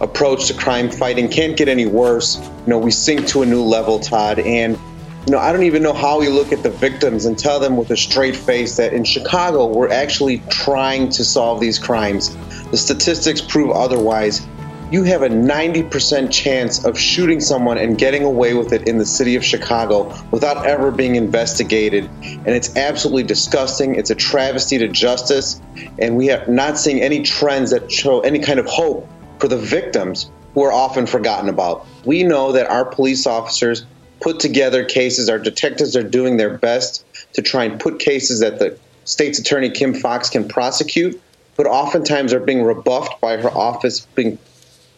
approach 0.00 0.46
to 0.46 0.54
crime 0.54 0.90
fighting 0.90 1.28
can't 1.28 1.56
get 1.56 1.68
any 1.68 1.86
worse. 1.86 2.36
You 2.38 2.66
know, 2.66 2.78
we 2.78 2.90
sink 2.90 3.26
to 3.28 3.42
a 3.42 3.46
new 3.46 3.62
level, 3.62 3.98
Todd. 3.98 4.38
And, 4.38 4.78
you 5.26 5.32
know, 5.32 5.38
I 5.38 5.52
don't 5.52 5.64
even 5.64 5.82
know 5.82 5.92
how 5.92 6.20
we 6.20 6.28
look 6.28 6.52
at 6.52 6.62
the 6.62 6.70
victims 6.70 7.24
and 7.24 7.38
tell 7.38 7.58
them 7.58 7.76
with 7.76 7.90
a 7.90 7.96
straight 7.96 8.36
face 8.36 8.76
that 8.76 8.92
in 8.92 9.04
Chicago, 9.04 9.66
we're 9.66 9.90
actually 9.90 10.38
trying 10.48 11.08
to 11.10 11.24
solve 11.24 11.60
these 11.60 11.78
crimes. 11.78 12.36
The 12.70 12.76
statistics 12.76 13.40
prove 13.40 13.70
otherwise. 13.70 14.46
You 14.90 15.02
have 15.02 15.20
a 15.20 15.28
90% 15.28 16.30
chance 16.30 16.82
of 16.86 16.98
shooting 16.98 17.40
someone 17.40 17.76
and 17.76 17.98
getting 17.98 18.24
away 18.24 18.54
with 18.54 18.72
it 18.72 18.88
in 18.88 18.96
the 18.96 19.04
city 19.04 19.36
of 19.36 19.44
Chicago 19.44 20.14
without 20.30 20.64
ever 20.64 20.90
being 20.90 21.16
investigated. 21.16 22.08
And 22.22 22.48
it's 22.48 22.74
absolutely 22.74 23.24
disgusting. 23.24 23.96
It's 23.96 24.08
a 24.08 24.14
travesty 24.14 24.78
to 24.78 24.88
justice. 24.88 25.60
And 25.98 26.16
we 26.16 26.30
are 26.30 26.46
not 26.46 26.78
seeing 26.78 27.02
any 27.02 27.22
trends 27.22 27.70
that 27.72 27.92
show 27.92 28.20
any 28.20 28.38
kind 28.38 28.58
of 28.58 28.64
hope 28.64 29.06
for 29.38 29.48
the 29.48 29.56
victims 29.56 30.30
who 30.54 30.62
are 30.62 30.72
often 30.72 31.06
forgotten 31.06 31.48
about. 31.48 31.86
We 32.04 32.22
know 32.22 32.52
that 32.52 32.68
our 32.68 32.84
police 32.84 33.26
officers 33.26 33.84
put 34.20 34.40
together 34.40 34.84
cases, 34.84 35.28
our 35.28 35.38
detectives 35.38 35.96
are 35.96 36.02
doing 36.02 36.36
their 36.36 36.58
best 36.58 37.04
to 37.34 37.42
try 37.42 37.64
and 37.64 37.78
put 37.78 37.98
cases 37.98 38.40
that 38.40 38.58
the 38.58 38.76
state's 39.04 39.38
attorney 39.38 39.70
Kim 39.70 39.94
Foxx, 39.94 40.28
can 40.28 40.46
prosecute, 40.48 41.20
but 41.56 41.66
oftentimes 41.66 42.32
are 42.32 42.40
being 42.40 42.62
rebuffed 42.62 43.20
by 43.20 43.36
her 43.36 43.50
office 43.50 44.06
being 44.14 44.38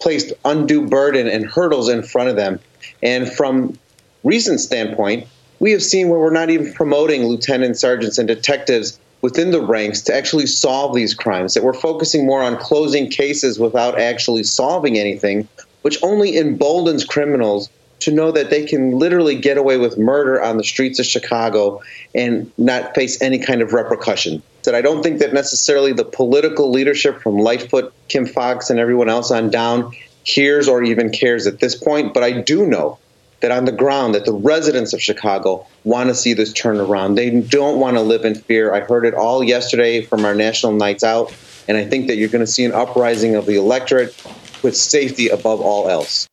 placed 0.00 0.32
undue 0.44 0.86
burden 0.86 1.28
and 1.28 1.46
hurdles 1.46 1.88
in 1.88 2.02
front 2.02 2.28
of 2.28 2.36
them. 2.36 2.58
And 3.02 3.30
from 3.30 3.78
recent 4.24 4.60
standpoint, 4.60 5.26
we 5.58 5.72
have 5.72 5.82
seen 5.82 6.08
where 6.08 6.18
we're 6.18 6.32
not 6.32 6.50
even 6.50 6.72
promoting 6.72 7.24
lieutenants, 7.24 7.80
sergeants, 7.80 8.18
and 8.18 8.26
detectives 8.26 8.98
within 9.22 9.50
the 9.50 9.60
ranks 9.60 10.00
to 10.02 10.14
actually 10.14 10.46
solve 10.46 10.94
these 10.94 11.14
crimes, 11.14 11.54
that 11.54 11.62
we're 11.62 11.72
focusing 11.72 12.26
more 12.26 12.42
on 12.42 12.56
closing 12.56 13.10
cases 13.10 13.58
without 13.58 13.98
actually 13.98 14.42
solving 14.42 14.98
anything, 14.98 15.46
which 15.82 16.02
only 16.02 16.36
emboldens 16.36 17.04
criminals 17.04 17.68
to 18.00 18.10
know 18.10 18.32
that 18.32 18.50
they 18.50 18.64
can 18.64 18.98
literally 18.98 19.38
get 19.38 19.58
away 19.58 19.76
with 19.76 19.98
murder 19.98 20.42
on 20.42 20.56
the 20.56 20.64
streets 20.64 20.98
of 20.98 21.06
Chicago 21.06 21.82
and 22.14 22.50
not 22.56 22.94
face 22.94 23.20
any 23.20 23.38
kind 23.38 23.60
of 23.60 23.72
repercussion. 23.72 24.42
That 24.64 24.74
I 24.74 24.80
don't 24.80 25.02
think 25.02 25.20
that 25.20 25.32
necessarily 25.32 25.92
the 25.92 26.04
political 26.04 26.70
leadership 26.70 27.20
from 27.20 27.36
Lightfoot, 27.36 27.92
Kim 28.08 28.26
Foxx, 28.26 28.70
and 28.70 28.78
everyone 28.78 29.08
else 29.08 29.30
on 29.30 29.50
down 29.50 29.92
hears 30.24 30.68
or 30.68 30.82
even 30.82 31.10
cares 31.10 31.46
at 31.46 31.60
this 31.60 31.74
point, 31.74 32.12
but 32.14 32.22
I 32.22 32.32
do 32.40 32.66
know 32.66 32.98
that 33.40 33.50
on 33.50 33.64
the 33.64 33.72
ground 33.72 34.14
that 34.14 34.24
the 34.24 34.32
residents 34.32 34.92
of 34.92 35.02
Chicago 35.02 35.66
want 35.84 36.08
to 36.08 36.14
see 36.14 36.34
this 36.34 36.52
turn 36.52 36.78
around. 36.78 37.14
They 37.14 37.30
don't 37.40 37.78
want 37.78 37.96
to 37.96 38.02
live 38.02 38.24
in 38.24 38.34
fear. 38.34 38.72
I 38.72 38.80
heard 38.80 39.04
it 39.04 39.14
all 39.14 39.42
yesterday 39.42 40.02
from 40.02 40.24
our 40.24 40.34
national 40.34 40.72
nights 40.72 41.02
out, 41.02 41.34
and 41.66 41.76
I 41.76 41.84
think 41.84 42.06
that 42.08 42.16
you're 42.16 42.28
going 42.28 42.44
to 42.44 42.50
see 42.50 42.64
an 42.64 42.72
uprising 42.72 43.34
of 43.34 43.46
the 43.46 43.56
electorate 43.56 44.14
with 44.62 44.76
safety 44.76 45.28
above 45.28 45.60
all 45.60 45.88
else. 45.88 46.28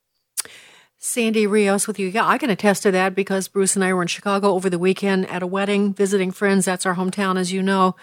Sandy 0.97 1.47
Rios 1.47 1.87
with 1.87 1.99
you. 1.99 2.07
Yeah, 2.07 2.27
I 2.27 2.37
can 2.37 2.49
attest 2.49 2.83
to 2.83 2.91
that 2.91 3.15
because 3.15 3.47
Bruce 3.47 3.75
and 3.75 3.83
I 3.83 3.93
were 3.93 4.01
in 4.01 4.09
Chicago 4.09 4.53
over 4.53 4.69
the 4.69 4.77
weekend 4.77 5.29
at 5.29 5.41
a 5.41 5.47
wedding, 5.47 5.93
visiting 5.93 6.31
friends. 6.31 6.65
That's 6.65 6.85
our 6.85 6.95
hometown, 6.95 7.39
as 7.39 7.53
you 7.53 7.63
know. 7.63 7.95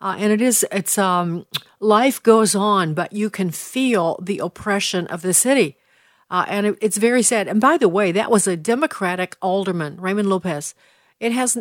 Uh, 0.00 0.16
and 0.18 0.32
it 0.32 0.40
is, 0.40 0.66
it's, 0.72 0.98
um, 0.98 1.46
life 1.78 2.22
goes 2.22 2.54
on, 2.54 2.94
but 2.94 3.12
you 3.12 3.30
can 3.30 3.50
feel 3.50 4.18
the 4.20 4.40
oppression 4.40 5.06
of 5.06 5.22
the 5.22 5.34
city. 5.34 5.76
Uh, 6.30 6.44
and 6.48 6.66
it, 6.66 6.78
it's 6.80 6.98
very 6.98 7.22
sad. 7.22 7.48
And 7.48 7.60
by 7.60 7.76
the 7.76 7.88
way, 7.88 8.12
that 8.12 8.30
was 8.30 8.46
a 8.46 8.56
Democratic 8.56 9.36
alderman, 9.40 10.00
Raymond 10.00 10.28
Lopez. 10.28 10.74
It 11.20 11.32
has, 11.32 11.56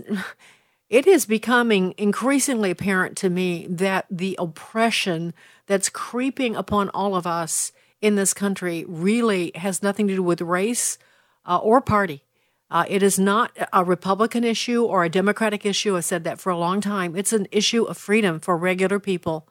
it 0.89 1.07
is 1.07 1.25
becoming 1.25 1.94
increasingly 1.97 2.72
apparent 2.72 3.17
to 3.17 3.29
me 3.29 3.67
that 3.69 4.06
the 4.09 4.35
oppression 4.39 5.33
that's 5.67 5.89
creeping 5.89 6.56
upon 6.56 6.89
all 6.89 7.16
of 7.16 7.27
us 7.27 7.72
in 8.01 8.16
this 8.16 8.33
country 8.33 8.85
really 8.88 9.51
has 9.56 9.81
nothing 9.81 10.07
to 10.07 10.16
do 10.16 10.23
with 10.23 10.41
race 10.41 10.97
uh, 11.45 11.57
or 11.57 11.81
party. 11.81 12.23
Uh, 12.69 12.83
it 12.89 13.01
is 13.01 13.17
not 13.17 13.57
a 13.72 13.83
Republican 13.83 14.44
issue 14.44 14.83
or 14.83 15.03
a 15.03 15.09
Democratic 15.09 15.66
issue. 15.66 15.95
I've 15.95 16.03
said 16.03 16.25
that 16.25 16.39
for 16.39 16.50
a 16.50 16.57
long 16.57 16.81
time. 16.81 17.16
It's 17.16 17.31
an 17.31 17.47
issue 17.51 17.85
of 17.85 17.97
freedom 17.97 18.39
for 18.41 18.57
regular 18.57 19.00
people. 19.00 19.47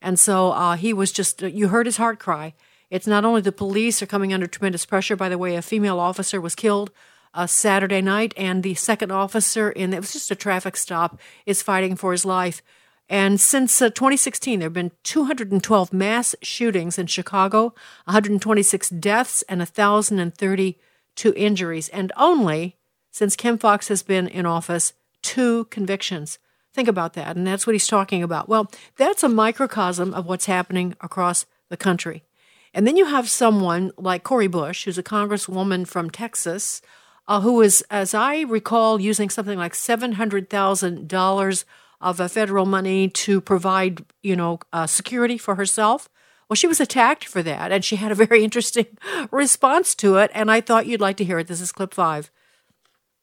And 0.00 0.18
so 0.18 0.52
uh, 0.52 0.76
he 0.76 0.92
was 0.92 1.10
just, 1.10 1.42
you 1.42 1.68
heard 1.68 1.86
his 1.86 1.96
heart 1.96 2.20
cry. 2.20 2.54
It's 2.90 3.06
not 3.06 3.24
only 3.24 3.40
the 3.40 3.52
police 3.52 4.02
are 4.02 4.06
coming 4.06 4.34
under 4.34 4.46
tremendous 4.46 4.84
pressure. 4.84 5.16
By 5.16 5.28
the 5.28 5.38
way, 5.38 5.54
a 5.54 5.62
female 5.62 6.00
officer 6.00 6.40
was 6.40 6.54
killed 6.54 6.90
uh, 7.32 7.46
Saturday 7.46 8.00
night, 8.00 8.34
and 8.36 8.62
the 8.62 8.74
second 8.74 9.12
officer 9.12 9.70
in 9.70 9.94
it 9.94 10.00
was 10.00 10.12
just 10.12 10.30
a 10.30 10.34
traffic 10.34 10.76
stop 10.76 11.18
is 11.46 11.62
fighting 11.62 11.94
for 11.94 12.12
his 12.12 12.24
life. 12.24 12.62
And 13.08 13.40
since 13.40 13.80
uh, 13.82 13.90
2016, 13.90 14.60
there 14.60 14.66
have 14.66 14.72
been 14.72 14.92
212 15.02 15.92
mass 15.92 16.34
shootings 16.42 16.98
in 16.98 17.06
Chicago, 17.06 17.74
126 18.04 18.88
deaths, 18.90 19.42
and 19.48 19.60
1,032 19.60 21.34
injuries. 21.36 21.88
And 21.88 22.12
only 22.16 22.76
since 23.10 23.34
Kim 23.34 23.58
Foxx 23.58 23.88
has 23.88 24.02
been 24.02 24.28
in 24.28 24.46
office, 24.46 24.92
two 25.22 25.64
convictions. 25.66 26.38
Think 26.72 26.88
about 26.88 27.14
that. 27.14 27.36
And 27.36 27.46
that's 27.46 27.66
what 27.66 27.74
he's 27.74 27.88
talking 27.88 28.22
about. 28.22 28.48
Well, 28.48 28.70
that's 28.96 29.24
a 29.24 29.28
microcosm 29.28 30.14
of 30.14 30.26
what's 30.26 30.46
happening 30.46 30.94
across 31.00 31.46
the 31.68 31.76
country. 31.76 32.22
And 32.72 32.86
then 32.86 32.96
you 32.96 33.06
have 33.06 33.28
someone 33.28 33.92
like 33.96 34.22
Cori 34.22 34.46
Bush, 34.46 34.84
who's 34.84 34.98
a 34.98 35.02
congresswoman 35.02 35.86
from 35.86 36.10
Texas, 36.10 36.80
uh, 37.26 37.40
who 37.40 37.60
is, 37.60 37.84
as 37.90 38.14
I 38.14 38.42
recall, 38.42 39.00
using 39.00 39.28
something 39.30 39.58
like 39.58 39.72
$700,000 39.72 41.64
of 42.00 42.20
uh, 42.20 42.28
federal 42.28 42.66
money 42.66 43.08
to 43.08 43.40
provide, 43.40 44.04
you 44.22 44.36
know, 44.36 44.60
uh, 44.72 44.86
security 44.86 45.36
for 45.36 45.56
herself. 45.56 46.08
Well, 46.48 46.56
she 46.56 46.66
was 46.66 46.80
attacked 46.80 47.24
for 47.24 47.42
that, 47.42 47.70
and 47.72 47.84
she 47.84 47.96
had 47.96 48.10
a 48.12 48.16
very 48.16 48.42
interesting 48.48 48.86
response 49.30 49.94
to 49.96 50.16
it. 50.16 50.30
And 50.34 50.50
I 50.50 50.60
thought 50.60 50.86
you'd 50.86 51.00
like 51.00 51.16
to 51.18 51.24
hear 51.24 51.38
it. 51.38 51.46
This 51.46 51.60
is 51.60 51.72
clip 51.72 51.94
five. 51.94 52.30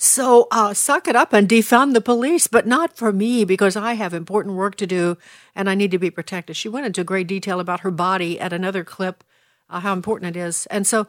So 0.00 0.46
uh, 0.52 0.74
suck 0.74 1.08
it 1.08 1.16
up 1.16 1.32
and 1.32 1.48
defund 1.48 1.92
the 1.92 2.00
police, 2.00 2.46
but 2.46 2.68
not 2.68 2.96
for 2.96 3.12
me 3.12 3.44
because 3.44 3.74
I 3.74 3.94
have 3.94 4.14
important 4.14 4.54
work 4.54 4.76
to 4.76 4.86
do 4.86 5.18
and 5.56 5.68
I 5.68 5.74
need 5.74 5.90
to 5.90 5.98
be 5.98 6.08
protected. 6.08 6.54
She 6.54 6.68
went 6.68 6.86
into 6.86 7.02
great 7.02 7.26
detail 7.26 7.58
about 7.58 7.80
her 7.80 7.90
body 7.90 8.38
at 8.38 8.52
another 8.52 8.84
clip, 8.84 9.24
uh, 9.68 9.80
how 9.80 9.92
important 9.92 10.36
it 10.36 10.38
is. 10.38 10.66
And 10.66 10.86
so, 10.86 11.08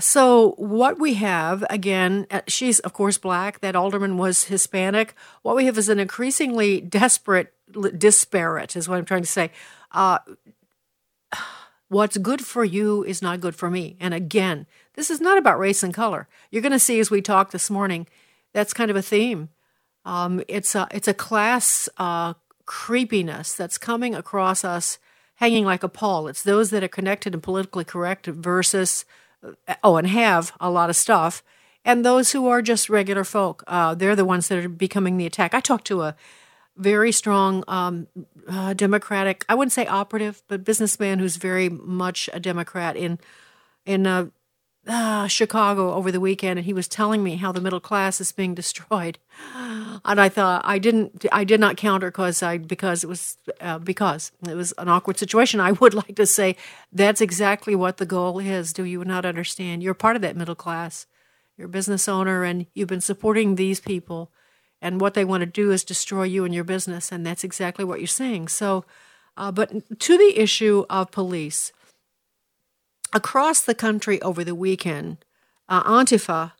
so 0.00 0.54
what 0.58 0.98
we 0.98 1.14
have 1.14 1.64
again, 1.70 2.26
uh, 2.32 2.40
she's 2.48 2.80
of 2.80 2.92
course 2.92 3.16
black. 3.16 3.60
That 3.60 3.76
alderman 3.76 4.18
was 4.18 4.44
Hispanic. 4.44 5.14
What 5.42 5.54
we 5.54 5.66
have 5.66 5.78
is 5.78 5.88
an 5.88 6.00
increasingly 6.00 6.80
desperate, 6.80 7.54
disparate, 7.96 8.74
is 8.74 8.88
what 8.88 8.98
I'm 8.98 9.04
trying 9.04 9.22
to 9.22 9.28
say. 9.28 9.52
Uh, 9.92 10.18
what's 11.88 12.16
good 12.16 12.44
for 12.44 12.64
you 12.64 13.04
is 13.04 13.22
not 13.22 13.40
good 13.40 13.54
for 13.54 13.70
me. 13.70 13.96
And 14.00 14.12
again, 14.12 14.66
this 14.96 15.10
is 15.10 15.20
not 15.20 15.38
about 15.38 15.58
race 15.58 15.82
and 15.82 15.94
color. 15.94 16.26
You're 16.50 16.62
going 16.62 16.72
to 16.72 16.78
see 16.78 16.98
as 16.98 17.10
we 17.10 17.22
talk 17.22 17.50
this 17.50 17.70
morning, 17.70 18.06
that's 18.52 18.72
kind 18.72 18.90
of 18.90 18.96
a 18.96 19.02
theme. 19.02 19.50
Um, 20.04 20.42
it's 20.48 20.74
a 20.74 20.88
it's 20.90 21.08
a 21.08 21.14
class 21.14 21.88
uh, 21.98 22.34
creepiness 22.64 23.54
that's 23.54 23.78
coming 23.78 24.14
across 24.14 24.64
us 24.64 24.98
hanging 25.36 25.64
like 25.64 25.82
a 25.82 25.88
pall. 25.88 26.28
It's 26.28 26.42
those 26.42 26.70
that 26.70 26.82
are 26.82 26.88
connected 26.88 27.34
and 27.34 27.42
politically 27.42 27.84
correct 27.84 28.26
versus, 28.26 29.04
uh, 29.42 29.74
oh, 29.82 29.96
and 29.96 30.06
have 30.06 30.52
a 30.60 30.70
lot 30.70 30.90
of 30.90 30.96
stuff, 30.96 31.42
and 31.84 32.04
those 32.04 32.32
who 32.32 32.48
are 32.48 32.62
just 32.62 32.88
regular 32.88 33.24
folk. 33.24 33.62
Uh, 33.66 33.94
they're 33.94 34.16
the 34.16 34.24
ones 34.24 34.48
that 34.48 34.64
are 34.64 34.68
becoming 34.68 35.16
the 35.16 35.26
attack. 35.26 35.54
I 35.54 35.60
talked 35.60 35.86
to 35.88 36.02
a 36.02 36.16
very 36.76 37.12
strong 37.12 37.64
um, 37.68 38.06
uh, 38.48 38.74
Democratic, 38.74 39.44
I 39.48 39.54
wouldn't 39.54 39.72
say 39.72 39.86
operative, 39.86 40.42
but 40.46 40.64
businessman 40.64 41.18
who's 41.18 41.36
very 41.36 41.68
much 41.68 42.28
a 42.32 42.40
Democrat 42.40 42.96
in 42.96 43.18
in 43.84 44.06
uh, 44.06 44.26
uh, 44.86 45.26
Chicago 45.26 45.92
over 45.94 46.12
the 46.12 46.20
weekend, 46.20 46.58
and 46.58 46.66
he 46.66 46.72
was 46.72 46.88
telling 46.88 47.22
me 47.22 47.36
how 47.36 47.52
the 47.52 47.60
middle 47.60 47.80
class 47.80 48.20
is 48.20 48.32
being 48.32 48.54
destroyed. 48.54 49.18
And 50.04 50.20
I 50.20 50.28
thought 50.28 50.62
I 50.64 50.78
didn't, 50.78 51.24
I 51.32 51.42
did 51.42 51.58
not 51.58 51.76
counter 51.76 52.10
because 52.10 52.42
I 52.42 52.58
because 52.58 53.02
it 53.02 53.08
was 53.08 53.38
uh, 53.60 53.78
because 53.78 54.30
it 54.46 54.54
was 54.54 54.72
an 54.78 54.88
awkward 54.88 55.18
situation. 55.18 55.58
I 55.58 55.72
would 55.72 55.94
like 56.02 56.14
to 56.16 56.26
say 56.26 56.54
that's 56.92 57.20
exactly 57.20 57.74
what 57.74 57.96
the 57.96 58.06
goal 58.06 58.38
is. 58.38 58.72
Do 58.72 58.84
you 58.84 59.04
not 59.04 59.24
understand? 59.24 59.82
You're 59.82 59.94
part 59.94 60.14
of 60.14 60.22
that 60.22 60.36
middle 60.36 60.54
class. 60.54 61.06
You're 61.56 61.66
a 61.66 61.70
business 61.70 62.08
owner, 62.08 62.44
and 62.44 62.66
you've 62.74 62.88
been 62.88 63.00
supporting 63.00 63.54
these 63.54 63.80
people 63.80 64.30
and 64.80 65.00
what 65.00 65.14
they 65.14 65.24
want 65.24 65.40
to 65.40 65.46
do 65.46 65.70
is 65.70 65.84
destroy 65.84 66.24
you 66.24 66.44
and 66.44 66.54
your 66.54 66.64
business, 66.64 67.10
and 67.10 67.24
that's 67.24 67.44
exactly 67.44 67.84
what 67.84 67.98
you're 67.98 68.06
saying. 68.06 68.48
So, 68.48 68.84
uh, 69.36 69.50
but 69.50 69.98
to 70.00 70.18
the 70.18 70.38
issue 70.38 70.84
of 70.90 71.10
police, 71.10 71.72
across 73.12 73.60
the 73.60 73.74
country 73.74 74.20
over 74.22 74.44
the 74.44 74.54
weekend, 74.54 75.18
uh, 75.68 75.82
Antifa 75.84 76.52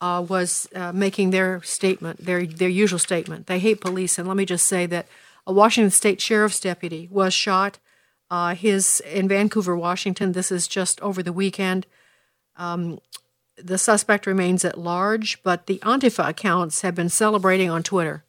uh, 0.00 0.24
was 0.26 0.68
uh, 0.74 0.92
making 0.92 1.30
their 1.30 1.62
statement, 1.62 2.24
their 2.24 2.44
their 2.44 2.68
usual 2.68 2.98
statement. 2.98 3.46
They 3.46 3.58
hate 3.58 3.80
police, 3.80 4.18
and 4.18 4.26
let 4.26 4.36
me 4.36 4.44
just 4.44 4.66
say 4.66 4.86
that 4.86 5.06
a 5.46 5.52
Washington 5.52 5.90
State 5.90 6.20
sheriff's 6.20 6.60
deputy 6.60 7.08
was 7.10 7.32
shot. 7.32 7.78
Uh, 8.30 8.54
his 8.54 9.00
in 9.00 9.28
Vancouver, 9.28 9.76
Washington. 9.76 10.32
This 10.32 10.50
is 10.50 10.66
just 10.66 11.00
over 11.00 11.22
the 11.22 11.32
weekend. 11.32 11.86
Um, 12.56 12.98
the 13.56 13.78
suspect 13.78 14.26
remains 14.26 14.64
at 14.64 14.78
large, 14.78 15.42
but 15.42 15.66
the 15.66 15.78
Antifa 15.80 16.28
accounts 16.28 16.80
have 16.80 16.94
been 16.94 17.08
celebrating 17.08 17.70
on 17.70 17.82
Twitter. 17.82 18.24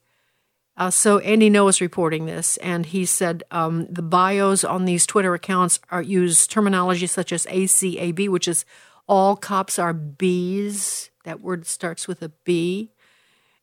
Uh, 0.76 0.90
so 0.90 1.20
Andy 1.20 1.48
is 1.48 1.82
reporting 1.82 2.26
this, 2.26 2.58
and 2.58 2.88
he 2.88 3.06
said 3.06 3.44
um, 3.52 3.86
the 3.92 4.02
bios 4.02 4.64
on 4.64 4.86
these 4.86 5.06
Twitter 5.06 5.34
accounts 5.36 5.80
are 5.92 6.02
use 6.02 6.48
terminology 6.48 7.06
such 7.06 7.32
as 7.32 7.46
ACAB, 7.46 8.28
which 8.30 8.48
is 8.48 8.66
all 9.08 9.36
cops 9.36 9.78
are 9.78 9.94
bees. 9.94 11.12
That 11.26 11.42
word 11.42 11.68
starts 11.68 12.08
with 12.08 12.22
a 12.22 12.30
B. 12.44 12.92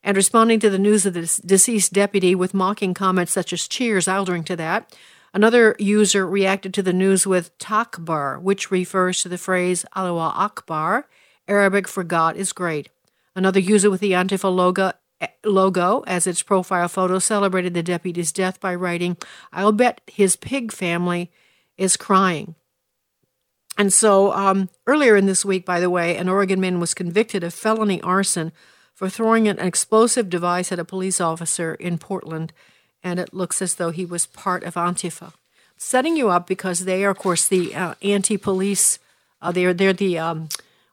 And 0.03 0.17
responding 0.17 0.59
to 0.61 0.69
the 0.69 0.79
news 0.79 1.05
of 1.05 1.13
the 1.13 1.41
deceased 1.45 1.93
deputy 1.93 2.33
with 2.33 2.53
mocking 2.53 2.93
comments 2.93 3.33
such 3.33 3.53
as 3.53 3.67
cheers, 3.67 4.07
I'll 4.07 4.25
to 4.25 4.55
that. 4.55 4.95
Another 5.33 5.75
user 5.79 6.27
reacted 6.27 6.73
to 6.73 6.83
the 6.83 6.93
news 6.93 7.27
with 7.27 7.57
takbar, 7.57 8.41
which 8.41 8.71
refers 8.71 9.21
to 9.21 9.29
the 9.29 9.37
phrase 9.37 9.85
Allah 9.93 10.33
Akbar, 10.35 11.07
Arabic 11.47 11.87
for 11.87 12.03
God 12.03 12.35
is 12.35 12.51
great. 12.51 12.89
Another 13.35 13.59
user 13.59 13.89
with 13.89 14.01
the 14.01 14.11
Antifa 14.11 14.53
logo, 14.53 14.91
logo 15.45 16.03
as 16.07 16.27
its 16.27 16.43
profile 16.43 16.87
photo 16.87 17.19
celebrated 17.19 17.73
the 17.73 17.83
deputy's 17.83 18.31
death 18.31 18.59
by 18.59 18.75
writing, 18.75 19.17
I'll 19.51 19.71
bet 19.71 20.01
his 20.07 20.35
pig 20.35 20.71
family 20.71 21.31
is 21.77 21.97
crying. 21.97 22.55
And 23.77 23.91
so, 23.93 24.31
um, 24.33 24.69
earlier 24.85 25.15
in 25.15 25.25
this 25.25 25.45
week, 25.45 25.65
by 25.65 25.79
the 25.79 25.89
way, 25.89 26.17
an 26.17 26.29
Oregon 26.29 26.59
man 26.59 26.79
was 26.79 26.93
convicted 26.93 27.43
of 27.43 27.53
felony 27.53 28.01
arson 28.01 28.51
for 28.93 29.09
throwing 29.09 29.47
an 29.47 29.59
explosive 29.59 30.29
device 30.29 30.71
at 30.71 30.79
a 30.79 30.85
police 30.85 31.21
officer 31.21 31.73
in 31.75 31.97
Portland, 31.97 32.53
and 33.03 33.19
it 33.19 33.33
looks 33.33 33.61
as 33.61 33.75
though 33.75 33.89
he 33.89 34.05
was 34.05 34.27
part 34.27 34.63
of 34.63 34.75
Antifa. 34.75 35.33
Setting 35.77 36.15
you 36.15 36.29
up 36.29 36.45
because 36.45 36.81
they 36.85 37.03
are, 37.03 37.11
of 37.11 37.17
course, 37.17 37.47
the 37.47 37.73
uh, 37.73 37.95
anti-police. 38.03 38.99
Uh, 39.41 39.51
they're 39.51 39.73
they're 39.73 39.93
the 39.93 40.19
um, 40.19 40.49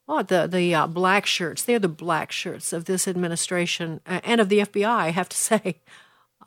Oh, 0.08 0.22
the 0.22 0.46
the 0.46 0.74
uh, 0.74 0.86
black 0.86 1.26
shirts. 1.26 1.62
They're 1.62 1.78
the 1.78 1.88
black 1.88 2.32
shirts 2.32 2.72
of 2.72 2.86
this 2.86 3.06
administration 3.06 4.00
uh, 4.06 4.20
and 4.24 4.40
of 4.40 4.48
the 4.48 4.60
FBI. 4.60 4.86
I 4.86 5.10
have 5.10 5.28
to 5.28 5.36
say. 5.50 5.80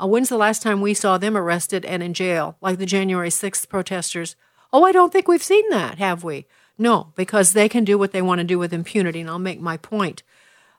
Uh, 0.02 0.08
when's 0.08 0.30
the 0.30 0.38
last 0.38 0.64
time 0.64 0.82
we 0.82 0.96
saw 0.96 1.18
them 1.18 1.38
arrested 1.38 1.86
and 1.86 2.02
in 2.02 2.14
jail, 2.14 2.58
like 2.60 2.80
the 2.80 2.88
January 2.88 3.30
6th 3.30 3.70
protesters? 3.70 4.36
Oh, 4.74 4.84
I 4.84 4.92
don't 4.92 5.14
think 5.14 5.28
we've 5.28 5.44
seen 5.44 5.70
that, 5.70 6.00
have 6.00 6.24
we? 6.24 6.48
No, 6.76 7.14
because 7.16 7.54
they 7.54 7.70
can 7.70 7.84
do 7.84 8.00
what 8.00 8.12
they 8.12 8.22
want 8.22 8.40
to 8.40 8.44
do 8.44 8.58
with 8.58 8.74
impunity, 8.74 9.22
and 9.22 9.30
I'll 9.30 9.38
make 9.38 9.62
my 9.62 9.78
point. 9.78 10.24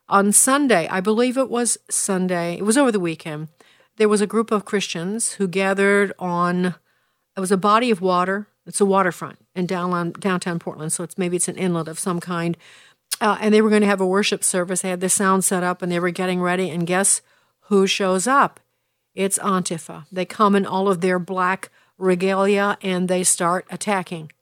On 0.08 0.32
Sunday, 0.32 0.88
I 0.88 1.00
believe 1.00 1.36
it 1.36 1.50
was 1.50 1.78
Sunday, 1.88 2.56
it 2.56 2.64
was 2.64 2.76
over 2.76 2.90
the 2.90 2.98
weekend, 2.98 3.48
there 3.96 4.08
was 4.08 4.20
a 4.20 4.26
group 4.26 4.50
of 4.50 4.64
Christians 4.64 5.34
who 5.34 5.46
gathered 5.46 6.12
on, 6.18 6.74
it 7.36 7.40
was 7.40 7.52
a 7.52 7.56
body 7.56 7.92
of 7.92 8.00
water 8.00 8.48
it's 8.66 8.80
a 8.80 8.86
waterfront 8.86 9.38
in 9.54 9.66
downtown, 9.66 10.12
downtown 10.12 10.58
Portland, 10.58 10.92
so 10.92 11.04
it's 11.04 11.18
maybe 11.18 11.36
it's 11.36 11.48
an 11.48 11.56
inlet 11.56 11.88
of 11.88 11.98
some 11.98 12.20
kind. 12.20 12.56
Uh, 13.20 13.36
and 13.40 13.52
they 13.52 13.60
were 13.60 13.70
going 13.70 13.82
to 13.82 13.88
have 13.88 14.00
a 14.00 14.06
worship 14.06 14.42
service. 14.42 14.82
They 14.82 14.90
had 14.90 15.00
the 15.00 15.08
sound 15.08 15.44
set 15.44 15.62
up, 15.62 15.82
and 15.82 15.92
they 15.92 16.00
were 16.00 16.10
getting 16.10 16.40
ready. 16.40 16.70
And 16.70 16.86
guess 16.86 17.20
who 17.62 17.86
shows 17.86 18.26
up? 18.26 18.60
It's 19.14 19.38
Antifa. 19.38 20.06
They 20.10 20.24
come 20.24 20.54
in 20.56 20.66
all 20.66 20.88
of 20.88 21.00
their 21.00 21.18
black 21.18 21.70
regalia, 21.98 22.78
and 22.82 23.08
they 23.08 23.22
start 23.22 23.66
attacking. 23.70 24.32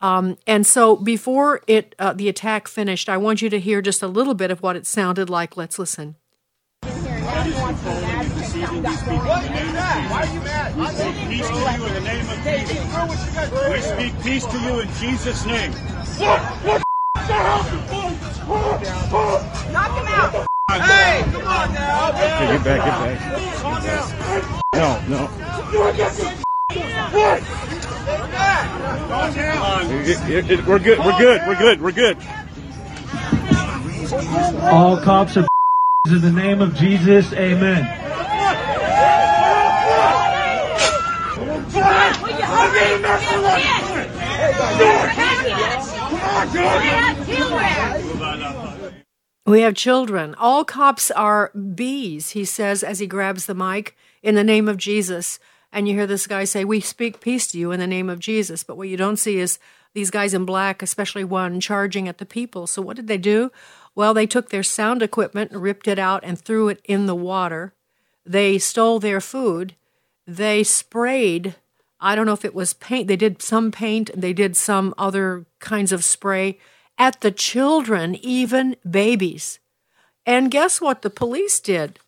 Um, 0.00 0.38
and 0.46 0.64
so, 0.64 0.94
before 0.94 1.60
it 1.66 1.94
uh, 1.98 2.12
the 2.12 2.28
attack 2.28 2.68
finished, 2.68 3.08
I 3.08 3.16
want 3.16 3.42
you 3.42 3.50
to 3.50 3.58
hear 3.58 3.82
just 3.82 4.02
a 4.02 4.08
little 4.08 4.34
bit 4.34 4.50
of 4.52 4.62
what 4.62 4.76
it 4.76 4.86
sounded 4.86 5.28
like. 5.28 5.56
Let's 5.56 5.78
listen. 5.78 6.14
Why 8.82 10.22
are 10.22 10.32
you 10.32 10.40
mad? 10.40 10.76
We 10.76 10.86
speak 10.86 11.14
peace 11.28 11.48
to 11.48 11.54
you 11.54 11.86
in 11.86 11.94
the 11.94 12.00
name 12.00 12.28
of 12.30 12.38
Jesus. 12.44 12.78
We 13.70 13.80
speak 13.80 14.22
peace 14.22 14.46
to 14.46 14.58
you 14.60 14.80
in 14.80 14.88
Jesus' 14.94 15.44
name. 15.46 15.72
What? 15.72 16.40
What 16.64 16.82
the 17.14 17.34
hell? 17.34 17.62
Knock 19.72 19.98
him 19.98 20.06
out. 20.06 20.46
Hey, 20.70 21.24
come 21.32 21.46
on 21.46 21.74
now. 21.74 22.08
Okay, 22.10 22.46
get 22.46 22.64
back, 22.64 22.80
get 22.84 22.94
back. 23.02 23.18
Calm 23.56 23.82
down. 23.82 24.06
No, 24.74 24.88
no. 25.08 25.26
What? 27.18 27.40
Calm 29.08 29.34
down. 29.34 29.88
We're 29.88 30.78
good, 30.78 30.98
we're 30.98 31.18
good, 31.18 31.40
we're 31.48 31.58
good, 31.58 31.80
we're 31.82 31.92
good. 31.92 32.18
All 34.62 35.00
cops 35.00 35.36
are 35.36 35.46
in 36.06 36.20
the 36.20 36.30
name 36.32 36.62
of 36.62 36.74
Jesus, 36.74 37.32
amen. 37.32 38.07
We 49.46 49.62
have 49.62 49.74
children. 49.74 50.34
All 50.34 50.64
cops 50.64 51.10
are 51.10 51.50
bees, 51.52 52.30
he 52.30 52.44
says 52.44 52.82
as 52.82 52.98
he 52.98 53.06
grabs 53.06 53.46
the 53.46 53.54
mic 53.54 53.96
in 54.22 54.34
the 54.34 54.44
name 54.44 54.68
of 54.68 54.76
Jesus. 54.76 55.38
And 55.72 55.88
you 55.88 55.94
hear 55.94 56.06
this 56.06 56.26
guy 56.26 56.44
say, 56.44 56.64
We 56.64 56.80
speak 56.80 57.20
peace 57.20 57.46
to 57.48 57.58
you 57.58 57.72
in 57.72 57.80
the 57.80 57.86
name 57.86 58.10
of 58.10 58.18
Jesus. 58.18 58.62
But 58.62 58.76
what 58.76 58.88
you 58.88 58.96
don't 58.96 59.16
see 59.16 59.38
is 59.38 59.58
these 59.94 60.10
guys 60.10 60.34
in 60.34 60.44
black, 60.44 60.82
especially 60.82 61.24
one, 61.24 61.60
charging 61.60 62.08
at 62.08 62.18
the 62.18 62.26
people. 62.26 62.66
So 62.66 62.82
what 62.82 62.96
did 62.96 63.08
they 63.08 63.18
do? 63.18 63.50
Well, 63.94 64.14
they 64.14 64.26
took 64.26 64.50
their 64.50 64.62
sound 64.62 65.02
equipment, 65.02 65.52
ripped 65.52 65.88
it 65.88 65.98
out, 65.98 66.22
and 66.24 66.38
threw 66.38 66.68
it 66.68 66.80
in 66.84 67.06
the 67.06 67.16
water. 67.16 67.72
They 68.26 68.58
stole 68.58 69.00
their 69.00 69.20
food. 69.20 69.74
They 70.26 70.62
sprayed 70.62 71.56
I 72.00 72.14
don't 72.14 72.26
know 72.26 72.32
if 72.32 72.44
it 72.44 72.54
was 72.54 72.74
paint. 72.74 73.08
They 73.08 73.16
did 73.16 73.42
some 73.42 73.70
paint, 73.70 74.10
they 74.14 74.32
did 74.32 74.56
some 74.56 74.94
other 74.96 75.46
kinds 75.58 75.92
of 75.92 76.04
spray 76.04 76.58
at 76.96 77.20
the 77.20 77.30
children, 77.30 78.16
even 78.16 78.76
babies. 78.88 79.58
And 80.26 80.50
guess 80.50 80.80
what 80.80 81.02
the 81.02 81.10
police 81.10 81.60
did? 81.60 81.98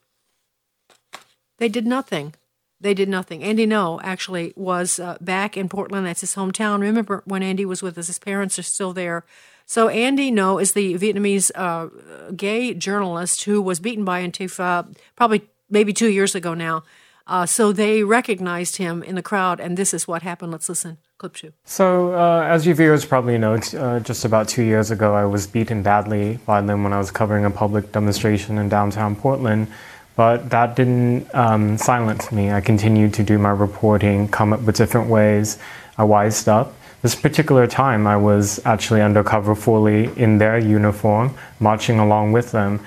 They 1.59 1.69
did 1.69 1.87
nothing. 1.87 2.35
They 2.81 2.95
did 2.95 3.09
nothing. 3.09 3.43
Andy 3.43 3.67
Ngo 3.67 4.01
actually 4.03 4.55
was 4.57 4.99
uh, 4.99 5.19
back 5.21 5.57
in 5.57 5.69
Portland. 5.69 6.07
That's 6.07 6.23
his 6.23 6.35
hometown. 6.35 6.81
Remember 6.81 7.23
when 7.27 7.43
Andy 7.43 7.67
was 7.67 7.83
with 7.83 7.99
us? 7.99 8.07
His 8.07 8.19
parents 8.19 8.59
are 8.59 8.63
still 8.63 8.93
there. 8.93 9.25
So 9.67 9.89
Andy 9.89 10.33
Ngo 10.33 10.61
is 10.61 10.73
the 10.73 10.95
Vietnamese 10.95 11.51
uh, 11.55 11.89
gay 12.35 12.73
journalist 12.75 13.45
who 13.45 13.61
was 13.61 13.81
beaten 13.81 14.05
by 14.05 14.27
Antifa 14.27 14.97
probably 15.15 15.43
maybe 15.69 15.93
two 15.93 16.11
years 16.11 16.35
ago 16.35 16.55
now. 16.55 16.83
Uh, 17.31 17.47
so 17.47 17.73
they 17.73 18.03
recognized 18.03 18.77
him 18.77 19.05
in 19.05 19.15
the 19.15 19.23
crowd, 19.23 19.61
and 19.61 19.77
this 19.77 19.95
is 19.95 20.09
what 20.09 20.23
happened. 20.23 20.51
Let's 20.51 20.69
listen. 20.69 20.99
Clip 21.17 21.33
two. 21.33 21.53
So, 21.65 22.13
uh, 22.13 22.43
as 22.43 22.67
you 22.67 22.75
viewers 22.75 23.05
probably 23.05 23.39
know, 23.39 23.57
t- 23.57 23.79
uh, 23.79 24.01
just 24.01 24.25
about 24.25 24.49
two 24.49 24.65
years 24.65 24.91
ago, 24.91 25.15
I 25.15 25.25
was 25.27 25.47
beaten 25.47 25.81
badly 25.81 26.41
by 26.45 26.61
them 26.61 26.83
when 26.83 26.93
I 26.93 26.99
was 26.99 27.13
covering 27.13 27.45
a 27.45 27.51
public 27.51 27.93
demonstration 27.93 28.59
in 28.59 28.69
downtown 28.69 29.15
Portland. 29.15 29.69
But 30.17 30.51
that 30.51 30.75
didn't 30.75 31.33
um, 31.33 31.79
silence 31.79 32.33
me. 32.33 32.51
I 32.51 32.61
continued 32.61 33.15
to 33.15 33.23
do 33.23 33.39
my 33.39 33.51
reporting, 33.51 34.27
come 34.29 34.53
up 34.53 34.63
with 34.63 34.77
different 34.77 35.09
ways. 35.09 35.57
I 35.97 36.05
wised 36.05 36.49
up. 36.49 36.75
This 37.03 37.15
particular 37.15 37.69
time, 37.69 38.09
I 38.09 38.17
was 38.17 38.61
actually 38.67 39.03
undercover 39.03 39.55
fully 39.55 40.11
in 40.19 40.39
their 40.39 40.59
uniform, 40.59 41.35
marching 41.61 42.01
along 42.01 42.33
with 42.33 42.51
them. 42.51 42.81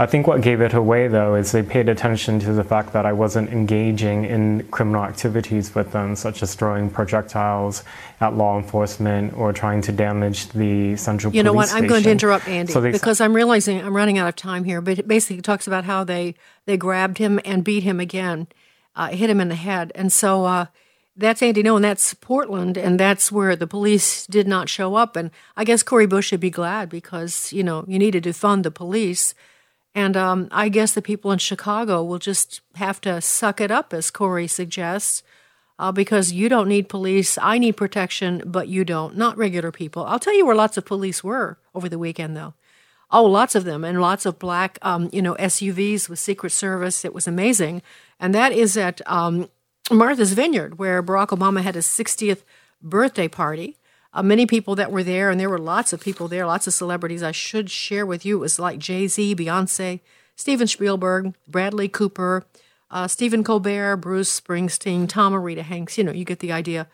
I 0.00 0.06
think 0.06 0.28
what 0.28 0.42
gave 0.42 0.60
it 0.60 0.74
away, 0.74 1.08
though, 1.08 1.34
is 1.34 1.50
they 1.50 1.64
paid 1.64 1.88
attention 1.88 2.38
to 2.40 2.52
the 2.52 2.62
fact 2.62 2.92
that 2.92 3.04
I 3.04 3.12
wasn't 3.12 3.50
engaging 3.50 4.24
in 4.24 4.62
criminal 4.70 5.02
activities 5.02 5.74
with 5.74 5.90
them, 5.90 6.14
such 6.14 6.40
as 6.40 6.54
throwing 6.54 6.88
projectiles 6.88 7.82
at 8.20 8.36
law 8.36 8.56
enforcement 8.56 9.36
or 9.36 9.52
trying 9.52 9.82
to 9.82 9.92
damage 9.92 10.50
the 10.50 10.94
central. 10.94 11.34
You 11.34 11.42
know 11.42 11.52
what? 11.52 11.68
Station. 11.68 11.84
I'm 11.84 11.88
going 11.88 12.04
to 12.04 12.10
interrupt 12.12 12.46
Andy 12.46 12.72
so 12.72 12.80
because 12.80 13.20
I'm 13.20 13.34
realizing 13.34 13.82
I'm 13.82 13.96
running 13.96 14.18
out 14.18 14.28
of 14.28 14.36
time 14.36 14.62
here. 14.62 14.80
But 14.80 15.00
it 15.00 15.08
basically, 15.08 15.42
talks 15.42 15.66
about 15.66 15.84
how 15.84 16.04
they 16.04 16.36
they 16.66 16.76
grabbed 16.76 17.18
him 17.18 17.40
and 17.44 17.64
beat 17.64 17.82
him 17.82 17.98
again, 17.98 18.46
uh, 18.94 19.08
hit 19.08 19.28
him 19.28 19.40
in 19.40 19.48
the 19.48 19.56
head, 19.56 19.90
and 19.94 20.12
so. 20.12 20.44
Uh, 20.44 20.66
that's 21.20 21.42
Andy 21.42 21.64
Ngo, 21.64 21.74
and 21.74 21.84
that's 21.84 22.14
Portland, 22.14 22.78
and 22.78 22.98
that's 22.98 23.32
where 23.32 23.56
the 23.56 23.66
police 23.66 24.24
did 24.28 24.46
not 24.46 24.68
show 24.68 24.94
up. 24.94 25.16
And 25.16 25.32
I 25.56 25.64
guess 25.64 25.82
Cori 25.82 26.06
Bush 26.06 26.28
should 26.28 26.38
be 26.38 26.48
glad 26.48 26.88
because 26.88 27.52
you 27.52 27.64
know 27.64 27.84
you 27.88 27.98
needed 27.98 28.22
to 28.22 28.32
fund 28.32 28.64
the 28.64 28.70
police, 28.70 29.34
and 29.94 30.16
um, 30.16 30.48
I 30.50 30.68
guess 30.68 30.92
the 30.92 31.02
people 31.02 31.32
in 31.32 31.38
Chicago 31.38 32.02
will 32.02 32.18
just 32.18 32.60
have 32.74 33.00
to 33.02 33.20
suck 33.20 33.60
it 33.60 33.70
up, 33.70 33.92
as 33.92 34.10
Cori 34.10 34.46
suggests, 34.46 35.22
uh, 35.78 35.92
because 35.92 36.32
you 36.32 36.48
don't 36.48 36.68
need 36.68 36.88
police. 36.88 37.38
I 37.40 37.58
need 37.58 37.76
protection, 37.76 38.42
but 38.44 38.68
you 38.68 38.84
don't. 38.84 39.16
Not 39.16 39.36
regular 39.36 39.72
people. 39.72 40.04
I'll 40.04 40.18
tell 40.18 40.36
you 40.36 40.46
where 40.46 40.56
lots 40.56 40.76
of 40.76 40.84
police 40.84 41.24
were 41.24 41.58
over 41.74 41.88
the 41.88 41.98
weekend, 41.98 42.36
though. 42.36 42.54
Oh, 43.10 43.24
lots 43.24 43.54
of 43.54 43.64
them, 43.64 43.84
and 43.84 44.00
lots 44.00 44.26
of 44.26 44.38
black, 44.38 44.78
um, 44.82 45.08
you 45.12 45.22
know, 45.22 45.34
SUVs 45.36 46.10
with 46.10 46.18
Secret 46.18 46.50
Service. 46.50 47.04
It 47.04 47.14
was 47.14 47.26
amazing, 47.26 47.80
and 48.20 48.34
that 48.34 48.52
is 48.52 48.76
at 48.76 49.00
um, 49.06 49.48
Martha's 49.90 50.34
Vineyard, 50.34 50.78
where 50.78 51.02
Barack 51.02 51.28
Obama 51.28 51.62
had 51.62 51.74
his 51.74 51.86
60th 51.86 52.42
birthday 52.82 53.26
party. 53.26 53.77
Uh, 54.12 54.22
many 54.22 54.46
people 54.46 54.74
that 54.74 54.90
were 54.90 55.02
there, 55.02 55.30
and 55.30 55.38
there 55.38 55.50
were 55.50 55.58
lots 55.58 55.92
of 55.92 56.00
people 56.00 56.28
there, 56.28 56.46
lots 56.46 56.66
of 56.66 56.74
celebrities. 56.74 57.22
I 57.22 57.32
should 57.32 57.70
share 57.70 58.06
with 58.06 58.24
you. 58.24 58.38
It 58.38 58.40
was 58.40 58.58
like 58.58 58.78
Jay 58.78 59.06
Z, 59.06 59.36
Beyonce, 59.36 60.00
Steven 60.34 60.66
Spielberg, 60.66 61.34
Bradley 61.46 61.88
Cooper, 61.88 62.44
uh, 62.90 63.06
Stephen 63.06 63.44
Colbert, 63.44 63.96
Bruce 63.96 64.40
Springsteen, 64.40 65.08
Tom 65.08 65.34
and 65.34 65.44
Rita 65.44 65.62
Hanks. 65.62 65.98
You 65.98 66.04
know, 66.04 66.12
you 66.12 66.24
get 66.24 66.38
the 66.38 66.52
idea. 66.52 66.86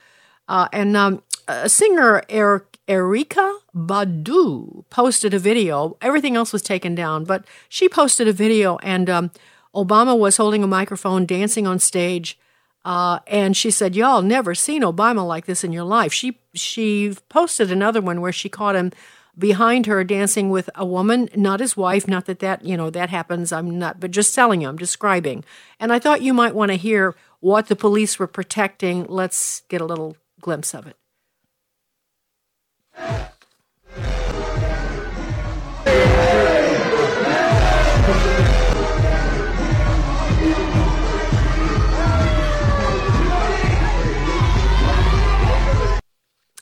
Uh, 0.49 0.69
and 0.73 0.97
um, 0.97 1.23
singer, 1.67 2.23
Eric, 2.29 2.79
Erykah 2.89 3.59
Badu, 3.75 4.85
posted 4.91 5.33
a 5.35 5.39
video. 5.39 5.97
Everything 6.03 6.37
else 6.37 6.53
was 6.53 6.63
taken 6.63 6.95
down, 6.95 7.25
but 7.25 7.45
she 7.69 7.89
posted 7.89 8.29
a 8.29 8.33
video, 8.33 8.77
and 8.79 9.09
um, 9.09 9.31
Obama 9.75 10.19
was 10.19 10.37
holding 10.37 10.63
a 10.63 10.67
microphone, 10.67 11.27
dancing 11.27 11.67
on 11.67 11.79
stage. 11.79 12.39
Uh, 12.85 13.21
and 13.27 13.57
she 13.57 13.71
said, 13.71 13.97
"Y'all 13.97 14.23
never 14.23 14.55
seen 14.55 14.83
Obama 14.83 15.27
like 15.27 15.47
this 15.47 15.65
in 15.65 15.73
your 15.73 15.85
life." 15.85 16.13
She 16.13 16.39
she 16.55 17.15
posted 17.29 17.73
another 17.73 18.01
one 18.01 18.21
where 18.21 18.33
she 18.33 18.49
caught 18.49 18.77
him 18.77 18.93
behind 19.37 19.87
her 19.87 20.05
dancing 20.05 20.51
with 20.51 20.71
a 20.75 20.85
woman, 20.85 21.29
not 21.35 21.61
his 21.61 21.77
wife. 21.77 22.07
Not 22.07 22.27
that 22.27 22.41
that 22.41 22.65
you 22.65 22.77
know 22.77 22.91
that 22.91 23.11
happens. 23.11 23.53
I'm 23.53 23.79
not, 23.79 24.01
but 24.01 24.11
just 24.11 24.35
telling 24.35 24.61
you, 24.61 24.69
I'm 24.69 24.77
describing. 24.77 25.45
And 25.81 25.93
I 25.93 25.99
thought 25.99 26.23
you 26.23 26.35
might 26.35 26.55
want 26.55 26.71
to 26.71 26.77
hear 26.77 27.15
what 27.41 27.69
the 27.69 27.77
police 27.77 28.19
were 28.19 28.27
protecting. 28.27 29.07
Let's 29.07 29.63
get 29.69 29.81
a 29.81 29.87
little 29.87 30.17
glimpse 30.41 30.75
of 30.75 30.87
it. 30.87 30.97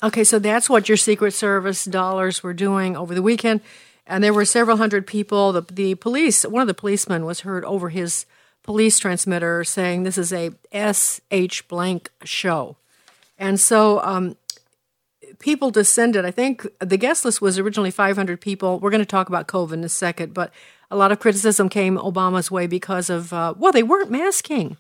Okay, 0.05 0.25
so 0.25 0.41
that's 0.41 0.69
what 0.69 0.89
your 0.89 0.97
Secret 0.97 1.33
Service 1.33 1.85
dollars 1.85 2.43
were 2.43 2.53
doing 2.55 2.97
over 2.97 3.15
the 3.15 3.23
weekend. 3.23 3.61
And 4.05 4.23
there 4.25 4.35
were 4.35 4.45
several 4.45 4.77
hundred 4.77 5.07
people. 5.07 5.53
The, 5.53 5.63
the 5.63 5.95
police, 5.95 6.43
one 6.45 6.61
of 6.61 6.67
the 6.67 6.75
policemen 6.75 7.25
was 7.25 7.41
heard 7.41 7.65
over 7.65 7.89
his 7.89 8.27
police 8.65 8.99
transmitter 8.99 9.63
saying 9.63 10.03
this 10.03 10.19
is 10.19 10.33
a 10.33 10.51
SH 10.73 11.69
blank 11.69 12.11
show. 12.25 12.77
And 13.39 13.61
so 13.61 14.01
um, 14.03 14.37
people 15.39 15.71
descended. 15.71 16.25
I 16.25 16.33
think 16.33 16.67
the 16.81 16.97
guest 16.97 17.25
list 17.25 17.41
was 17.41 17.59
originally 17.61 17.93
500 17.93 18.41
people. 18.41 18.81
We're 18.81 18.91
going 18.91 19.03
to 19.03 19.07
talk 19.07 19.29
about 19.29 19.47
COVID 19.47 19.75
in 19.75 19.85
a 19.85 19.89
second, 19.89 20.35
but 20.35 20.53
a 20.91 20.97
lot 20.97 21.13
of 21.13 21.21
criticism 21.21 21.69
came 21.69 21.97
Obama's 21.97 22.51
way 22.51 22.67
because 22.67 23.09
of, 23.09 23.33
uh, 23.33 23.55
well, 23.57 23.73
they 23.73 23.85
weren't 23.85 24.11
masking. 24.11 24.77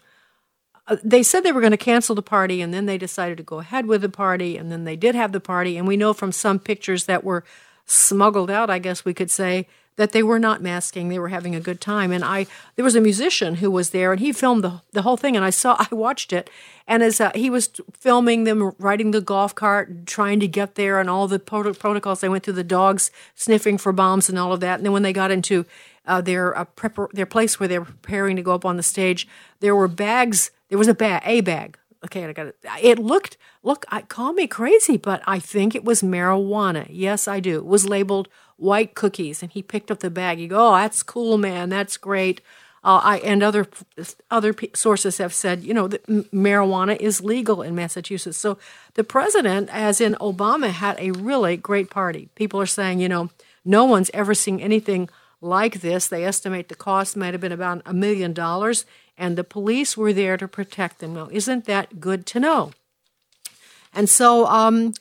Uh, 0.88 0.96
they 1.04 1.22
said 1.22 1.42
they 1.42 1.52
were 1.52 1.60
going 1.60 1.70
to 1.70 1.76
cancel 1.76 2.14
the 2.14 2.22
party 2.22 2.60
and 2.60 2.74
then 2.74 2.86
they 2.86 2.98
decided 2.98 3.36
to 3.36 3.44
go 3.44 3.60
ahead 3.60 3.86
with 3.86 4.02
the 4.02 4.08
party 4.08 4.56
and 4.56 4.70
then 4.70 4.84
they 4.84 4.96
did 4.96 5.14
have 5.14 5.32
the 5.32 5.40
party. 5.40 5.76
And 5.76 5.86
we 5.86 5.96
know 5.96 6.12
from 6.12 6.32
some 6.32 6.58
pictures 6.58 7.06
that 7.06 7.22
were 7.22 7.44
smuggled 7.84 8.50
out 8.50 8.70
i 8.70 8.78
guess 8.78 9.04
we 9.04 9.12
could 9.12 9.30
say 9.30 9.66
that 9.96 10.12
they 10.12 10.22
were 10.22 10.38
not 10.38 10.62
masking. 10.62 11.08
They 11.08 11.18
were 11.18 11.28
having 11.28 11.54
a 11.54 11.60
good 11.60 11.80
time. 11.80 12.12
And 12.12 12.24
i 12.24 12.46
there 12.76 12.84
was 12.84 12.96
a 12.96 13.00
musician 13.00 13.56
who 13.56 13.70
was 13.70 13.90
there 13.90 14.12
and 14.12 14.20
he 14.20 14.32
filmed 14.32 14.64
the, 14.64 14.80
the 14.92 15.02
whole 15.02 15.16
thing 15.16 15.36
and 15.36 15.44
i 15.44 15.50
saw 15.50 15.76
i 15.90 15.94
watched 15.94 16.32
it. 16.32 16.48
And 16.86 17.02
as 17.02 17.20
uh, 17.20 17.30
he 17.34 17.50
was 17.50 17.70
filming 17.92 18.44
them 18.44 18.72
riding 18.78 19.10
the 19.10 19.20
golf 19.20 19.54
cart 19.54 20.06
trying 20.06 20.40
to 20.40 20.48
get 20.48 20.74
there 20.74 20.98
and 20.98 21.08
all 21.10 21.28
the 21.28 21.38
prot- 21.38 21.78
protocols 21.78 22.20
they 22.20 22.28
went 22.28 22.44
through 22.44 22.54
the 22.54 22.64
dogs 22.64 23.10
sniffing 23.34 23.78
for 23.78 23.92
bombs 23.92 24.28
and 24.28 24.38
all 24.38 24.52
of 24.52 24.60
that. 24.60 24.78
And 24.78 24.86
then 24.86 24.92
when 24.92 25.02
they 25.02 25.12
got 25.12 25.30
into 25.30 25.66
uh, 26.06 26.20
their 26.20 26.56
uh, 26.56 26.64
prep- 26.64 27.12
their 27.12 27.26
place 27.26 27.60
where 27.60 27.68
they 27.68 27.78
were 27.78 27.84
preparing 27.84 28.36
to 28.36 28.42
go 28.42 28.54
up 28.54 28.64
on 28.64 28.76
the 28.76 28.82
stage 28.82 29.28
there 29.60 29.76
were 29.76 29.88
bags 29.88 30.50
there 30.72 30.78
was 30.78 30.88
a 30.88 30.94
bag, 30.94 31.20
a 31.26 31.42
bag. 31.42 31.76
Okay, 32.02 32.24
I 32.24 32.32
got 32.32 32.46
it. 32.46 32.56
It 32.80 32.98
looked, 32.98 33.36
look, 33.62 33.84
I 33.90 34.00
call 34.00 34.32
me 34.32 34.46
crazy, 34.46 34.96
but 34.96 35.22
I 35.26 35.38
think 35.38 35.74
it 35.74 35.84
was 35.84 36.00
marijuana. 36.00 36.86
Yes, 36.88 37.28
I 37.28 37.40
do. 37.40 37.58
It 37.58 37.66
was 37.66 37.86
labeled 37.86 38.28
white 38.56 38.94
cookies, 38.94 39.42
and 39.42 39.52
he 39.52 39.62
picked 39.62 39.90
up 39.90 39.98
the 39.98 40.08
bag. 40.08 40.40
You 40.40 40.48
go, 40.48 40.68
oh, 40.68 40.72
that's 40.76 41.02
cool, 41.02 41.36
man. 41.36 41.68
That's 41.68 41.98
great. 41.98 42.40
Uh, 42.82 43.02
I 43.04 43.18
and 43.18 43.42
other 43.42 43.68
other 44.30 44.54
sources 44.72 45.18
have 45.18 45.34
said, 45.34 45.62
you 45.62 45.74
know, 45.74 45.88
that 45.88 46.06
marijuana 46.06 46.96
is 46.96 47.22
legal 47.22 47.60
in 47.60 47.74
Massachusetts. 47.74 48.38
So 48.38 48.56
the 48.94 49.04
president, 49.04 49.68
as 49.70 50.00
in 50.00 50.14
Obama, 50.22 50.70
had 50.70 50.98
a 50.98 51.10
really 51.10 51.58
great 51.58 51.90
party. 51.90 52.30
People 52.34 52.58
are 52.62 52.66
saying, 52.66 52.98
you 52.98 53.10
know, 53.10 53.28
no 53.62 53.84
one's 53.84 54.10
ever 54.14 54.32
seen 54.32 54.58
anything 54.58 55.10
like 55.42 55.80
this. 55.80 56.08
They 56.08 56.24
estimate 56.24 56.68
the 56.68 56.74
cost 56.74 57.16
might 57.16 57.34
have 57.34 57.40
been 57.40 57.52
about 57.52 57.82
a 57.84 57.92
million 57.92 58.32
dollars 58.32 58.86
and 59.16 59.36
the 59.36 59.44
police 59.44 59.96
were 59.96 60.12
there 60.12 60.36
to 60.36 60.48
protect 60.48 60.98
them. 60.98 61.14
Now, 61.14 61.28
isn't 61.30 61.64
that 61.66 62.00
good 62.00 62.26
to 62.26 62.40
know? 62.40 62.72
And 63.94 64.08
so, 64.08 64.46
um, 64.46 64.94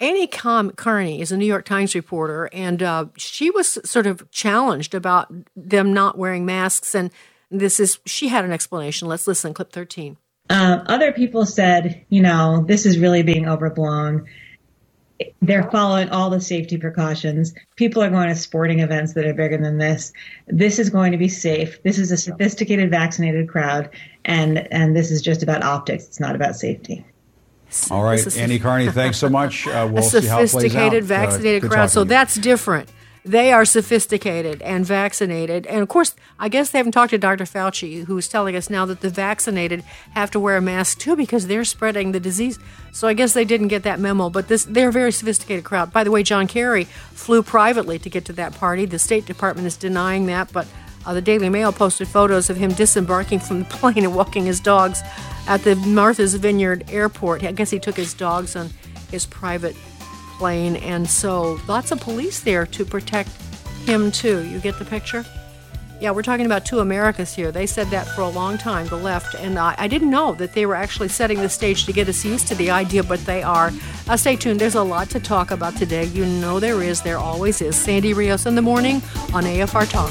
Annie 0.00 0.26
Karni 0.26 1.20
is 1.20 1.30
a 1.30 1.36
New 1.36 1.46
York 1.46 1.64
Times 1.64 1.94
reporter, 1.94 2.50
and 2.52 2.82
uh, 2.82 3.06
she 3.16 3.50
was 3.50 3.78
sort 3.84 4.08
of 4.08 4.28
challenged 4.32 4.94
about 4.94 5.32
them 5.54 5.92
not 5.92 6.18
wearing 6.18 6.44
masks. 6.44 6.92
And 6.96 7.12
this 7.52 7.78
is, 7.78 8.00
she 8.04 8.26
had 8.26 8.44
an 8.44 8.50
explanation. 8.50 9.06
Let's 9.06 9.28
listen, 9.28 9.54
clip 9.54 9.70
13. 9.70 10.16
Uh, 10.50 10.82
other 10.86 11.12
people 11.12 11.46
said, 11.46 12.04
you 12.08 12.20
know, 12.20 12.64
this 12.66 12.84
is 12.84 12.98
really 12.98 13.22
being 13.22 13.48
overblown 13.48 14.26
they're 15.42 15.70
following 15.70 16.08
all 16.10 16.30
the 16.30 16.40
safety 16.40 16.76
precautions. 16.76 17.54
People 17.76 18.02
are 18.02 18.10
going 18.10 18.28
to 18.28 18.34
sporting 18.34 18.80
events 18.80 19.14
that 19.14 19.26
are 19.26 19.34
bigger 19.34 19.58
than 19.58 19.78
this. 19.78 20.12
This 20.46 20.78
is 20.78 20.90
going 20.90 21.12
to 21.12 21.18
be 21.18 21.28
safe. 21.28 21.82
This 21.82 21.98
is 21.98 22.10
a 22.10 22.16
sophisticated, 22.16 22.90
vaccinated 22.90 23.48
crowd, 23.48 23.90
and 24.24 24.66
and 24.72 24.96
this 24.96 25.10
is 25.10 25.22
just 25.22 25.42
about 25.42 25.62
optics. 25.62 26.06
It's 26.06 26.20
not 26.20 26.34
about 26.34 26.56
safety. 26.56 27.04
All 27.90 28.02
right, 28.02 28.36
Annie 28.36 28.58
Karni, 28.60 28.92
thanks 28.92 29.18
so 29.18 29.28
much. 29.28 29.66
Uh, 29.66 29.88
we'll 29.90 30.04
a 30.04 30.08
sophisticated, 30.08 31.04
uh, 31.04 31.06
vaccinated 31.06 31.64
uh, 31.64 31.68
crowd. 31.68 31.90
So 31.90 32.04
that's 32.04 32.34
different. 32.36 32.88
They 33.24 33.52
are 33.52 33.64
sophisticated 33.64 34.60
and 34.62 34.84
vaccinated. 34.84 35.64
And 35.68 35.80
of 35.80 35.88
course, 35.88 36.16
I 36.40 36.48
guess 36.48 36.70
they 36.70 36.78
haven't 36.78 36.92
talked 36.92 37.10
to 37.10 37.18
Dr. 37.18 37.44
Fauci, 37.44 38.04
who's 38.04 38.26
telling 38.26 38.56
us 38.56 38.68
now 38.68 38.84
that 38.86 39.00
the 39.00 39.10
vaccinated 39.10 39.84
have 40.10 40.32
to 40.32 40.40
wear 40.40 40.56
a 40.56 40.60
mask 40.60 40.98
too 40.98 41.14
because 41.14 41.46
they're 41.46 41.64
spreading 41.64 42.10
the 42.10 42.18
disease. 42.18 42.58
So 42.90 43.06
I 43.06 43.14
guess 43.14 43.32
they 43.32 43.44
didn't 43.44 43.68
get 43.68 43.84
that 43.84 44.00
memo. 44.00 44.28
But 44.28 44.48
this, 44.48 44.64
they're 44.64 44.88
a 44.88 44.92
very 44.92 45.12
sophisticated 45.12 45.64
crowd. 45.64 45.92
By 45.92 46.02
the 46.02 46.10
way, 46.10 46.24
John 46.24 46.48
Kerry 46.48 46.84
flew 46.84 47.44
privately 47.44 47.98
to 48.00 48.10
get 48.10 48.24
to 48.24 48.32
that 48.34 48.54
party. 48.54 48.86
The 48.86 48.98
State 48.98 49.24
Department 49.24 49.68
is 49.68 49.76
denying 49.76 50.26
that, 50.26 50.52
but 50.52 50.66
uh, 51.06 51.14
the 51.14 51.22
Daily 51.22 51.48
Mail 51.48 51.72
posted 51.72 52.08
photos 52.08 52.50
of 52.50 52.56
him 52.56 52.72
disembarking 52.72 53.38
from 53.38 53.60
the 53.60 53.64
plane 53.70 53.98
and 53.98 54.16
walking 54.16 54.46
his 54.46 54.58
dogs 54.58 55.00
at 55.46 55.62
the 55.62 55.76
Martha's 55.76 56.34
Vineyard 56.34 56.84
airport. 56.90 57.44
I 57.44 57.52
guess 57.52 57.70
he 57.70 57.78
took 57.78 57.96
his 57.96 58.14
dogs 58.14 58.56
on 58.56 58.70
his 59.12 59.26
private 59.26 59.76
plane, 60.42 60.74
and 60.74 61.08
so 61.08 61.60
lots 61.68 61.92
of 61.92 62.00
police 62.00 62.40
there 62.40 62.66
to 62.66 62.84
protect 62.84 63.30
him 63.86 64.10
too. 64.10 64.44
You 64.44 64.58
get 64.58 64.76
the 64.76 64.84
picture? 64.84 65.24
Yeah, 66.00 66.10
we're 66.10 66.22
talking 66.22 66.46
about 66.46 66.66
two 66.66 66.80
Americas 66.80 67.32
here. 67.32 67.52
They 67.52 67.64
said 67.64 67.86
that 67.90 68.08
for 68.08 68.22
a 68.22 68.28
long 68.28 68.58
time, 68.58 68.88
the 68.88 68.96
left, 68.96 69.36
and 69.36 69.56
I, 69.56 69.76
I 69.78 69.86
didn't 69.86 70.10
know 70.10 70.34
that 70.34 70.52
they 70.52 70.66
were 70.66 70.74
actually 70.74 71.10
setting 71.10 71.38
the 71.38 71.48
stage 71.48 71.86
to 71.86 71.92
get 71.92 72.08
us 72.08 72.24
used 72.24 72.48
to 72.48 72.56
the 72.56 72.72
idea, 72.72 73.04
but 73.04 73.24
they 73.24 73.44
are. 73.44 73.70
Uh, 74.08 74.16
stay 74.16 74.34
tuned. 74.34 74.60
There's 74.60 74.74
a 74.74 74.82
lot 74.82 75.10
to 75.10 75.20
talk 75.20 75.52
about 75.52 75.76
today. 75.76 76.06
You 76.06 76.26
know 76.26 76.58
there 76.58 76.82
is. 76.82 77.02
There 77.02 77.18
always 77.18 77.62
is. 77.62 77.76
Sandy 77.76 78.12
Rios 78.12 78.44
in 78.44 78.56
the 78.56 78.62
morning 78.62 78.96
on 79.32 79.44
AFR 79.44 79.88
Talk. 79.88 80.10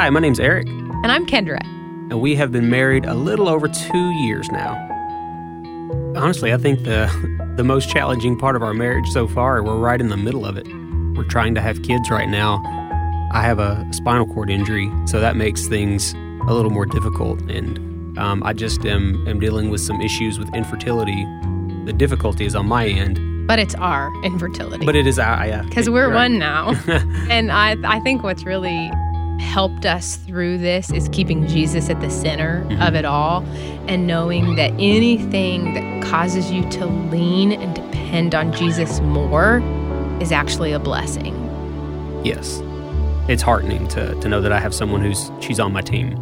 Hi, 0.00 0.08
my 0.08 0.18
name's 0.18 0.40
Eric. 0.40 0.66
And 0.66 1.12
I'm 1.12 1.26
Kendra. 1.26 1.60
and 1.62 2.22
we 2.22 2.34
have 2.34 2.50
been 2.50 2.70
married 2.70 3.04
a 3.04 3.12
little 3.12 3.50
over 3.50 3.68
two 3.68 4.10
years 4.12 4.48
now. 4.50 4.72
Honestly, 6.16 6.54
I 6.54 6.56
think 6.56 6.84
the 6.84 7.06
the 7.58 7.64
most 7.64 7.90
challenging 7.90 8.38
part 8.38 8.56
of 8.56 8.62
our 8.62 8.72
marriage 8.72 9.06
so 9.10 9.28
far, 9.28 9.62
we're 9.62 9.76
right 9.76 10.00
in 10.00 10.08
the 10.08 10.16
middle 10.16 10.46
of 10.46 10.56
it. 10.56 10.66
We're 11.14 11.28
trying 11.28 11.54
to 11.54 11.60
have 11.60 11.82
kids 11.82 12.08
right 12.08 12.30
now. 12.30 12.62
I 13.34 13.42
have 13.42 13.58
a 13.58 13.86
spinal 13.92 14.26
cord 14.26 14.48
injury, 14.48 14.90
so 15.04 15.20
that 15.20 15.36
makes 15.36 15.66
things 15.66 16.14
a 16.48 16.54
little 16.54 16.70
more 16.70 16.86
difficult, 16.86 17.38
and 17.50 18.18
um, 18.18 18.42
I 18.42 18.54
just 18.54 18.86
am, 18.86 19.28
am 19.28 19.38
dealing 19.38 19.68
with 19.68 19.82
some 19.82 20.00
issues 20.00 20.38
with 20.38 20.48
infertility. 20.54 21.26
The 21.84 21.92
difficulty 21.92 22.46
is 22.46 22.54
on 22.54 22.66
my 22.66 22.86
end. 22.86 23.46
But 23.46 23.58
it's 23.58 23.74
our 23.74 24.10
infertility. 24.24 24.86
But 24.86 24.96
it 24.96 25.06
is 25.06 25.18
our, 25.18 25.46
yeah. 25.46 25.60
Because 25.60 25.90
we're 25.90 26.08
right. 26.08 26.30
one 26.30 26.38
now. 26.38 26.70
and 27.28 27.52
I, 27.52 27.76
I 27.84 28.00
think 28.00 28.22
what's 28.22 28.44
really 28.44 28.90
helped 29.40 29.86
us 29.86 30.16
through 30.16 30.58
this 30.58 30.90
is 30.92 31.08
keeping 31.08 31.46
Jesus 31.46 31.90
at 31.90 32.00
the 32.00 32.10
center 32.10 32.64
mm-hmm. 32.64 32.82
of 32.82 32.94
it 32.94 33.04
all 33.04 33.42
and 33.88 34.06
knowing 34.06 34.54
that 34.56 34.70
anything 34.72 35.74
that 35.74 36.04
causes 36.04 36.50
you 36.50 36.68
to 36.70 36.86
lean 36.86 37.52
and 37.52 37.74
depend 37.74 38.34
on 38.34 38.52
Jesus 38.52 39.00
more 39.00 39.60
is 40.20 40.30
actually 40.30 40.72
a 40.72 40.78
blessing. 40.78 41.34
Yes. 42.24 42.62
It's 43.28 43.42
heartening 43.42 43.88
to, 43.88 44.14
to 44.20 44.28
know 44.28 44.40
that 44.40 44.52
I 44.52 44.60
have 44.60 44.74
someone 44.74 45.00
who's 45.00 45.30
she's 45.40 45.58
on 45.60 45.72
my 45.72 45.80
team. 45.80 46.14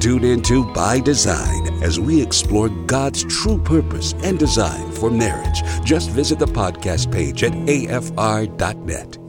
Tune 0.00 0.24
into 0.24 0.70
By 0.74 1.00
Design 1.00 1.82
as 1.82 1.98
we 1.98 2.22
explore 2.22 2.68
God's 2.68 3.24
true 3.24 3.58
purpose 3.58 4.12
and 4.22 4.38
design 4.38 4.90
for 4.92 5.10
marriage. 5.10 5.62
Just 5.82 6.10
visit 6.10 6.38
the 6.38 6.46
podcast 6.46 7.10
page 7.10 7.42
at 7.42 7.52
afr.net. 7.52 9.23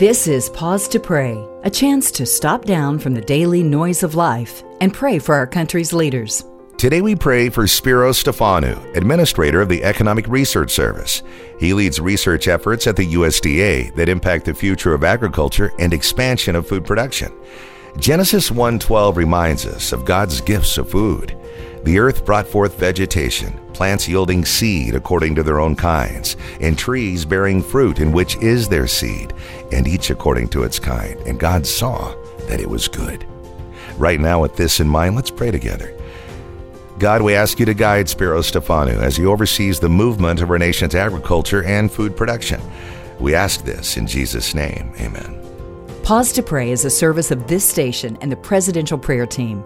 This 0.00 0.26
is 0.26 0.48
Pause 0.48 0.88
to 0.88 0.98
Pray, 0.98 1.46
a 1.62 1.68
chance 1.68 2.10
to 2.12 2.24
stop 2.24 2.64
down 2.64 2.98
from 2.98 3.12
the 3.12 3.20
daily 3.20 3.62
noise 3.62 4.02
of 4.02 4.14
life 4.14 4.62
and 4.80 4.94
pray 4.94 5.18
for 5.18 5.34
our 5.34 5.46
country's 5.46 5.92
leaders. 5.92 6.42
Today 6.78 7.02
we 7.02 7.14
pray 7.14 7.50
for 7.50 7.66
Spiro 7.66 8.12
Stefanou, 8.12 8.96
administrator 8.96 9.60
of 9.60 9.68
the 9.68 9.84
Economic 9.84 10.26
Research 10.26 10.70
Service. 10.70 11.22
He 11.58 11.74
leads 11.74 12.00
research 12.00 12.48
efforts 12.48 12.86
at 12.86 12.96
the 12.96 13.12
USDA 13.12 13.94
that 13.96 14.08
impact 14.08 14.46
the 14.46 14.54
future 14.54 14.94
of 14.94 15.04
agriculture 15.04 15.70
and 15.78 15.92
expansion 15.92 16.56
of 16.56 16.66
food 16.66 16.86
production. 16.86 17.30
Genesis 17.98 18.50
1:12 18.50 19.18
reminds 19.18 19.66
us 19.66 19.92
of 19.92 20.06
God's 20.06 20.40
gifts 20.40 20.78
of 20.78 20.88
food. 20.88 21.36
The 21.84 21.98
earth 21.98 22.24
brought 22.24 22.48
forth 22.48 22.78
vegetation, 22.78 23.52
plants 23.80 24.06
yielding 24.06 24.44
seed 24.44 24.94
according 24.94 25.34
to 25.34 25.42
their 25.42 25.58
own 25.58 25.74
kinds, 25.74 26.36
and 26.60 26.76
trees 26.76 27.24
bearing 27.24 27.62
fruit 27.62 27.98
in 27.98 28.12
which 28.12 28.36
is 28.42 28.68
their 28.68 28.86
seed, 28.86 29.32
and 29.72 29.88
each 29.88 30.10
according 30.10 30.46
to 30.46 30.64
its 30.64 30.78
kind. 30.78 31.18
And 31.20 31.40
God 31.40 31.66
saw 31.66 32.14
that 32.40 32.60
it 32.60 32.68
was 32.68 32.88
good. 32.88 33.26
Right 33.96 34.20
now, 34.20 34.42
with 34.42 34.54
this 34.54 34.80
in 34.80 34.86
mind, 34.86 35.16
let's 35.16 35.30
pray 35.30 35.50
together. 35.50 35.96
God, 36.98 37.22
we 37.22 37.34
ask 37.34 37.58
you 37.58 37.64
to 37.64 37.72
guide 37.72 38.06
Spiro 38.06 38.40
Stefanou 38.40 38.98
as 38.98 39.16
he 39.16 39.24
oversees 39.24 39.80
the 39.80 39.88
movement 39.88 40.42
of 40.42 40.50
our 40.50 40.58
nation's 40.58 40.94
agriculture 40.94 41.64
and 41.64 41.90
food 41.90 42.14
production. 42.14 42.60
We 43.18 43.34
ask 43.34 43.64
this 43.64 43.96
in 43.96 44.06
Jesus' 44.06 44.54
name. 44.54 44.92
Amen. 45.00 45.40
Pause 46.02 46.32
to 46.32 46.42
Pray 46.42 46.70
is 46.70 46.84
a 46.84 46.90
service 46.90 47.30
of 47.30 47.46
this 47.46 47.64
station 47.64 48.18
and 48.20 48.30
the 48.30 48.36
Presidential 48.36 48.98
Prayer 48.98 49.24
Team 49.24 49.64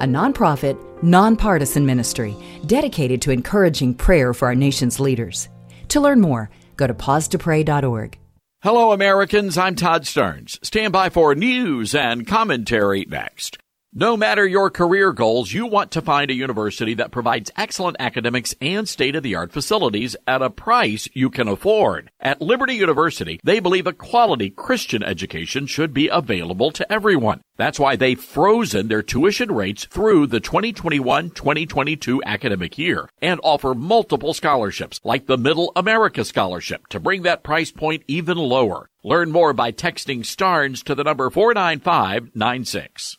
a 0.00 0.04
nonprofit, 0.04 0.76
nonpartisan 1.02 1.84
ministry 1.86 2.36
dedicated 2.66 3.22
to 3.22 3.30
encouraging 3.30 3.94
prayer 3.94 4.32
for 4.32 4.48
our 4.48 4.54
nation's 4.54 5.00
leaders. 5.00 5.48
To 5.88 6.00
learn 6.00 6.20
more, 6.20 6.50
go 6.76 6.86
to 6.86 6.94
pausetopray.org. 6.94 8.18
Hello, 8.62 8.92
Americans. 8.92 9.58
I'm 9.58 9.74
Todd 9.74 10.04
Starnes. 10.04 10.64
Stand 10.64 10.92
by 10.92 11.10
for 11.10 11.34
news 11.34 11.96
and 11.96 12.26
commentary 12.26 13.04
next. 13.08 13.58
No 13.94 14.16
matter 14.16 14.46
your 14.46 14.70
career 14.70 15.12
goals, 15.12 15.52
you 15.52 15.66
want 15.66 15.90
to 15.90 16.00
find 16.00 16.30
a 16.30 16.34
university 16.34 16.94
that 16.94 17.10
provides 17.10 17.50
excellent 17.58 17.98
academics 18.00 18.54
and 18.58 18.88
state 18.88 19.14
of 19.14 19.22
the 19.22 19.34
art 19.34 19.52
facilities 19.52 20.16
at 20.26 20.40
a 20.40 20.48
price 20.48 21.10
you 21.12 21.28
can 21.28 21.46
afford. 21.46 22.10
At 22.18 22.40
Liberty 22.40 22.72
University, 22.72 23.38
they 23.44 23.60
believe 23.60 23.86
a 23.86 23.92
quality 23.92 24.48
Christian 24.48 25.02
education 25.02 25.66
should 25.66 25.92
be 25.92 26.08
available 26.08 26.70
to 26.70 26.90
everyone. 26.90 27.42
That's 27.58 27.78
why 27.78 27.96
they've 27.96 28.18
frozen 28.18 28.88
their 28.88 29.02
tuition 29.02 29.52
rates 29.52 29.84
through 29.84 30.28
the 30.28 30.40
2021-2022 30.40 32.20
academic 32.24 32.78
year 32.78 33.10
and 33.20 33.40
offer 33.44 33.74
multiple 33.74 34.32
scholarships 34.32 35.00
like 35.04 35.26
the 35.26 35.36
Middle 35.36 35.70
America 35.76 36.24
Scholarship 36.24 36.86
to 36.88 36.98
bring 36.98 37.24
that 37.24 37.42
price 37.42 37.70
point 37.70 38.04
even 38.08 38.38
lower. 38.38 38.88
Learn 39.04 39.30
more 39.30 39.52
by 39.52 39.70
texting 39.70 40.24
STARNES 40.24 40.82
to 40.84 40.94
the 40.94 41.04
number 41.04 41.28
49596. 41.28 43.18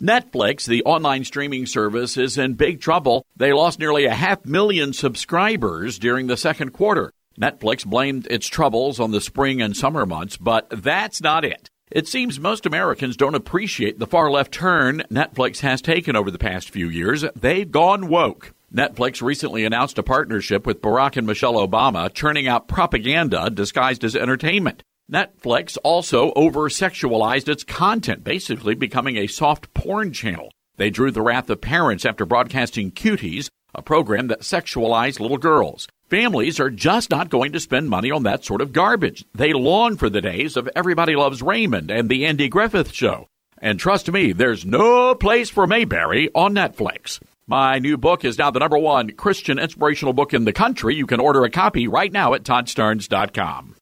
Netflix, 0.00 0.66
the 0.66 0.82
online 0.82 1.24
streaming 1.24 1.66
service, 1.66 2.16
is 2.16 2.36
in 2.36 2.54
big 2.54 2.80
trouble. 2.80 3.24
They 3.36 3.52
lost 3.52 3.78
nearly 3.78 4.06
a 4.06 4.14
half 4.14 4.44
million 4.44 4.92
subscribers 4.92 6.00
during 6.00 6.26
the 6.26 6.36
second 6.36 6.72
quarter. 6.72 7.12
Netflix 7.40 7.86
blamed 7.86 8.26
its 8.28 8.48
troubles 8.48 8.98
on 8.98 9.12
the 9.12 9.20
spring 9.20 9.62
and 9.62 9.76
summer 9.76 10.04
months, 10.04 10.36
but 10.36 10.68
that's 10.70 11.20
not 11.20 11.44
it. 11.44 11.68
It 11.92 12.08
seems 12.08 12.40
most 12.40 12.66
Americans 12.66 13.16
don't 13.16 13.36
appreciate 13.36 14.00
the 14.00 14.06
far 14.06 14.32
left 14.32 14.52
turn 14.52 15.04
Netflix 15.12 15.60
has 15.60 15.80
taken 15.80 16.16
over 16.16 16.30
the 16.30 16.38
past 16.38 16.70
few 16.70 16.88
years. 16.88 17.24
They've 17.36 17.70
gone 17.70 18.08
woke. 18.08 18.52
Netflix 18.74 19.22
recently 19.22 19.64
announced 19.64 19.98
a 19.98 20.02
partnership 20.02 20.66
with 20.66 20.82
Barack 20.82 21.16
and 21.16 21.26
Michelle 21.26 21.54
Obama, 21.54 22.12
churning 22.12 22.48
out 22.48 22.66
propaganda 22.66 23.48
disguised 23.48 24.02
as 24.02 24.16
entertainment. 24.16 24.82
Netflix 25.10 25.76
also 25.84 26.32
over 26.32 26.70
sexualized 26.70 27.48
its 27.48 27.62
content, 27.62 28.24
basically 28.24 28.74
becoming 28.74 29.16
a 29.16 29.26
soft 29.26 29.72
porn 29.74 30.12
channel. 30.12 30.50
They 30.76 30.90
drew 30.90 31.10
the 31.10 31.22
wrath 31.22 31.50
of 31.50 31.60
parents 31.60 32.06
after 32.06 32.24
broadcasting 32.24 32.90
Cuties, 32.90 33.48
a 33.74 33.82
program 33.82 34.28
that 34.28 34.40
sexualized 34.40 35.20
little 35.20 35.36
girls. 35.36 35.86
Families 36.08 36.58
are 36.58 36.70
just 36.70 37.10
not 37.10 37.28
going 37.28 37.52
to 37.52 37.60
spend 37.60 37.90
money 37.90 38.10
on 38.10 38.22
that 38.22 38.44
sort 38.44 38.60
of 38.60 38.72
garbage. 38.72 39.24
They 39.34 39.52
long 39.52 39.96
for 39.96 40.08
the 40.08 40.20
days 40.20 40.56
of 40.56 40.68
Everybody 40.74 41.16
Loves 41.16 41.42
Raymond 41.42 41.90
and 41.90 42.08
The 42.08 42.24
Andy 42.24 42.48
Griffith 42.48 42.92
Show. 42.92 43.26
And 43.58 43.78
trust 43.78 44.10
me, 44.10 44.32
there's 44.32 44.64
no 44.64 45.14
place 45.14 45.50
for 45.50 45.66
Mayberry 45.66 46.30
on 46.34 46.54
Netflix. 46.54 47.20
My 47.46 47.78
new 47.78 47.96
book 47.98 48.24
is 48.24 48.38
now 48.38 48.50
the 48.50 48.60
number 48.60 48.78
one 48.78 49.10
Christian 49.12 49.58
inspirational 49.58 50.14
book 50.14 50.32
in 50.32 50.44
the 50.44 50.52
country. 50.52 50.94
You 50.94 51.06
can 51.06 51.20
order 51.20 51.44
a 51.44 51.50
copy 51.50 51.88
right 51.88 52.12
now 52.12 52.34
at 52.34 52.42
toddstarnes.com. 52.42 53.76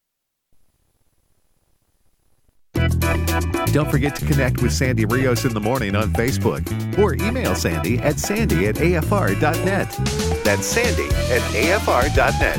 Don't 3.73 3.91
forget 3.91 4.15
to 4.17 4.27
connect 4.27 4.61
with 4.61 4.71
Sandy 4.71 5.07
Rios 5.07 5.47
in 5.47 5.55
the 5.55 5.61
morning 5.61 5.97
on 5.97 6.13
Facebook 6.13 6.63
or 6.99 7.15
email 7.15 7.55
Sandy 7.55 7.99
at 8.01 8.19
sandy 8.19 8.67
at 8.67 8.75
afr.net. 8.75 9.91
That's 10.45 10.67
sandy 10.67 11.07
at 11.33 11.41
afr.net. 11.55 12.59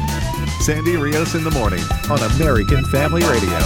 Sandy 0.62 0.95
Rios 0.97 1.36
in 1.36 1.43
the 1.43 1.52
morning 1.52 1.84
on 2.10 2.19
American 2.34 2.84
Family 2.86 3.21
Radio. 3.23 3.60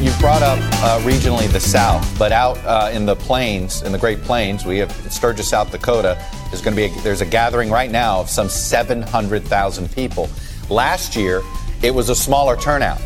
You 0.00 0.12
brought 0.20 0.42
up 0.42 0.60
uh, 0.60 1.00
regionally 1.00 1.50
the 1.52 1.58
South, 1.58 2.06
but 2.20 2.30
out 2.30 2.56
uh, 2.58 2.90
in 2.92 3.04
the 3.04 3.16
plains, 3.16 3.82
in 3.82 3.90
the 3.90 3.98
Great 3.98 4.22
Plains, 4.22 4.64
we 4.64 4.78
have 4.78 4.92
Sturgis, 5.12 5.48
South 5.48 5.72
Dakota. 5.72 6.16
There's 6.50 6.62
going 6.62 6.76
to 6.76 6.88
be 6.88 6.94
a, 6.94 7.02
there's 7.02 7.20
a 7.20 7.26
gathering 7.26 7.68
right 7.68 7.90
now 7.90 8.20
of 8.20 8.30
some 8.30 8.48
700,000 8.48 9.90
people. 9.90 10.30
Last 10.70 11.16
year, 11.16 11.42
it 11.82 11.94
was 11.94 12.08
a 12.08 12.14
smaller 12.14 12.56
turnout, 12.56 13.00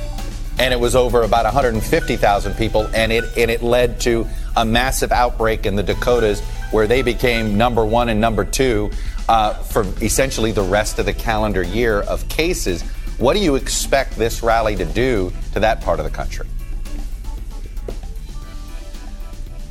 and 0.59 0.75
it 0.75 0.81
was 0.81 0.97
over 0.97 1.23
about 1.23 1.45
150,000 1.45 2.55
people, 2.55 2.89
and 2.95 3.13
it 3.13 3.25
and 3.37 3.51
it 3.51 3.63
led 3.63 4.01
to 4.01 4.27
a 4.57 4.65
massive 4.65 5.13
outbreak 5.13 5.65
in 5.65 5.77
the 5.77 5.83
Dakotas, 5.83 6.41
where 6.73 6.87
they 6.87 7.03
became 7.03 7.57
number 7.57 7.85
one 7.85 8.09
and 8.09 8.21
number 8.21 8.45
two 8.45 8.91
uh, 9.29 9.55
for 9.55 9.85
essentially 10.03 10.53
the 10.53 10.63
rest 10.63 10.99
of 10.99 11.07
the 11.07 11.15
calendar 11.15 11.63
year 11.63 12.01
of 12.03 12.29
cases. 12.29 12.83
What 13.19 13.35
do 13.35 13.41
you 13.41 13.55
expect 13.55 14.17
this 14.17 14.43
rally 14.43 14.75
to 14.77 14.85
do 14.85 15.33
to 15.53 15.61
that 15.61 15.81
part 15.81 16.01
of 16.01 16.05
the 16.05 16.11
country? 16.11 16.47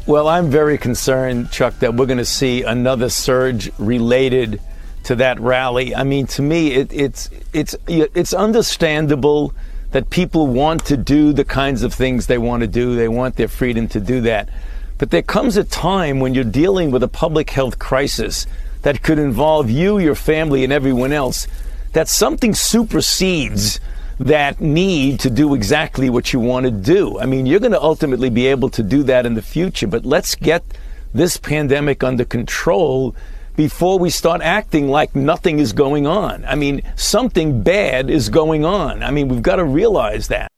Well, 0.08 0.28
I'm 0.28 0.50
very 0.50 0.78
concerned, 0.78 1.52
Chuck, 1.52 1.78
that 1.80 1.94
we're 1.94 2.06
going 2.06 2.18
to 2.18 2.26
see 2.26 2.64
another 2.64 3.10
surge 3.10 3.72
related 3.78 4.60
to 5.04 5.16
that 5.16 5.40
rally. 5.40 5.96
I 5.96 6.04
mean, 6.04 6.28
to 6.28 6.42
me, 6.42 6.74
it, 6.74 6.92
it's 6.94 7.30
it's 7.54 7.76
it's 7.88 8.34
understandable 8.34 9.54
that 9.92 10.10
people 10.10 10.48
want 10.48 10.86
to 10.86 10.98
do 10.98 11.34
the 11.34 11.44
kinds 11.44 11.84
of 11.84 11.94
things 11.94 12.28
they 12.28 12.38
want 12.38 12.62
to 12.62 12.68
do. 12.68 12.96
They 12.96 13.08
want 13.08 13.36
their 13.36 13.48
freedom 13.48 13.88
to 13.90 14.00
do 14.00 14.22
that. 14.22 14.50
But 14.98 15.10
there 15.10 15.22
comes 15.22 15.58
a 15.58 15.64
time 15.64 16.20
when 16.20 16.34
you're 16.34 16.44
dealing 16.44 16.92
with 16.92 17.04
a 17.04 17.08
public 17.08 17.50
health 17.50 17.80
crisis 17.80 18.46
that 18.84 19.04
could 19.04 19.20
involve 19.20 19.70
you, 19.70 19.98
your 19.98 20.16
family, 20.16 20.64
and 20.64 20.72
everyone 20.72 21.12
else, 21.12 21.48
that 21.94 22.08
something 22.08 22.54
supersedes 22.54 23.80
that 24.20 24.62
need 24.62 25.20
to 25.20 25.30
do 25.30 25.56
exactly 25.56 26.10
what 26.10 26.32
you 26.32 26.40
want 26.40 26.66
to 26.66 26.72
do. 26.72 27.20
I 27.20 27.26
mean, 27.26 27.46
you're 27.48 27.60
going 27.60 27.72
to 27.72 27.82
ultimately 27.82 28.30
be 28.30 28.48
able 28.48 28.70
to 28.70 28.84
do 28.84 29.04
that 29.04 29.26
in 29.26 29.34
the 29.34 29.42
future, 29.42 29.88
but 29.88 30.06
let's 30.06 30.36
get 30.36 30.64
this 31.14 31.38
pandemic 31.38 32.04
under 32.04 32.24
control 32.24 33.16
before 33.56 34.00
we 34.00 34.10
start 34.10 34.42
acting 34.42 34.88
like 34.88 35.16
nothing 35.16 35.60
is 35.60 35.74
going 35.74 36.08
on. 36.08 36.46
I 36.46 36.56
mean, 36.56 36.82
something 36.96 37.64
bad 37.64 38.10
is 38.10 38.30
going 38.30 38.66
on. 38.66 39.04
I 39.04 39.12
mean, 39.12 39.28
we've 39.28 39.42
got 39.42 39.58
to 39.58 39.66
realize 39.66 40.28
that. 40.30 40.52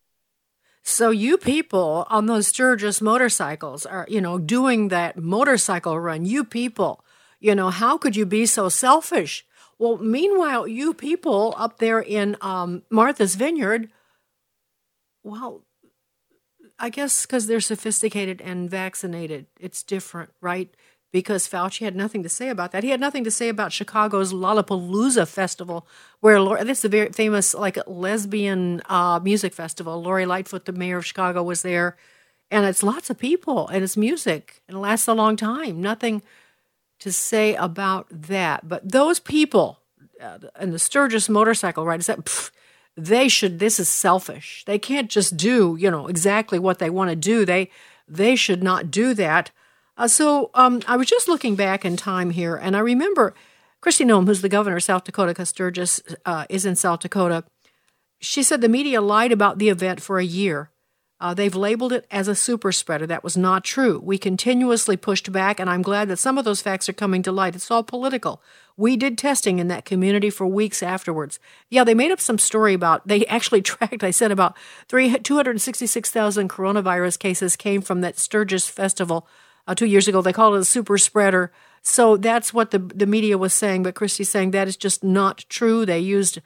So 0.83 1.11
you 1.11 1.37
people 1.37 2.05
on 2.09 2.25
those 2.25 2.47
Sturgis 2.47 3.01
motorcycles 3.01 3.85
are, 3.85 4.05
you 4.09 4.19
know, 4.19 4.37
doing 4.37 4.89
that 4.89 5.17
motorcycle 5.17 5.97
run. 5.97 6.25
You 6.25 6.43
people, 6.43 7.03
you 7.39 7.55
know, 7.55 7.69
how 7.69 7.97
could 7.97 8.15
you 8.15 8.25
be 8.25 8.45
so 8.45 8.67
selfish? 8.67 9.45
Well, 9.79 9.97
meanwhile, 9.97 10.67
you 10.67 10.93
people 10.93 11.55
up 11.57 11.79
there 11.79 12.01
in 12.01 12.35
um, 12.41 12.83
Martha's 12.89 13.35
Vineyard, 13.35 13.89
well, 15.23 15.63
I 16.77 16.89
guess 16.89 17.25
because 17.25 17.47
they're 17.47 17.61
sophisticated 17.61 18.41
and 18.41 18.69
vaccinated, 18.69 19.45
it's 19.59 19.83
different, 19.83 20.31
right? 20.41 20.75
Because 21.13 21.47
Fauci 21.47 21.85
had 21.85 21.95
nothing 21.95 22.23
to 22.23 22.29
say 22.29 22.49
about 22.49 22.71
that. 22.71 22.83
He 22.83 22.89
had 22.89 22.99
nothing 22.99 23.23
to 23.23 23.31
say 23.31 23.47
about 23.47 23.71
Chicago's 23.71 24.33
Lollapalooza 24.33 25.27
festival, 25.27 25.87
where 26.19 26.65
this 26.65 26.79
is 26.79 26.85
a 26.85 26.89
very 26.89 27.09
famous 27.13 27.53
like 27.53 27.77
lesbian 27.87 28.81
uh, 28.89 29.19
music 29.23 29.53
festival. 29.53 30.01
Lori 30.01 30.25
Lightfoot, 30.25 30.65
the 30.65 30.73
mayor 30.73 30.97
of 30.97 31.05
Chicago, 31.05 31.43
was 31.43 31.61
there, 31.61 31.95
and 32.49 32.65
it's 32.65 32.83
lots 32.83 33.09
of 33.09 33.17
people 33.17 33.67
and 33.67 33.83
it's 33.83 33.95
music 33.95 34.61
and 34.67 34.77
it 34.77 34.79
lasts 34.79 35.07
a 35.07 35.13
long 35.13 35.35
time. 35.35 35.81
Nothing 35.81 36.23
to 36.99 37.11
say 37.11 37.55
about 37.55 38.07
that, 38.09 38.67
but 38.67 38.91
those 38.91 39.19
people 39.19 39.79
uh, 40.21 40.39
and 40.55 40.73
the 40.73 40.79
Sturgis 40.79 41.29
motorcycle 41.29 41.85
ride 41.85 41.99
is 42.01 42.07
that. 42.07 42.51
They 42.95 43.27
should 43.27 43.57
this 43.57 43.79
is 43.79 43.89
selfish 43.89 44.63
they 44.67 44.77
can't 44.77 45.09
just 45.09 45.35
do 45.35 45.75
you 45.79 45.89
know 45.89 46.05
exactly 46.05 46.59
what 46.59 46.77
they 46.77 46.91
want 46.91 47.09
to 47.09 47.15
do 47.15 47.43
they 47.43 47.71
they 48.07 48.35
should 48.35 48.61
not 48.61 48.91
do 48.91 49.15
that 49.15 49.49
uh, 49.97 50.07
so 50.07 50.49
um, 50.53 50.81
i 50.87 50.95
was 50.95 51.07
just 51.07 51.27
looking 51.27 51.55
back 51.55 51.85
in 51.85 51.95
time 51.97 52.31
here 52.31 52.55
and 52.55 52.75
i 52.75 52.79
remember 52.79 53.33
Kristi 53.81 54.05
noem 54.05 54.25
who's 54.25 54.41
the 54.41 54.49
governor 54.49 54.77
of 54.77 54.83
south 54.83 55.03
dakota 55.03 55.31
because 55.31 55.49
sturgis 55.49 56.01
uh, 56.25 56.45
is 56.49 56.65
in 56.65 56.75
south 56.75 57.01
dakota 57.01 57.43
she 58.19 58.43
said 58.43 58.61
the 58.61 58.69
media 58.69 59.01
lied 59.01 59.31
about 59.31 59.59
the 59.59 59.69
event 59.69 60.01
for 60.01 60.19
a 60.19 60.25
year 60.25 60.69
uh, 61.23 61.33
they've 61.33 61.55
labeled 61.55 61.93
it 61.93 62.05
as 62.11 62.27
a 62.27 62.35
super 62.35 62.73
spreader. 62.73 63.07
That 63.07 63.23
was 63.23 63.37
not 63.37 63.63
true. 63.63 63.97
We 64.03 64.17
continuously 64.17 64.97
pushed 64.97 65.31
back, 65.31 65.57
and 65.57 65.69
I'm 65.69 65.81
glad 65.81 66.09
that 66.09 66.19
some 66.19 66.37
of 66.37 66.43
those 66.43 66.61
facts 66.61 66.89
are 66.89 66.93
coming 66.93 67.23
to 67.23 67.31
light. 67.31 67.55
It's 67.55 67.71
all 67.71 67.81
political. 67.81 68.41
We 68.75 68.97
did 68.97 69.17
testing 69.17 69.59
in 69.59 69.69
that 69.69 69.85
community 69.85 70.29
for 70.29 70.45
weeks 70.45 70.83
afterwards. 70.83 71.39
Yeah, 71.69 71.85
they 71.85 71.93
made 71.93 72.11
up 72.11 72.19
some 72.19 72.37
story 72.37 72.73
about, 72.73 73.07
they 73.07 73.25
actually 73.27 73.61
tracked, 73.61 74.03
I 74.03 74.11
said 74.11 74.33
about 74.33 74.57
266,000 74.89 76.49
coronavirus 76.49 77.19
cases 77.19 77.55
came 77.55 77.81
from 77.81 78.01
that 78.01 78.19
Sturgis 78.19 78.67
festival 78.67 79.25
uh, 79.67 79.75
two 79.75 79.85
years 79.85 80.07
ago. 80.07 80.21
They 80.21 80.33
called 80.33 80.55
it 80.55 80.61
a 80.61 80.65
super 80.65 80.97
spreader. 80.97 81.51
So 81.81 82.15
that's 82.15 82.53
what 82.53 82.71
the, 82.71 82.79
the 82.79 83.05
media 83.05 83.37
was 83.37 83.53
saying, 83.53 83.83
but 83.83 83.95
Kristi's 83.95 84.29
saying 84.29 84.51
that 84.51 84.67
is 84.67 84.77
just 84.77 85.03
not 85.03 85.45
true. 85.49 85.85
They 85.85 85.99
used 85.99 86.39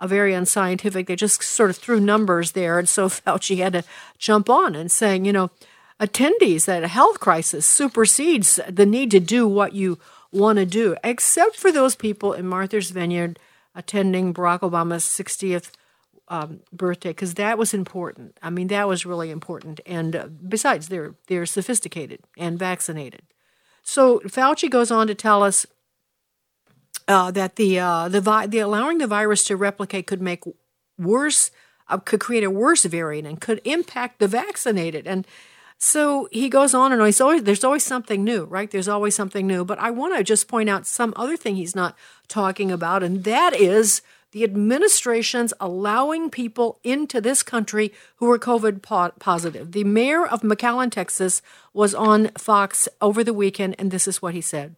a 0.00 0.06
very 0.06 0.34
unscientific. 0.34 1.06
They 1.06 1.16
just 1.16 1.42
sort 1.42 1.70
of 1.70 1.76
threw 1.76 1.98
numbers 1.98 2.52
there, 2.52 2.78
and 2.78 2.88
so 2.88 3.08
Fauci 3.08 3.58
had 3.58 3.72
to 3.72 3.84
jump 4.18 4.50
on 4.50 4.74
and 4.74 4.90
saying, 4.90 5.24
you 5.24 5.32
know, 5.32 5.50
attendees 5.98 6.66
that 6.66 6.82
a 6.82 6.88
health 6.88 7.20
crisis 7.20 7.64
supersedes 7.64 8.60
the 8.68 8.84
need 8.84 9.10
to 9.12 9.20
do 9.20 9.48
what 9.48 9.72
you 9.72 9.98
want 10.30 10.58
to 10.58 10.66
do, 10.66 10.96
except 11.04 11.56
for 11.56 11.70
those 11.70 11.94
people 11.94 12.32
in 12.32 12.46
Martha's 12.46 12.90
Vineyard 12.90 13.38
attending 13.74 14.34
Barack 14.34 14.60
Obama's 14.60 15.04
60th 15.04 15.70
um, 16.28 16.60
birthday, 16.72 17.10
because 17.10 17.34
that 17.34 17.58
was 17.58 17.74
important. 17.74 18.38
I 18.42 18.50
mean, 18.50 18.68
that 18.68 18.88
was 18.88 19.04
really 19.04 19.30
important. 19.30 19.80
And 19.86 20.16
uh, 20.16 20.26
besides, 20.26 20.88
they're 20.88 21.14
they're 21.26 21.46
sophisticated 21.46 22.20
and 22.36 22.58
vaccinated. 22.58 23.22
So 23.82 24.20
Fauci 24.20 24.70
goes 24.70 24.90
on 24.90 25.06
to 25.08 25.14
tell 25.14 25.42
us 25.42 25.66
uh, 27.08 27.30
that 27.32 27.56
the 27.56 27.78
uh, 27.78 28.08
the 28.08 28.20
vi- 28.20 28.46
the 28.46 28.58
allowing 28.60 28.98
the 28.98 29.06
virus 29.06 29.44
to 29.44 29.56
replicate 29.56 30.06
could 30.06 30.22
make 30.22 30.44
worse 30.98 31.50
uh, 31.88 31.98
could 31.98 32.20
create 32.20 32.44
a 32.44 32.50
worse 32.50 32.84
variant 32.84 33.26
and 33.26 33.40
could 33.40 33.60
impact 33.64 34.18
the 34.18 34.28
vaccinated 34.28 35.06
and 35.06 35.26
so 35.78 36.28
he 36.30 36.48
goes 36.48 36.74
on 36.74 36.92
and 36.92 37.04
he's 37.04 37.20
always 37.20 37.42
there's 37.42 37.64
always 37.64 37.84
something 37.84 38.22
new 38.22 38.44
right 38.44 38.70
there's 38.70 38.88
always 38.88 39.14
something 39.14 39.46
new 39.46 39.64
but 39.64 39.78
i 39.78 39.90
want 39.90 40.16
to 40.16 40.22
just 40.22 40.46
point 40.46 40.68
out 40.68 40.86
some 40.86 41.12
other 41.16 41.36
thing 41.36 41.56
he's 41.56 41.74
not 41.74 41.96
talking 42.28 42.70
about 42.70 43.02
and 43.02 43.24
that 43.24 43.54
is 43.54 44.00
the 44.32 44.44
administration's 44.44 45.54
allowing 45.60 46.28
people 46.28 46.78
into 46.82 47.20
this 47.20 47.42
country 47.42 47.92
who 48.16 48.26
were 48.26 48.38
covid 48.38 48.82
positive 49.18 49.72
the 49.72 49.84
mayor 49.84 50.26
of 50.26 50.42
mcallen 50.42 50.90
texas 50.90 51.40
was 51.72 51.94
on 51.94 52.28
fox 52.36 52.88
over 53.00 53.22
the 53.22 53.34
weekend 53.34 53.74
and 53.78 53.90
this 53.90 54.08
is 54.08 54.20
what 54.20 54.34
he 54.34 54.40
said 54.40 54.74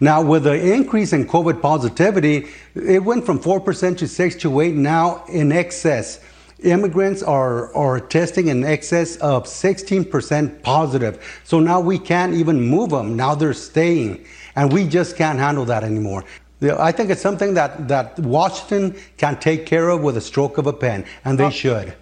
now, 0.00 0.22
with 0.22 0.44
the 0.44 0.74
increase 0.74 1.12
in 1.12 1.26
COVID 1.26 1.62
positivity, 1.62 2.48
it 2.74 3.04
went 3.04 3.24
from 3.24 3.38
4% 3.38 3.98
to 3.98 4.08
6 4.08 4.36
to 4.36 4.60
8, 4.60 4.74
now 4.74 5.24
in 5.28 5.52
excess. 5.52 6.20
Immigrants 6.62 7.22
are, 7.22 7.74
are 7.74 8.00
testing 8.00 8.48
in 8.48 8.64
excess 8.64 9.16
of 9.16 9.44
16% 9.44 10.62
positive. 10.62 11.40
So 11.44 11.60
now 11.60 11.80
we 11.80 11.98
can't 11.98 12.34
even 12.34 12.60
move 12.60 12.90
them. 12.90 13.16
Now 13.16 13.34
they're 13.34 13.54
staying. 13.54 14.24
And 14.54 14.72
we 14.72 14.86
just 14.86 15.16
can't 15.16 15.38
handle 15.38 15.64
that 15.66 15.82
anymore. 15.82 16.24
I 16.62 16.92
think 16.92 17.10
it's 17.10 17.20
something 17.20 17.54
that, 17.54 17.88
that 17.88 18.18
Washington 18.18 18.96
can 19.16 19.38
take 19.38 19.66
care 19.66 19.88
of 19.88 20.02
with 20.02 20.16
a 20.16 20.20
stroke 20.20 20.58
of 20.58 20.66
a 20.66 20.72
pen, 20.72 21.04
and 21.24 21.38
they 21.38 21.50
should. 21.50 21.94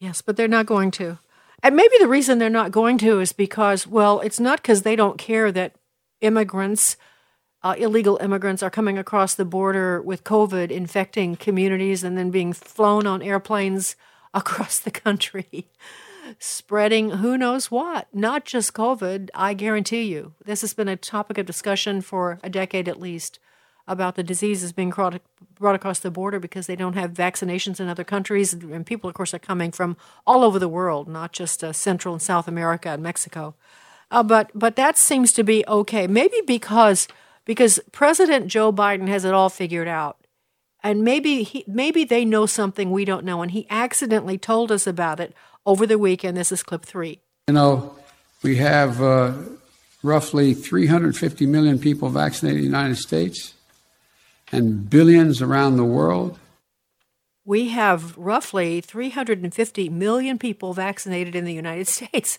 Yes, 0.00 0.22
but 0.22 0.36
they're 0.36 0.48
not 0.48 0.66
going 0.66 0.90
to. 0.92 1.18
And 1.62 1.76
maybe 1.76 1.94
the 1.98 2.08
reason 2.08 2.38
they're 2.38 2.50
not 2.50 2.72
going 2.72 2.98
to 2.98 3.20
is 3.20 3.32
because, 3.32 3.86
well, 3.86 4.20
it's 4.20 4.38
not 4.38 4.60
because 4.60 4.82
they 4.82 4.96
don't 4.96 5.16
care 5.16 5.50
that 5.52 5.76
immigrants, 6.20 6.96
uh, 7.62 7.74
illegal 7.78 8.18
immigrants, 8.18 8.62
are 8.62 8.70
coming 8.70 8.98
across 8.98 9.34
the 9.34 9.46
border 9.46 10.02
with 10.02 10.24
COVID, 10.24 10.70
infecting 10.70 11.36
communities, 11.36 12.04
and 12.04 12.18
then 12.18 12.30
being 12.30 12.52
flown 12.52 13.06
on 13.06 13.22
airplanes 13.22 13.96
across 14.34 14.78
the 14.80 14.90
country, 14.90 15.68
spreading 16.38 17.10
who 17.10 17.38
knows 17.38 17.70
what, 17.70 18.08
not 18.12 18.44
just 18.44 18.74
COVID. 18.74 19.30
I 19.34 19.54
guarantee 19.54 20.02
you. 20.02 20.34
This 20.44 20.60
has 20.60 20.74
been 20.74 20.88
a 20.88 20.96
topic 20.96 21.38
of 21.38 21.46
discussion 21.46 22.00
for 22.00 22.38
a 22.42 22.50
decade 22.50 22.88
at 22.88 23.00
least 23.00 23.38
about 23.86 24.14
the 24.14 24.22
diseases 24.22 24.72
being 24.72 24.90
brought, 24.90 25.20
across 25.60 25.98
the 25.98 26.10
border 26.10 26.40
because 26.40 26.66
they 26.66 26.76
don't 26.76 26.94
have 26.94 27.12
vaccinations 27.12 27.80
in 27.80 27.88
other 27.88 28.04
countries. 28.04 28.52
And 28.54 28.86
people, 28.86 29.08
of 29.08 29.14
course, 29.14 29.34
are 29.34 29.38
coming 29.38 29.72
from 29.72 29.96
all 30.26 30.42
over 30.42 30.58
the 30.58 30.68
world, 30.68 31.08
not 31.08 31.32
just 31.32 31.62
uh, 31.62 31.72
Central 31.72 32.14
and 32.14 32.22
South 32.22 32.48
America 32.48 32.88
and 32.88 33.02
Mexico. 33.02 33.54
Uh, 34.10 34.22
but 34.22 34.50
but 34.54 34.76
that 34.76 34.96
seems 34.96 35.32
to 35.32 35.42
be 35.42 35.64
okay. 35.66 36.06
Maybe 36.06 36.40
because 36.46 37.08
because 37.44 37.80
President 37.92 38.46
Joe 38.46 38.72
Biden 38.72 39.08
has 39.08 39.24
it 39.24 39.34
all 39.34 39.48
figured 39.48 39.88
out, 39.88 40.18
and 40.82 41.02
maybe 41.02 41.42
he, 41.42 41.64
maybe 41.66 42.04
they 42.04 42.24
know 42.24 42.46
something 42.46 42.90
we 42.90 43.04
don't 43.04 43.24
know, 43.24 43.42
and 43.42 43.50
he 43.50 43.66
accidentally 43.70 44.38
told 44.38 44.70
us 44.70 44.86
about 44.86 45.20
it 45.20 45.34
over 45.66 45.86
the 45.86 45.98
weekend. 45.98 46.36
This 46.36 46.52
is 46.52 46.62
clip 46.62 46.84
three. 46.84 47.20
You 47.48 47.54
know, 47.54 47.96
we 48.42 48.56
have 48.56 49.02
uh, 49.02 49.34
roughly 50.02 50.54
350 50.54 51.46
million 51.46 51.78
people 51.78 52.08
vaccinated 52.08 52.58
in 52.58 52.70
the 52.70 52.78
United 52.78 52.96
States, 52.96 53.54
and 54.52 54.88
billions 54.88 55.42
around 55.42 55.76
the 55.76 55.84
world. 55.84 56.38
We 57.44 57.68
have 57.70 58.16
roughly 58.16 58.80
350 58.80 59.88
million 59.90 60.38
people 60.38 60.72
vaccinated 60.72 61.34
in 61.34 61.44
the 61.44 61.52
United 61.52 61.88
States 61.88 62.38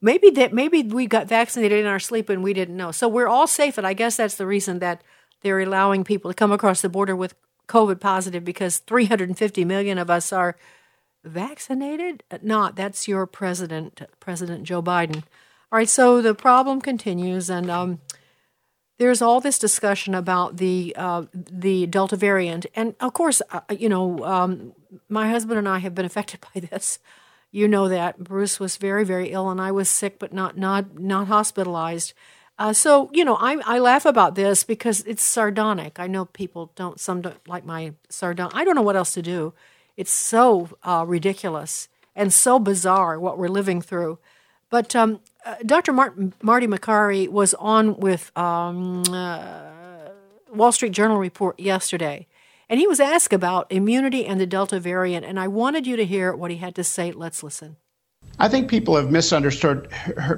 maybe 0.00 0.30
that 0.30 0.52
maybe 0.52 0.82
we 0.82 1.06
got 1.06 1.28
vaccinated 1.28 1.78
in 1.78 1.86
our 1.86 1.98
sleep 1.98 2.28
and 2.28 2.42
we 2.42 2.52
didn't 2.52 2.76
know. 2.76 2.90
So 2.90 3.08
we're 3.08 3.28
all 3.28 3.46
safe, 3.46 3.78
and 3.78 3.86
I 3.86 3.92
guess 3.92 4.16
that's 4.16 4.36
the 4.36 4.46
reason 4.46 4.78
that 4.78 5.02
they're 5.42 5.60
allowing 5.60 6.04
people 6.04 6.30
to 6.30 6.34
come 6.34 6.52
across 6.52 6.80
the 6.80 6.88
border 6.88 7.16
with 7.16 7.34
COVID 7.68 8.00
positive 8.00 8.44
because 8.44 8.78
350 8.78 9.64
million 9.64 9.98
of 9.98 10.10
us 10.10 10.32
are 10.32 10.56
vaccinated. 11.24 12.22
Not 12.42 12.76
that's 12.76 13.08
your 13.08 13.26
president, 13.26 14.02
President 14.20 14.64
Joe 14.64 14.82
Biden. 14.82 15.24
All 15.72 15.78
right, 15.78 15.88
so 15.88 16.20
the 16.20 16.34
problem 16.34 16.80
continues, 16.80 17.48
and 17.48 17.70
um, 17.70 18.00
there's 18.98 19.22
all 19.22 19.40
this 19.40 19.58
discussion 19.58 20.14
about 20.14 20.56
the 20.56 20.94
uh, 20.96 21.24
the 21.32 21.86
Delta 21.86 22.16
variant, 22.16 22.66
and 22.74 22.94
of 23.00 23.12
course, 23.12 23.40
uh, 23.50 23.60
you 23.70 23.88
know, 23.88 24.24
um, 24.24 24.72
my 25.08 25.28
husband 25.28 25.58
and 25.58 25.68
I 25.68 25.78
have 25.78 25.94
been 25.94 26.04
affected 26.10 26.40
by 26.54 26.60
this. 26.60 26.98
You 27.52 27.66
know 27.66 27.88
that 27.88 28.18
Bruce 28.18 28.60
was 28.60 28.76
very, 28.76 29.04
very 29.04 29.30
ill, 29.32 29.50
and 29.50 29.60
I 29.60 29.72
was 29.72 29.88
sick, 29.88 30.18
but 30.18 30.32
not 30.32 30.56
not 30.56 30.98
not 30.98 31.28
hospitalized. 31.28 32.14
Uh, 32.58 32.72
so 32.72 33.10
you 33.12 33.24
know, 33.24 33.36
I 33.36 33.56
I 33.64 33.78
laugh 33.78 34.04
about 34.04 34.34
this 34.34 34.64
because 34.64 35.02
it's 35.04 35.22
sardonic. 35.22 35.98
I 35.98 36.06
know 36.06 36.26
people 36.26 36.72
don't 36.74 37.00
some 37.00 37.22
don't 37.22 37.48
like 37.48 37.64
my 37.64 37.94
sardonic. 38.08 38.54
I 38.54 38.64
don't 38.64 38.74
know 38.74 38.82
what 38.82 38.96
else 38.96 39.14
to 39.14 39.22
do. 39.22 39.54
It's 40.00 40.10
so 40.10 40.70
uh, 40.82 41.04
ridiculous 41.06 41.90
and 42.16 42.32
so 42.32 42.58
bizarre 42.58 43.20
what 43.20 43.36
we're 43.36 43.48
living 43.48 43.82
through. 43.82 44.18
But 44.70 44.96
um, 44.96 45.20
uh, 45.44 45.56
Dr. 45.66 45.92
Marty 45.92 46.66
Makary 46.66 47.28
was 47.28 47.52
on 47.52 47.98
with 47.98 48.34
um, 48.34 49.02
uh, 49.10 49.60
Wall 50.54 50.72
Street 50.72 50.92
Journal 50.92 51.18
report 51.18 51.60
yesterday, 51.60 52.26
and 52.70 52.80
he 52.80 52.86
was 52.86 52.98
asked 52.98 53.34
about 53.34 53.70
immunity 53.70 54.24
and 54.24 54.40
the 54.40 54.46
Delta 54.46 54.80
variant, 54.80 55.26
and 55.26 55.38
I 55.38 55.48
wanted 55.48 55.86
you 55.86 55.96
to 55.96 56.06
hear 56.06 56.34
what 56.34 56.50
he 56.50 56.56
had 56.56 56.74
to 56.76 56.84
say. 56.84 57.12
Let's 57.12 57.42
listen. 57.42 57.76
I 58.40 58.48
think 58.48 58.70
people 58.70 58.96
have 58.96 59.10
misunderstood 59.10 59.88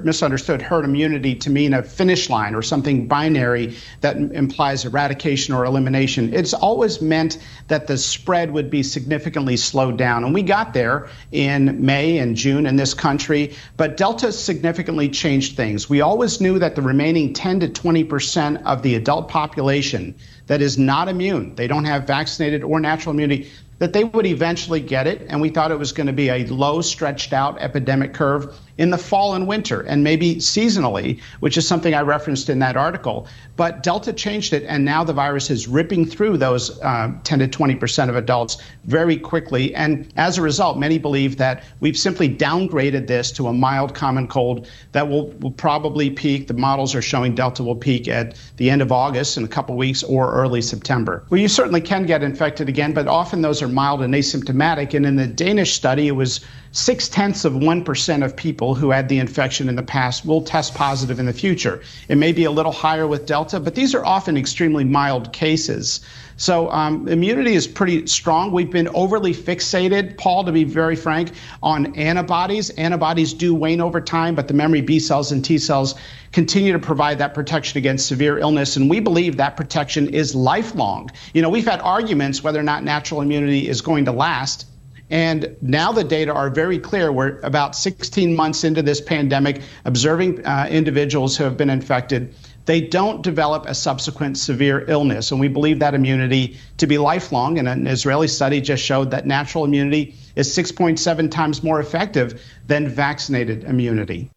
misunderstood 0.03 0.61
herd 0.61 0.83
immunity 0.83 1.35
to 1.35 1.49
mean 1.49 1.73
a 1.73 1.81
finish 1.81 2.29
line 2.29 2.53
or 2.53 2.61
something 2.61 3.07
binary 3.07 3.77
that 4.01 4.17
implies 4.17 4.83
eradication 4.83 5.53
or 5.53 5.63
elimination. 5.63 6.33
It's 6.33 6.53
always 6.53 7.01
meant 7.01 7.37
that 7.69 7.87
the 7.87 7.97
spread 7.97 8.51
would 8.51 8.69
be 8.69 8.83
significantly 8.83 9.55
slowed 9.55 9.97
down, 9.97 10.25
and 10.25 10.33
we 10.33 10.43
got 10.43 10.73
there 10.73 11.07
in 11.31 11.85
May 11.85 12.17
and 12.17 12.35
June 12.35 12.65
in 12.65 12.75
this 12.75 12.93
country. 12.93 13.55
But 13.77 13.95
Delta 13.95 14.33
significantly 14.33 15.07
changed 15.07 15.55
things. 15.55 15.89
We 15.89 16.01
always 16.01 16.41
knew 16.41 16.59
that 16.59 16.75
the 16.75 16.81
remaining 16.81 17.33
10 17.33 17.61
to 17.61 17.69
20 17.69 18.03
percent 18.03 18.65
of 18.65 18.81
the 18.81 18.95
adult 18.95 19.29
population 19.29 20.15
that 20.47 20.61
is 20.61 20.77
not 20.77 21.07
immune, 21.07 21.55
they 21.55 21.67
don't 21.67 21.85
have 21.85 22.05
vaccinated 22.05 22.63
or 22.63 22.81
natural 22.81 23.13
immunity, 23.13 23.49
that 23.83 23.91
they 23.91 24.05
would 24.05 24.25
eventually 24.25 24.79
get 24.79 25.07
it. 25.07 25.25
And 25.27 25.41
we 25.41 25.49
thought 25.49 25.69
it 25.69 25.77
was 25.77 25.91
going 25.91 26.07
to 26.07 26.13
be 26.13 26.29
a 26.29 26.45
low, 26.45 26.79
stretched 26.79 27.33
out 27.33 27.61
epidemic 27.61 28.13
curve 28.13 28.57
in 28.77 28.89
the 28.89 28.97
fall 28.97 29.35
and 29.35 29.47
winter, 29.47 29.81
and 29.81 30.03
maybe 30.03 30.35
seasonally, 30.35 31.21
which 31.39 31.57
is 31.57 31.67
something 31.67 31.93
I 31.93 32.01
referenced 32.01 32.49
in 32.49 32.59
that 32.59 32.75
article. 32.75 33.27
But 33.55 33.83
Delta 33.83 34.13
changed 34.13 34.53
it, 34.53 34.63
and 34.67 34.83
now 34.83 35.03
the 35.03 35.13
virus 35.13 35.49
is 35.49 35.67
ripping 35.67 36.05
through 36.05 36.37
those 36.37 36.79
uh, 36.81 37.11
10 37.23 37.39
to 37.39 37.47
20 37.47 37.75
percent 37.75 38.09
of 38.09 38.15
adults 38.15 38.57
very 38.85 39.17
quickly. 39.17 39.73
And 39.75 40.11
as 40.15 40.37
a 40.37 40.41
result, 40.41 40.77
many 40.77 40.97
believe 40.97 41.37
that 41.37 41.63
we've 41.79 41.97
simply 41.97 42.27
downgraded 42.29 43.07
this 43.07 43.31
to 43.33 43.47
a 43.47 43.53
mild 43.53 43.93
common 43.93 44.27
cold 44.27 44.67
that 44.91 45.07
will, 45.07 45.31
will 45.33 45.51
probably 45.51 46.09
peak. 46.09 46.47
The 46.47 46.53
models 46.53 46.95
are 46.95 47.01
showing 47.01 47.35
Delta 47.35 47.63
will 47.63 47.75
peak 47.75 48.07
at 48.07 48.35
the 48.57 48.69
end 48.69 48.81
of 48.81 48.91
August 48.91 49.37
in 49.37 49.43
a 49.43 49.47
couple 49.47 49.75
weeks 49.77 50.03
or 50.03 50.33
early 50.33 50.61
September. 50.61 51.23
Well, 51.29 51.39
you 51.39 51.47
certainly 51.47 51.81
can 51.81 52.05
get 52.05 52.23
infected 52.23 52.69
again, 52.69 52.93
but 52.93 53.07
often 53.07 53.41
those 53.41 53.61
are 53.61 53.67
mild 53.67 54.01
and 54.01 54.13
asymptomatic. 54.13 54.93
And 54.93 55.05
in 55.05 55.15
the 55.15 55.27
Danish 55.27 55.73
study, 55.73 56.07
it 56.07 56.11
was 56.11 56.41
six 56.73 57.07
tenths 57.07 57.45
of 57.45 57.53
1% 57.53 58.25
of 58.25 58.35
people 58.35 58.73
who 58.73 58.89
had 58.89 59.07
the 59.07 59.19
infection 59.19 59.69
in 59.69 59.75
the 59.75 59.83
past 59.83 60.25
will 60.25 60.41
test 60.41 60.73
positive 60.73 61.19
in 61.19 61.27
the 61.27 61.33
future. 61.33 61.81
It 62.09 62.17
may 62.17 62.31
be 62.31 62.45
a 62.45 62.51
little 62.51 62.71
higher 62.71 63.05
with 63.05 63.27
Delta, 63.27 63.59
but 63.59 63.75
these 63.75 63.93
are 63.93 64.03
often 64.03 64.35
extremely 64.35 64.83
mild 64.83 65.31
cases. 65.31 65.99
So 66.35 66.71
um, 66.71 67.07
immunity 67.07 67.53
is 67.53 67.67
pretty 67.67 68.07
strong. 68.07 68.51
We've 68.51 68.71
been 68.71 68.87
overly 68.89 69.35
fixated, 69.35 70.17
Paul, 70.17 70.45
to 70.45 70.51
be 70.51 70.63
very 70.63 70.95
frank, 70.95 71.29
on 71.61 71.95
antibodies. 71.95 72.71
Antibodies 72.71 73.33
do 73.33 73.53
wane 73.53 73.79
over 73.79 74.01
time, 74.01 74.33
but 74.33 74.47
the 74.47 74.55
memory 74.55 74.81
B 74.81 74.97
cells 74.97 75.31
and 75.31 75.45
T 75.45 75.59
cells 75.59 75.93
continue 76.31 76.73
to 76.73 76.79
provide 76.79 77.19
that 77.19 77.35
protection 77.35 77.77
against 77.77 78.07
severe 78.07 78.39
illness. 78.39 78.77
And 78.77 78.89
we 78.89 78.99
believe 78.99 79.37
that 79.37 79.55
protection 79.55 80.09
is 80.09 80.33
lifelong. 80.33 81.11
You 81.35 81.43
know, 81.43 81.49
we've 81.49 81.67
had 81.67 81.81
arguments 81.81 82.43
whether 82.43 82.59
or 82.59 82.63
not 82.63 82.83
natural 82.83 83.21
immunity 83.21 83.69
is 83.69 83.81
going 83.81 84.05
to 84.05 84.11
last. 84.11 84.65
And 85.13 85.55
now 85.61 85.91
the 85.91 86.03
data 86.03 86.33
are 86.33 86.49
very 86.49 86.79
clear. 86.79 87.11
We're 87.11 87.39
about 87.41 87.75
16 87.75 88.35
months 88.35 88.63
into 88.63 88.81
this 88.81 88.99
pandemic, 88.99 89.61
observing 89.85 90.43
uh, 90.43 90.67
individuals 90.71 91.37
who 91.37 91.43
have 91.43 91.55
been 91.55 91.69
infected. 91.69 92.33
They 92.65 92.81
don't 92.81 93.21
develop 93.21 93.67
a 93.67 93.75
subsequent 93.75 94.39
severe 94.39 94.83
illness. 94.87 95.29
And 95.29 95.39
we 95.39 95.49
believe 95.49 95.77
that 95.77 95.93
immunity 95.93 96.57
to 96.77 96.87
be 96.87 96.97
lifelong. 96.97 97.59
And 97.59 97.69
an 97.69 97.85
Israeli 97.85 98.27
study 98.27 98.59
just 98.59 98.83
showed 98.83 99.11
that 99.11 99.27
natural 99.27 99.65
immunity 99.65 100.15
is 100.35 100.49
6.7 100.49 101.29
times 101.29 101.61
more 101.61 101.79
effective 101.79 102.41
than 102.65 102.87
vaccinated 102.87 103.65
immunity. 103.65 104.31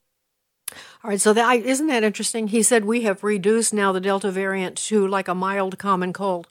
All 1.03 1.09
right, 1.09 1.21
so 1.21 1.33
that, 1.33 1.57
isn't 1.57 1.87
that 1.87 2.05
interesting? 2.05 2.49
He 2.49 2.62
said 2.62 2.85
we 2.85 3.01
have 3.03 3.25
reduced 3.25 3.73
now 3.73 3.93
the 3.93 4.01
Delta 4.01 4.31
variant 4.31 4.77
to 4.89 5.09
like 5.09 5.29
a 5.29 5.35
mild 5.35 5.79
common 5.79 6.12
cold 6.12 6.49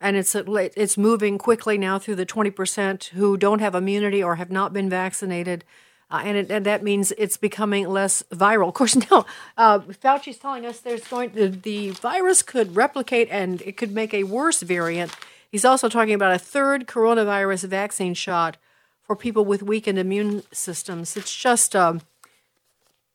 and 0.00 0.16
it's 0.16 0.34
it's 0.34 0.96
moving 0.96 1.36
quickly 1.38 1.76
now 1.76 1.98
through 1.98 2.16
the 2.16 2.26
20% 2.26 3.04
who 3.08 3.36
don't 3.36 3.60
have 3.60 3.74
immunity 3.74 4.22
or 4.22 4.36
have 4.36 4.50
not 4.50 4.72
been 4.72 4.88
vaccinated. 4.88 5.64
Uh, 6.10 6.22
and, 6.24 6.36
it, 6.36 6.50
and, 6.50 6.66
that 6.66 6.82
means 6.82 7.12
it's 7.18 7.36
becoming 7.36 7.88
less 7.88 8.24
viral. 8.32 8.68
Of 8.68 8.74
course, 8.74 8.96
now 9.10 9.26
uh, 9.56 9.78
Fauci's 9.78 10.38
telling 10.38 10.66
us 10.66 10.80
there's 10.80 11.06
going 11.06 11.30
to, 11.32 11.48
the 11.48 11.90
virus 11.90 12.42
could 12.42 12.74
replicate 12.74 13.28
and 13.30 13.62
it 13.62 13.76
could 13.76 13.92
make 13.92 14.12
a 14.12 14.24
worse 14.24 14.60
variant. 14.62 15.14
He's 15.52 15.64
also 15.64 15.88
talking 15.88 16.14
about 16.14 16.34
a 16.34 16.38
third 16.38 16.86
coronavirus 16.86 17.64
vaccine 17.64 18.14
shot 18.14 18.56
for 19.02 19.14
people 19.14 19.44
with 19.44 19.62
weakened 19.62 19.98
immune 19.98 20.42
systems. 20.52 21.16
It's 21.16 21.34
just 21.34 21.76
um, 21.76 22.00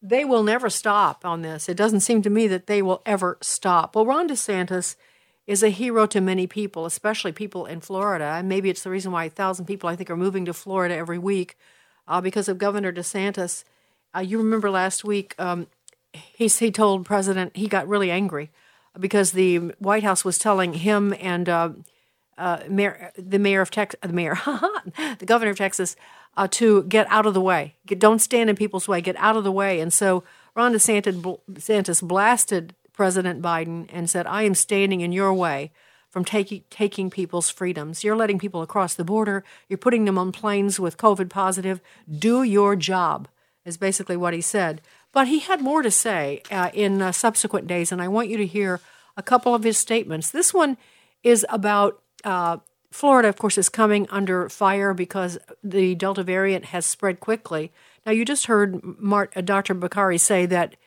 they 0.01 0.23
will 0.23 0.43
never 0.43 0.69
stop 0.69 1.25
on 1.25 1.41
this. 1.41 1.67
It 1.67 1.77
doesn't 1.77 2.01
seem 2.01 2.21
to 2.21 2.29
me 2.29 2.47
that 2.47 2.67
they 2.67 2.81
will 2.81 3.01
ever 3.05 3.37
stop. 3.41 3.95
Well, 3.95 4.05
Ron 4.05 4.29
DeSantis 4.29 4.95
is 5.47 5.61
a 5.61 5.69
hero 5.69 6.05
to 6.07 6.21
many 6.21 6.47
people, 6.47 6.85
especially 6.85 7.31
people 7.31 7.65
in 7.65 7.79
Florida. 7.79 8.25
And 8.25 8.49
maybe 8.49 8.69
it's 8.69 8.83
the 8.83 8.89
reason 8.89 9.11
why 9.11 9.25
a 9.25 9.29
thousand 9.29 9.65
people, 9.65 9.89
I 9.89 9.95
think, 9.95 10.09
are 10.09 10.17
moving 10.17 10.45
to 10.45 10.53
Florida 10.53 10.95
every 10.95 11.19
week 11.19 11.57
uh, 12.07 12.21
because 12.21 12.47
of 12.47 12.57
Governor 12.57 12.91
DeSantis. 12.91 13.63
Uh, 14.15 14.21
you 14.21 14.37
remember 14.37 14.69
last 14.69 15.03
week, 15.03 15.35
um, 15.37 15.67
he, 16.13 16.47
he 16.47 16.71
told 16.71 17.05
President, 17.05 17.55
he 17.55 17.67
got 17.67 17.87
really 17.87 18.09
angry 18.09 18.49
because 18.99 19.31
the 19.31 19.57
White 19.79 20.03
House 20.03 20.23
was 20.25 20.39
telling 20.39 20.73
him 20.73 21.13
and 21.19 21.49
uh, 21.49 21.69
uh 22.37 22.59
mayor, 22.69 23.11
the 23.17 23.39
mayor 23.39 23.61
of 23.61 23.69
Texas, 23.69 23.99
the 24.01 24.13
mayor, 24.13 24.35
the 25.19 25.25
governor 25.25 25.51
of 25.51 25.57
Texas, 25.57 25.95
uh, 26.37 26.47
to 26.51 26.83
get 26.83 27.07
out 27.09 27.25
of 27.25 27.33
the 27.33 27.41
way. 27.41 27.75
Get, 27.85 27.99
don't 27.99 28.19
stand 28.19 28.49
in 28.49 28.55
people's 28.55 28.87
way. 28.87 29.01
Get 29.01 29.15
out 29.17 29.37
of 29.37 29.43
the 29.43 29.51
way. 29.51 29.79
And 29.79 29.91
so 29.91 30.23
Ron 30.55 30.73
DeSantis, 30.73 31.39
DeSantis 31.51 32.01
blasted 32.01 32.73
President 32.95 33.41
Biden 33.41 33.87
and 33.91 34.09
said, 34.09 34.25
I 34.25 34.43
am 34.43 34.55
standing 34.55 35.01
in 35.01 35.11
your 35.11 35.33
way 35.33 35.71
from 36.09 36.23
taking 36.23 36.63
taking 36.69 37.09
people's 37.09 37.49
freedoms. 37.49 38.03
You're 38.03 38.15
letting 38.15 38.39
people 38.39 38.61
across 38.61 38.95
the 38.95 39.03
border. 39.03 39.43
You're 39.67 39.77
putting 39.77 40.05
them 40.05 40.17
on 40.17 40.31
planes 40.31 40.79
with 40.79 40.97
COVID 40.97 41.29
positive. 41.29 41.81
Do 42.09 42.41
your 42.41 42.77
job, 42.77 43.27
is 43.65 43.75
basically 43.75 44.15
what 44.15 44.33
he 44.33 44.39
said. 44.39 44.81
But 45.11 45.27
he 45.27 45.39
had 45.39 45.61
more 45.61 45.81
to 45.81 45.91
say 45.91 46.41
uh, 46.49 46.69
in 46.73 47.01
uh, 47.01 47.11
subsequent 47.11 47.67
days, 47.67 47.91
and 47.91 48.01
I 48.01 48.07
want 48.07 48.29
you 48.29 48.37
to 48.37 48.45
hear 48.45 48.79
a 49.17 49.23
couple 49.23 49.53
of 49.53 49.63
his 49.63 49.77
statements. 49.77 50.29
This 50.29 50.53
one 50.53 50.77
is 51.21 51.45
about 51.49 52.01
uh, 52.23 52.57
Florida, 52.91 53.27
of 53.27 53.37
course, 53.37 53.57
is 53.57 53.67
coming 53.67 54.07
under 54.09 54.47
fire 54.47 54.93
because 54.93 55.37
the 55.61 55.95
Delta 55.95 56.23
variant 56.23 56.65
has 56.65 56.85
spread 56.85 57.19
quickly. 57.19 57.73
Now, 58.05 58.13
you 58.13 58.23
just 58.23 58.45
heard 58.45 58.81
uh, 59.03 59.41
Dr. 59.41 59.75
Makary 59.75 60.17
say 60.17 60.45
that 60.45 60.77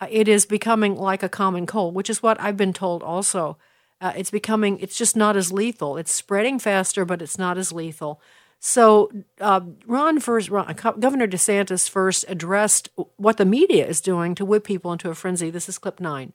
uh, 0.00 0.06
it 0.10 0.28
is 0.28 0.46
becoming 0.46 0.96
like 0.96 1.22
a 1.22 1.28
common 1.28 1.66
cold, 1.66 1.94
which 1.94 2.10
is 2.10 2.22
what 2.22 2.40
I've 2.40 2.56
been 2.56 2.72
told 2.72 3.02
also. 3.02 3.56
Uh, 4.00 4.12
it's 4.16 4.30
becoming, 4.30 4.78
it's 4.80 4.98
just 4.98 5.16
not 5.16 5.36
as 5.36 5.52
lethal. 5.52 5.96
It's 5.96 6.12
spreading 6.12 6.58
faster, 6.58 7.04
but 7.04 7.22
it's 7.22 7.38
not 7.38 7.56
as 7.56 7.72
lethal. 7.72 8.20
So, 8.58 9.10
uh, 9.40 9.60
Ron 9.86 10.20
first, 10.20 10.50
Ron, 10.50 10.74
Governor 10.74 11.26
DeSantis 11.26 11.88
first 11.88 12.24
addressed 12.28 12.88
what 13.16 13.36
the 13.36 13.44
media 13.44 13.86
is 13.86 14.00
doing 14.00 14.34
to 14.34 14.44
whip 14.44 14.64
people 14.64 14.92
into 14.92 15.10
a 15.10 15.14
frenzy. 15.14 15.50
This 15.50 15.68
is 15.68 15.78
clip 15.78 16.00
nine. 16.00 16.32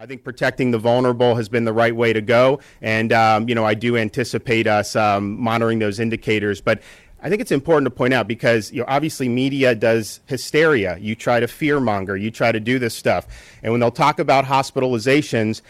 I 0.00 0.06
think 0.06 0.24
protecting 0.24 0.70
the 0.70 0.78
vulnerable 0.78 1.34
has 1.34 1.50
been 1.50 1.66
the 1.66 1.74
right 1.74 1.94
way 1.94 2.14
to 2.14 2.22
go, 2.22 2.60
and 2.80 3.12
um, 3.12 3.46
you 3.50 3.54
know 3.54 3.66
I 3.66 3.74
do 3.74 3.98
anticipate 3.98 4.66
us 4.66 4.96
um, 4.96 5.38
monitoring 5.38 5.78
those 5.78 6.00
indicators. 6.00 6.62
But 6.62 6.80
I 7.22 7.28
think 7.28 7.40
it's 7.40 7.52
important 7.52 7.86
to 7.86 7.90
point 7.90 8.14
out 8.14 8.26
because 8.26 8.72
you 8.72 8.80
know 8.80 8.86
obviously 8.88 9.28
media 9.28 9.74
does 9.74 10.20
hysteria. 10.26 10.96
You 10.98 11.14
try 11.14 11.40
to 11.40 11.46
fearmonger, 11.46 12.20
you 12.20 12.30
try 12.30 12.52
to 12.52 12.60
do 12.60 12.78
this 12.78 12.94
stuff, 12.94 13.26
and 13.62 13.72
when 13.72 13.80
they'll 13.80 13.90
talk 13.90 14.18
about 14.18 14.44
hospitalizations, 14.46 15.62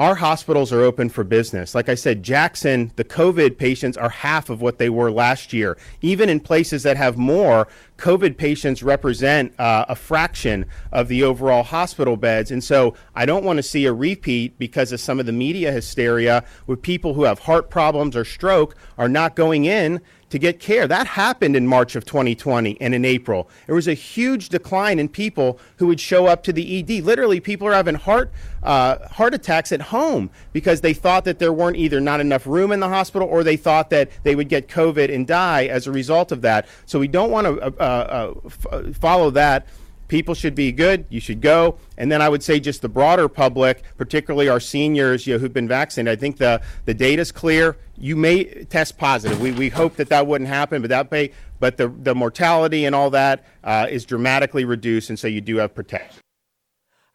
our 0.00 0.14
hospitals 0.14 0.72
are 0.72 0.80
open 0.80 1.10
for 1.10 1.24
business. 1.24 1.74
Like 1.74 1.90
I 1.90 1.94
said, 1.94 2.22
Jackson, 2.22 2.90
the 2.96 3.04
COVID 3.04 3.58
patients 3.58 3.98
are 3.98 4.08
half 4.08 4.48
of 4.48 4.62
what 4.62 4.78
they 4.78 4.88
were 4.88 5.10
last 5.10 5.52
year. 5.52 5.76
Even 6.00 6.30
in 6.30 6.40
places 6.40 6.84
that 6.84 6.96
have 6.96 7.18
more, 7.18 7.68
COVID 7.98 8.38
patients 8.38 8.82
represent 8.82 9.52
uh, 9.60 9.84
a 9.90 9.94
fraction 9.94 10.64
of 10.90 11.08
the 11.08 11.22
overall 11.22 11.62
hospital 11.62 12.16
beds. 12.16 12.50
And 12.50 12.64
so 12.64 12.94
I 13.14 13.26
don't 13.26 13.44
want 13.44 13.58
to 13.58 13.62
see 13.62 13.84
a 13.84 13.92
repeat 13.92 14.58
because 14.58 14.90
of 14.90 15.00
some 15.00 15.20
of 15.20 15.26
the 15.26 15.32
media 15.32 15.70
hysteria 15.70 16.44
with 16.66 16.80
people 16.80 17.12
who 17.12 17.24
have 17.24 17.40
heart 17.40 17.68
problems 17.68 18.16
or 18.16 18.24
stroke 18.24 18.76
are 18.96 19.08
not 19.08 19.36
going 19.36 19.66
in 19.66 20.00
to 20.30 20.38
get 20.38 20.60
care. 20.60 20.88
That 20.88 21.06
happened 21.06 21.56
in 21.56 21.66
March 21.66 21.96
of 21.96 22.04
2020 22.04 22.80
and 22.80 22.94
in 22.94 23.04
April. 23.04 23.48
There 23.66 23.74
was 23.74 23.88
a 23.88 23.94
huge 23.94 24.48
decline 24.48 24.98
in 24.98 25.08
people 25.08 25.58
who 25.76 25.86
would 25.88 26.00
show 26.00 26.26
up 26.26 26.42
to 26.44 26.52
the 26.52 26.78
ED. 26.78 27.04
Literally, 27.04 27.40
people 27.40 27.68
are 27.68 27.72
having 27.72 27.96
heart 27.96 28.32
uh, 28.62 29.08
heart 29.08 29.34
attacks 29.34 29.72
at 29.72 29.80
home 29.80 30.30
because 30.52 30.80
they 30.80 30.92
thought 30.92 31.24
that 31.24 31.38
there 31.38 31.52
weren't 31.52 31.76
either 31.76 32.00
not 32.00 32.20
enough 32.20 32.46
room 32.46 32.72
in 32.72 32.80
the 32.80 32.88
hospital 32.88 33.26
or 33.28 33.42
they 33.42 33.56
thought 33.56 33.90
that 33.90 34.10
they 34.22 34.34
would 34.34 34.48
get 34.48 34.68
COVID 34.68 35.12
and 35.12 35.26
die 35.26 35.66
as 35.66 35.86
a 35.86 35.92
result 35.92 36.30
of 36.32 36.42
that. 36.42 36.68
So 36.86 36.98
we 36.98 37.08
don't 37.08 37.30
want 37.30 37.46
to 37.46 37.60
uh, 37.60 37.70
uh, 37.80 38.68
uh, 38.70 38.92
follow 38.92 39.30
that 39.30 39.66
people 40.10 40.34
should 40.34 40.56
be 40.56 40.72
good. 40.72 41.06
You 41.08 41.20
should 41.20 41.40
go. 41.40 41.78
And 41.96 42.10
then 42.12 42.20
I 42.20 42.28
would 42.28 42.42
say 42.42 42.60
just 42.60 42.82
the 42.82 42.88
broader 42.88 43.28
public, 43.28 43.82
particularly 43.96 44.48
our 44.48 44.60
seniors 44.60 45.26
you 45.26 45.34
know, 45.34 45.38
who've 45.38 45.52
been 45.52 45.68
vaccinated. 45.68 46.18
I 46.18 46.20
think 46.20 46.36
the 46.36 46.60
the 46.84 46.92
data's 46.92 47.32
clear. 47.32 47.78
You 47.96 48.16
may 48.16 48.44
test 48.64 48.98
positive. 48.98 49.40
We, 49.40 49.52
we 49.52 49.68
hope 49.68 49.96
that 49.96 50.08
that 50.08 50.26
wouldn't 50.26 50.48
happen, 50.48 50.82
but 50.82 50.88
that 50.88 51.10
may, 51.10 51.30
but 51.60 51.78
the 51.78 51.88
the 51.88 52.14
mortality 52.14 52.84
and 52.84 52.94
all 52.94 53.10
that 53.10 53.46
uh, 53.64 53.86
is 53.88 54.04
dramatically 54.04 54.64
reduced, 54.64 55.08
and 55.08 55.18
so 55.18 55.28
you 55.28 55.40
do 55.40 55.56
have 55.56 55.74
protection. 55.74 56.20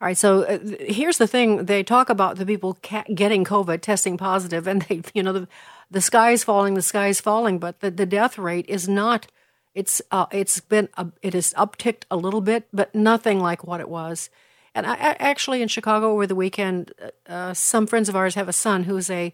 All 0.01 0.07
right. 0.07 0.17
So 0.17 0.43
uh, 0.43 0.59
here's 0.79 1.17
the 1.17 1.27
thing: 1.27 1.65
they 1.65 1.83
talk 1.83 2.09
about 2.09 2.37
the 2.37 2.45
people 2.45 2.77
ca- 2.81 3.05
getting 3.13 3.43
COVID, 3.43 3.81
testing 3.81 4.17
positive, 4.17 4.67
and 4.67 4.83
they, 4.83 5.01
you 5.13 5.21
know, 5.21 5.33
the 5.33 5.47
the 5.91 6.01
sky 6.01 6.31
is 6.31 6.43
falling, 6.43 6.75
the 6.75 6.81
sky 6.81 7.07
is 7.07 7.19
falling, 7.19 7.59
but 7.59 7.81
the, 7.81 7.91
the 7.91 8.05
death 8.05 8.37
rate 8.37 8.65
is 8.69 8.87
not 8.87 9.27
It's 9.75 10.01
uh, 10.09 10.25
it's 10.31 10.61
been 10.61 10.89
a, 10.97 11.07
it 11.21 11.33
has 11.33 11.53
upticked 11.53 12.03
a 12.09 12.15
little 12.15 12.41
bit, 12.41 12.67
but 12.73 12.95
nothing 12.95 13.39
like 13.39 13.63
what 13.63 13.81
it 13.81 13.89
was. 13.89 14.29
And 14.73 14.85
I, 14.85 14.93
I 14.93 15.15
actually 15.19 15.61
in 15.61 15.67
Chicago 15.67 16.13
over 16.13 16.25
the 16.25 16.35
weekend, 16.35 16.93
uh, 17.27 17.53
some 17.53 17.85
friends 17.85 18.09
of 18.09 18.15
ours 18.15 18.35
have 18.35 18.49
a 18.49 18.53
son 18.53 18.85
who's 18.85 19.09
a 19.09 19.33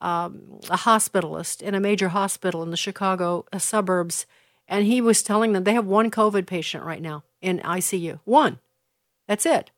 um, 0.00 0.60
a 0.68 0.76
hospitalist 0.76 1.62
in 1.62 1.74
a 1.74 1.80
major 1.80 2.08
hospital 2.08 2.62
in 2.62 2.70
the 2.70 2.76
Chicago 2.76 3.46
uh, 3.52 3.58
suburbs, 3.58 4.26
and 4.68 4.84
he 4.84 5.00
was 5.00 5.22
telling 5.22 5.52
them 5.52 5.64
they 5.64 5.72
have 5.72 5.86
one 5.86 6.10
COVID 6.10 6.46
patient 6.46 6.84
right 6.84 7.00
now 7.00 7.22
in 7.40 7.60
ICU. 7.60 8.18
One, 8.24 8.58
that's 9.26 9.46
it. 9.46 9.70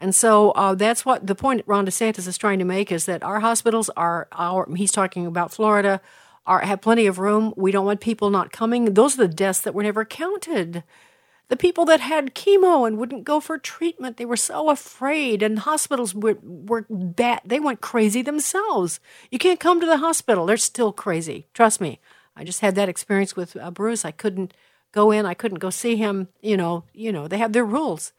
And 0.00 0.14
so 0.14 0.50
uh, 0.52 0.74
that's 0.74 1.06
what 1.06 1.28
the 1.28 1.36
point 1.36 1.62
Ron 1.64 1.86
DeSantis 1.86 2.26
is 2.26 2.36
trying 2.36 2.58
to 2.58 2.64
make 2.64 2.90
is 2.90 3.06
that 3.06 3.22
our 3.22 3.38
hospitals 3.38 3.88
are 3.96 4.26
our. 4.32 4.66
He's 4.74 4.90
talking 4.90 5.26
about 5.26 5.52
Florida, 5.52 6.00
are 6.46 6.60
have 6.60 6.80
plenty 6.80 7.06
of 7.06 7.18
room. 7.18 7.52
We 7.56 7.72
don't 7.72 7.86
want 7.86 8.00
people 8.00 8.30
not 8.30 8.52
coming. 8.52 8.94
Those 8.94 9.14
are 9.14 9.26
the 9.26 9.34
deaths 9.34 9.60
that 9.60 9.74
were 9.74 9.82
never 9.82 10.04
counted. 10.04 10.82
The 11.48 11.56
people 11.56 11.84
that 11.84 12.00
had 12.00 12.34
chemo 12.34 12.86
and 12.86 12.96
wouldn't 12.96 13.24
go 13.24 13.38
for 13.38 13.58
treatment, 13.58 14.16
they 14.16 14.24
were 14.24 14.36
so 14.36 14.70
afraid, 14.70 15.42
and 15.42 15.58
hospitals 15.58 16.14
were, 16.14 16.38
were 16.42 16.86
bad. 16.88 17.42
They 17.44 17.60
went 17.60 17.82
crazy 17.82 18.22
themselves. 18.22 19.00
You 19.30 19.38
can't 19.38 19.60
come 19.60 19.80
to 19.80 19.86
the 19.86 19.98
hospital; 19.98 20.46
they're 20.46 20.56
still 20.56 20.92
crazy. 20.92 21.46
Trust 21.52 21.80
me. 21.80 22.00
I 22.34 22.44
just 22.44 22.60
had 22.60 22.74
that 22.76 22.88
experience 22.88 23.36
with 23.36 23.56
uh, 23.56 23.70
Bruce. 23.70 24.04
I 24.06 24.10
couldn't 24.10 24.54
go 24.92 25.10
in. 25.10 25.26
I 25.26 25.34
couldn't 25.34 25.58
go 25.58 25.68
see 25.68 25.96
him. 25.96 26.28
You 26.40 26.56
know, 26.56 26.84
you 26.94 27.12
know, 27.12 27.28
they 27.28 27.38
have 27.38 27.52
their 27.52 27.66
rules 27.66 28.12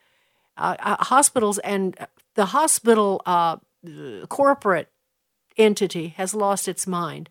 uh, 0.58 0.76
uh, 0.80 1.04
hospitals 1.06 1.58
and 1.60 1.98
the 2.36 2.46
hospital 2.48 3.22
uh, 3.26 3.58
corporate 4.30 4.90
entity 5.58 6.10
has 6.10 6.34
lost 6.34 6.68
its 6.68 6.88
mind. 6.88 7.30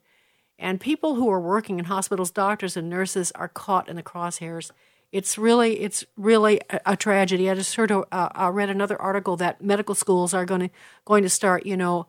And 0.59 0.81
people 0.81 1.17
who 1.17 1.29
are 1.31 1.41
working 1.41 1.79
in 1.79 1.87
hospitals, 1.87 2.31
doctors 2.31 2.77
and 2.77 2.89
nurses, 2.89 3.33
are 3.33 3.49
caught 3.49 3.89
in 3.89 3.97
the 3.97 4.03
crosshairs. 4.03 4.71
It's 5.11 5.37
really, 5.37 5.81
it's 5.81 6.05
really 6.17 6.61
a, 6.71 6.81
a 6.87 6.97
tragedy. 6.97 7.51
I 7.51 7.55
just 7.55 7.75
heard, 7.75 7.91
a, 7.91 8.01
uh, 8.13 8.29
I 8.35 8.49
read 8.49 8.71
another 8.71 9.01
article 9.01 9.37
that 9.37 9.63
medical 9.63 9.95
schools 9.95 10.33
are 10.33 10.45
going 10.45 10.61
to 10.61 10.71
going 11.05 11.23
to 11.23 11.29
start, 11.29 11.67
you 11.67 11.77
know, 11.77 12.07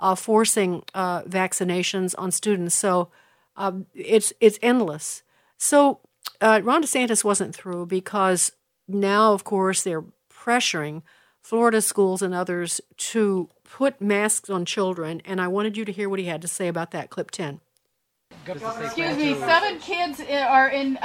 uh, 0.00 0.14
forcing 0.14 0.82
uh, 0.94 1.22
vaccinations 1.22 2.14
on 2.18 2.30
students. 2.30 2.74
So 2.74 3.10
um, 3.56 3.86
it's 3.94 4.32
it's 4.40 4.58
endless. 4.60 5.22
So 5.56 6.00
Ron 6.40 6.82
DeSantis 6.82 7.24
wasn't 7.24 7.54
through 7.54 7.86
because 7.86 8.52
now, 8.86 9.32
of 9.32 9.44
course, 9.44 9.82
they're 9.82 10.04
pressuring 10.30 11.02
Florida 11.40 11.80
schools 11.80 12.22
and 12.22 12.34
others 12.34 12.80
to 12.96 13.48
put 13.64 14.00
masks 14.00 14.50
on 14.50 14.64
children. 14.64 15.20
And 15.24 15.40
I 15.40 15.48
wanted 15.48 15.76
you 15.76 15.84
to 15.84 15.92
hear 15.92 16.08
what 16.08 16.18
he 16.18 16.26
had 16.26 16.42
to 16.42 16.48
say 16.48 16.68
about 16.68 16.90
that. 16.92 17.10
Clip 17.10 17.30
10. 17.30 17.60
Excuse 18.46 19.16
me, 19.16 19.34
seven 19.34 19.78
kids 19.78 20.20
are 20.20 20.68
in 20.68 20.98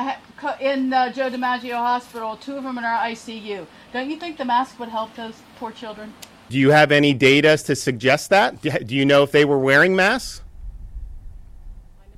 in 0.59 0.91
uh, 0.91 1.11
Joe 1.11 1.29
DiMaggio 1.29 1.73
Hospital. 1.73 2.35
Two 2.35 2.57
of 2.57 2.63
them 2.63 2.77
in 2.77 2.83
our 2.83 2.99
ICU. 3.05 3.65
Don't 3.93 4.09
you 4.09 4.17
think 4.17 4.37
the 4.37 4.45
mask 4.45 4.79
would 4.79 4.89
help 4.89 5.15
those 5.15 5.35
poor 5.57 5.71
children? 5.71 6.13
Do 6.49 6.57
you 6.57 6.71
have 6.71 6.91
any 6.91 7.13
data 7.13 7.57
to 7.57 7.75
suggest 7.75 8.29
that? 8.31 8.61
Do 8.61 8.95
you 8.95 9.05
know 9.05 9.23
if 9.23 9.31
they 9.31 9.45
were 9.45 9.59
wearing 9.59 9.95
masks? 9.95 10.41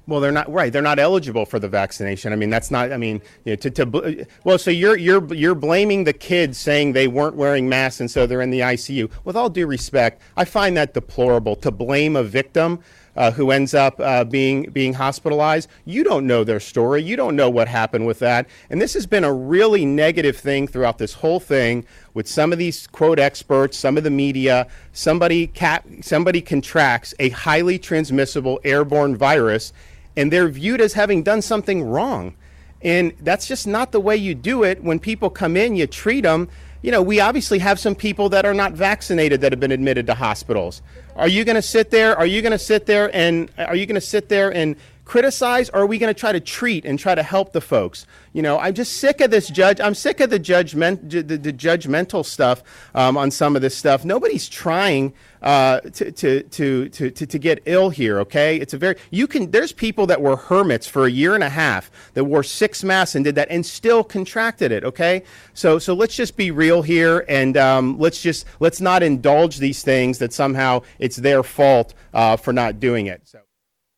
Well, 0.08 0.20
they're 0.20 0.32
not 0.32 0.52
right. 0.52 0.74
They're 0.74 0.82
not 0.82 0.98
eligible 0.98 1.46
for 1.46 1.60
the 1.60 1.68
vaccination. 1.70 2.34
I 2.34 2.36
mean, 2.36 2.50
that's 2.50 2.72
not. 2.72 2.92
I 2.92 2.98
mean, 2.98 3.22
you 3.46 3.52
know, 3.52 3.56
to, 3.58 3.70
to 3.70 4.28
well, 4.44 4.58
so 4.58 4.72
you're 4.72 4.98
you're 4.98 5.32
you're 5.34 5.56
blaming 5.56 6.06
the 6.06 6.14
kids 6.14 6.58
saying 6.58 6.94
they 6.94 7.08
weren't 7.08 7.36
wearing 7.36 7.70
masks 7.70 8.00
and 8.00 8.10
so 8.10 8.26
they're 8.26 8.42
in 8.42 8.50
the 8.50 8.62
ICU. 8.62 9.12
With 9.24 9.36
all 9.36 9.50
due 9.50 9.68
respect, 9.68 10.22
I 10.36 10.46
find 10.46 10.76
that 10.78 10.96
deplorable. 10.96 11.56
To 11.58 11.70
blame 11.70 12.16
a 12.16 12.24
victim 12.24 12.80
uh, 13.16 13.32
who 13.32 13.52
ends 13.52 13.74
up 13.74 14.00
uh, 14.00 14.24
being 14.24 14.70
being 14.72 14.94
hospitalized, 14.94 15.70
you 15.86 16.04
don't 16.04 16.26
know 16.26 16.44
their 16.44 16.60
story. 16.60 17.04
You 17.04 17.16
don't 17.16 17.36
know 17.36 17.50
what 17.50 17.68
happened 17.68 18.08
with 18.08 18.20
that. 18.20 18.48
And 18.70 18.82
this 18.82 18.94
has 18.94 19.06
been 19.06 19.24
a 19.24 19.34
really 19.34 19.86
negative 19.86 20.38
thing 20.38 20.68
throughout 20.68 20.98
this 20.98 21.14
whole 21.14 21.40
thing 21.40 21.86
with 22.14 22.28
some 22.28 22.52
of 22.54 22.60
these 22.60 22.88
quote 22.88 23.20
experts, 23.20 23.78
some 23.78 23.98
of 23.98 24.04
the 24.04 24.10
media. 24.10 24.68
Somebody 24.94 25.48
cat, 25.48 25.86
somebody 26.02 26.42
contracts 26.42 27.14
a 27.20 27.30
highly 27.30 27.80
transmissible 27.80 28.60
airborne 28.64 29.16
virus 29.16 29.74
and 30.16 30.32
they're 30.32 30.50
viewed 30.50 30.82
as 30.82 30.94
having 30.94 31.24
done 31.24 31.42
something 31.42 31.84
wrong. 31.84 32.36
And 32.82 33.14
that's 33.20 33.48
just 33.48 33.68
not 33.68 33.92
the 33.92 34.00
way 34.00 34.18
you 34.18 34.34
do 34.34 34.64
it. 34.64 34.84
When 34.84 35.00
people 35.00 35.30
come 35.30 35.56
in, 35.56 35.76
you 35.76 35.88
treat 35.88 36.22
them. 36.22 36.50
You 36.82 36.92
know, 36.92 37.02
we 37.02 37.20
obviously 37.20 37.60
have 37.60 37.80
some 37.80 37.94
people 37.94 38.30
that 38.30 38.44
are 38.44 38.54
not 38.56 38.74
vaccinated 38.74 39.42
that 39.42 39.52
have 39.52 39.60
been 39.60 39.72
admitted 39.72 40.08
to 40.08 40.16
hospitals. 40.16 40.82
Are 41.16 41.28
you 41.28 41.44
going 41.44 41.56
to 41.56 41.62
sit 41.62 41.92
there? 41.92 42.18
Are 42.18 42.26
you 42.26 42.42
going 42.42 42.54
to 42.54 42.60
sit 42.60 42.88
there 42.88 43.16
and 43.16 43.52
are 43.58 43.76
you 43.76 43.86
going 43.86 43.96
to 43.96 44.02
sit 44.02 44.30
there 44.30 44.52
and 44.54 44.76
criticize 45.06 45.70
or 45.70 45.82
are 45.82 45.86
we 45.86 45.98
going 45.98 46.14
to 46.14 46.20
try 46.20 46.32
to 46.32 46.40
treat 46.40 46.86
and 46.86 46.98
try 47.00 47.16
to 47.16 47.24
help 47.24 47.54
the 47.54 47.62
folks? 47.62 48.06
You 48.34 48.42
know, 48.42 48.60
I'm 48.60 48.74
just 48.74 48.94
sick 48.94 49.20
of 49.22 49.32
this 49.32 49.50
judge. 49.50 49.82
I'm 49.82 49.94
sick 49.94 50.20
of 50.20 50.30
the 50.30 50.40
judgment, 50.40 51.10
the, 51.10 51.22
the 51.22 51.54
judgmental 51.54 52.26
stuff 52.26 52.64
um, 52.96 53.18
on 53.18 53.32
some 53.32 53.56
of 53.56 53.62
this 53.62 53.76
stuff. 53.76 54.06
Nobody's 54.06 54.48
trying 54.48 55.14
uh, 55.42 55.80
to, 55.82 56.12
to, 56.12 56.44
to, 56.44 56.90
to, 56.90 57.12
to 57.12 57.40
get 57.40 57.62
ill 57.66 57.90
here. 57.90 58.20
Okay, 58.20 58.58
it's 58.58 58.74
a 58.74 58.78
very 58.78 58.96
you 59.10 59.28
can. 59.28 59.52
There's 59.52 59.72
people 59.72 60.06
that 60.08 60.22
were 60.22 60.36
hermits 60.36 60.88
for 60.88 61.06
a 61.06 61.12
year 61.12 61.36
and 61.36 61.44
a 61.44 61.50
half 61.50 61.92
that 62.14 62.24
wore 62.26 62.44
six 62.44 62.84
masks 62.84 63.16
and 63.16 63.26
did 63.26 63.36
that 63.36 63.48
and 63.50 63.66
still 63.66 64.04
contracted 64.04 64.72
it. 64.72 64.84
Okay, 64.84 65.24
so 65.54 65.80
so 65.80 65.94
let's 65.94 66.16
just 66.16 66.38
be 66.38 66.52
real 66.52 66.84
here 66.84 67.26
and 67.28 67.58
um, 67.58 67.98
let's 68.00 68.22
just 68.22 68.46
let's 68.60 68.80
not 68.80 69.04
indulge 69.04 69.58
these 69.58 69.84
things 69.84 70.20
that 70.20 70.32
somehow 70.32 70.82
it's 71.00 71.18
their 71.18 71.44
fault 71.44 71.94
uh, 72.14 72.38
for 72.38 72.54
not 72.54 72.80
doing 72.80 73.08
it. 73.08 73.22
So. 73.26 73.40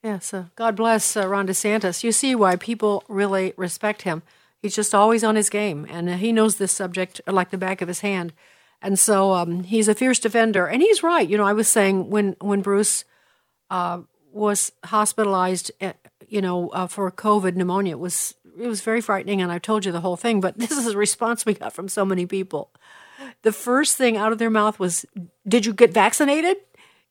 Yes, 0.04 0.34
uh, 0.34 0.46
God 0.58 0.76
bless 0.76 1.16
uh, 1.16 1.26
Ron 1.28 1.48
DeSantis. 1.48 2.04
You 2.04 2.12
see 2.12 2.36
why 2.36 2.58
people 2.58 3.06
really 3.08 3.54
respect 3.56 4.02
him. 4.02 4.22
He's 4.62 4.76
just 4.76 4.94
always 4.94 5.24
on 5.24 5.38
his 5.38 5.50
game, 5.50 5.88
and 5.90 6.10
uh, 6.10 6.14
he 6.18 6.34
knows 6.34 6.58
this 6.58 6.74
subject 6.74 7.22
like 7.26 7.52
the 7.52 7.58
back 7.58 7.82
of 7.82 7.88
his 7.88 8.02
hand. 8.02 8.34
And 8.82 9.00
so 9.00 9.32
um, 9.32 9.64
he's 9.64 9.88
a 9.88 9.96
fierce 9.96 10.20
defender, 10.20 10.68
and 10.68 10.82
he's 10.82 11.04
right. 11.04 11.28
You 11.28 11.38
know, 11.38 11.46
I 11.46 11.54
was 11.54 11.70
saying 11.70 12.10
when 12.10 12.36
when 12.42 12.62
Bruce 12.62 13.06
uh, 13.70 14.02
was 14.34 14.74
hospitalized, 14.84 15.72
uh, 15.80 15.94
you 16.28 16.42
know, 16.42 16.68
uh, 16.70 16.88
for 16.88 17.10
COVID 17.10 17.56
pneumonia, 17.56 17.94
it 17.94 18.00
was 18.00 18.36
it 18.60 18.68
was 18.68 18.82
very 18.82 19.00
frightening, 19.00 19.42
and 19.42 19.54
I 19.54 19.58
told 19.58 19.86
you 19.86 19.94
the 19.94 20.02
whole 20.02 20.18
thing. 20.18 20.42
But 20.42 20.58
this 20.58 20.72
is 20.72 20.88
a 20.88 20.98
response 20.98 21.46
we 21.46 21.54
got 21.54 21.72
from 21.72 21.88
so 21.88 22.04
many 22.04 22.26
people. 22.26 22.72
The 23.44 23.54
first 23.54 23.96
thing 23.96 24.18
out 24.18 24.34
of 24.34 24.38
their 24.38 24.50
mouth 24.50 24.80
was, 24.80 25.06
"Did 25.48 25.66
you 25.66 25.74
get 25.74 25.94
vaccinated?" 25.94 26.58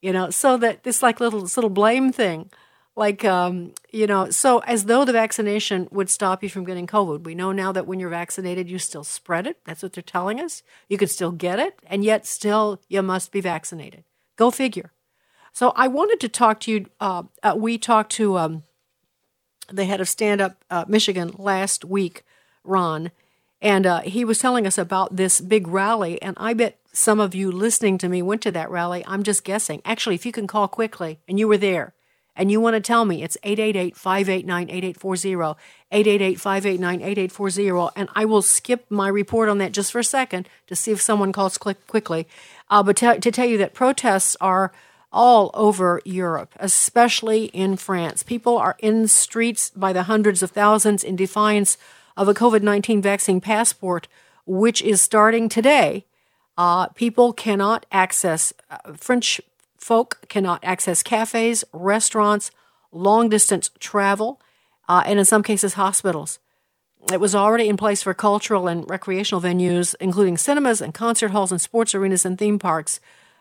You 0.03 0.13
know, 0.13 0.29
so 0.29 0.59
that 0.59 0.83
this 0.83 1.03
like 1.03 1.21
little 1.21 1.41
this 1.41 1.57
little 1.57 1.71
blame 1.71 2.13
thing 2.13 2.51
like 2.95 3.25
um, 3.25 3.73
you 3.91 4.07
know 4.07 4.31
so 4.31 4.59
as 4.61 4.85
though 4.85 5.05
the 5.05 5.13
vaccination 5.13 5.89
would 5.91 6.11
stop 6.11 6.43
you 6.43 6.49
from 6.49 6.65
getting 6.65 6.87
covid. 6.87 7.25
We 7.25 7.35
know 7.35 7.53
now 7.53 7.73
that 7.73 7.87
when 7.87 8.01
you're 8.01 8.11
vaccinated 8.11 8.69
you 8.69 8.79
still 8.79 9.05
spread 9.05 9.47
it. 9.47 9.59
That's 9.65 9.83
what 9.83 9.93
they're 9.93 10.03
telling 10.03 10.41
us. 10.41 10.63
You 10.89 10.99
can 10.99 11.09
still 11.09 11.33
get 11.33 11.59
it 11.59 11.79
and 11.87 12.05
yet 12.05 12.27
still 12.27 12.81
you 12.89 13.03
must 13.03 13.33
be 13.33 13.41
vaccinated. 13.41 14.05
Go 14.37 14.51
figure. 14.51 14.93
So 15.53 15.73
i 15.77 15.89
wanted 15.89 16.21
to 16.21 16.29
talk 16.29 16.61
to 16.61 16.73
you 16.73 16.87
uh, 17.01 17.25
uh, 17.43 17.55
we 17.57 17.79
talked 17.79 18.13
to 18.13 18.39
um, 18.39 18.63
the 19.71 19.85
head 19.85 20.01
of 20.01 20.09
stand 20.09 20.41
up 20.41 20.65
uh, 20.71 20.85
michigan 20.89 21.33
last 21.39 21.85
week 21.85 22.25
ron 22.65 23.11
and 23.61 23.87
uh, 23.87 24.01
he 24.01 24.25
was 24.25 24.39
telling 24.39 24.67
us 24.67 24.77
about 24.77 25.17
this 25.17 25.41
big 25.41 25.69
rally 25.69 26.21
and 26.21 26.37
i 26.39 26.53
bet 26.53 26.79
some 26.93 27.21
of 27.21 27.35
you 27.35 27.51
listening 27.51 27.97
to 27.97 28.09
me 28.09 28.21
went 28.21 28.43
to 28.43 28.51
that 28.51 28.71
rally. 28.71 29.03
I'm 29.07 29.23
just 29.23 29.45
guessing. 29.45 29.81
Actually 29.85 30.15
if 30.15 30.27
you 30.27 30.33
can 30.33 30.47
call 30.47 30.69
quickly 30.69 31.21
and 31.27 31.39
you 31.39 31.49
were 31.49 31.57
there 31.57 31.95
and 32.35 32.51
you 32.51 32.61
want 32.61 32.75
to 32.75 32.81
tell 32.81 33.05
me, 33.05 33.23
it's 33.23 33.37
888 33.43 33.97
589 33.97 34.71
8840, 34.71 35.61
888 35.91 36.41
589 36.41 36.95
8840, 37.03 38.01
and 38.01 38.09
I 38.15 38.25
will 38.25 38.43
skip 38.43 38.87
my 38.91 39.09
report 39.09 39.49
on 39.49 39.59
that 39.59 39.73
just 39.73 39.93
for 39.93 39.99
a 39.99 40.05
second 40.05 40.49
to 40.67 40.75
see 40.75 40.93
if 40.93 41.01
someone 41.01 41.33
calls 41.33 41.59
quickly. 41.59 42.27
Uh, 42.71 42.83
but 42.83 42.97
to, 42.97 43.21
to 43.21 43.31
tell 43.31 43.47
you 43.47 43.59
that 43.59 43.75
protests 43.75 44.37
are 44.41 44.73
all 45.13 45.51
over 45.53 46.01
Europe, 46.05 46.55
especially 46.59 47.45
in 47.47 47.77
France. 47.77 48.23
People 48.23 48.57
are 48.57 48.77
in 48.79 49.07
streets 49.07 49.71
by 49.71 49.93
the 49.93 50.05
hundreds 50.05 50.43
of 50.43 50.51
thousands 50.51 51.05
in 51.05 51.17
defiance 51.17 51.77
of 52.17 52.29
a 52.29 52.35
COVID 52.35 52.63
19 52.63 53.03
vaccine 53.03 53.41
passport, 53.41 54.09
which 54.47 54.81
is 54.81 55.03
starting 55.03 55.49
today. 55.49 56.07
Uh, 56.57 56.87
people 56.89 57.33
cannot 57.33 57.87
access 57.93 58.53
uh, 58.71 58.93
French 58.95 59.41
folk 59.83 60.21
cannot 60.29 60.63
access 60.63 61.03
cafes, 61.03 61.65
restaurants, 61.73 62.53
long 62.93 63.29
distance 63.29 63.71
travel, 63.81 64.41
uh, 64.89 65.03
and 65.05 65.19
in 65.19 65.25
some 65.25 65.43
cases, 65.43 65.75
hospitals. 65.75 66.39
It 67.13 67.19
was 67.19 67.35
already 67.35 67.69
in 67.69 67.77
place 67.77 68.01
for 68.01 68.15
cultural 68.15 68.69
and 68.69 68.89
recreational 68.89 69.41
venues, 69.41 69.97
including 69.99 70.39
cinemas 70.39 70.81
and 70.81 70.95
concert 70.95 71.33
halls 71.33 71.51
and 71.51 71.61
sports 71.61 71.97
arenas 71.97 72.25
and 72.25 72.39
theme 72.39 72.61
parks. 72.61 73.01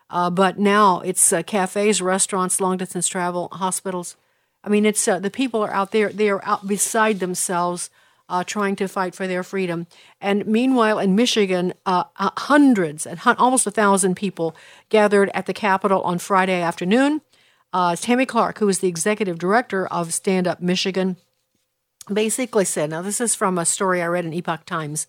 Uh, 0.10 0.32
but 0.32 0.58
now 0.58 1.02
it's 1.02 1.32
uh, 1.32 1.44
cafes, 1.44 2.02
restaurants, 2.02 2.60
long 2.60 2.78
distance 2.78 3.08
travel, 3.08 3.48
hospitals. 3.52 4.16
I 4.64 4.70
mean, 4.70 4.86
it's 4.86 5.08
uh, 5.08 5.20
the 5.20 5.30
people 5.30 5.62
are 5.64 5.74
out 5.74 5.92
there; 5.92 6.10
they 6.10 6.30
are 6.30 6.44
out 6.44 6.68
beside 6.68 7.20
themselves 7.20 7.92
uh, 8.32 8.45
trying 8.45 8.77
to 8.77 8.88
fight 8.88 9.13
for 9.13 9.27
their 9.27 9.43
freedom. 9.43 9.86
And 10.21 10.47
meanwhile, 10.47 10.97
in 10.99 11.15
Michigan, 11.15 11.73
uh, 11.86 12.05
uh, 12.15 12.32
hundreds 12.38 13.05
and 13.05 13.19
hun- 13.19 13.36
almost 13.38 13.67
a 13.67 13.71
thousand 13.71 14.15
people 14.15 14.55
gathered 14.88 15.29
at 15.34 15.45
the 15.47 15.53
Capitol 15.53 16.01
on 16.03 16.17
Friday 16.17 16.61
afternoon. 16.61 17.21
Uh, 17.73 17.95
Tammy 17.95 18.25
Clark, 18.25 18.59
who 18.59 18.69
is 18.69 18.79
the 18.79 18.88
executive 18.88 19.38
director 19.38 19.86
of 19.88 20.13
Stand 20.13 20.47
Up 20.47 20.61
Michigan, 20.61 21.17
basically 22.11 22.65
said, 22.65 22.89
now 22.89 23.01
this 23.01 23.19
is 23.19 23.36
from 23.36 23.57
a 23.57 23.65
story 23.65 24.01
I 24.01 24.07
read 24.07 24.25
in 24.25 24.34
Epoch 24.34 24.65
Times. 24.65 25.07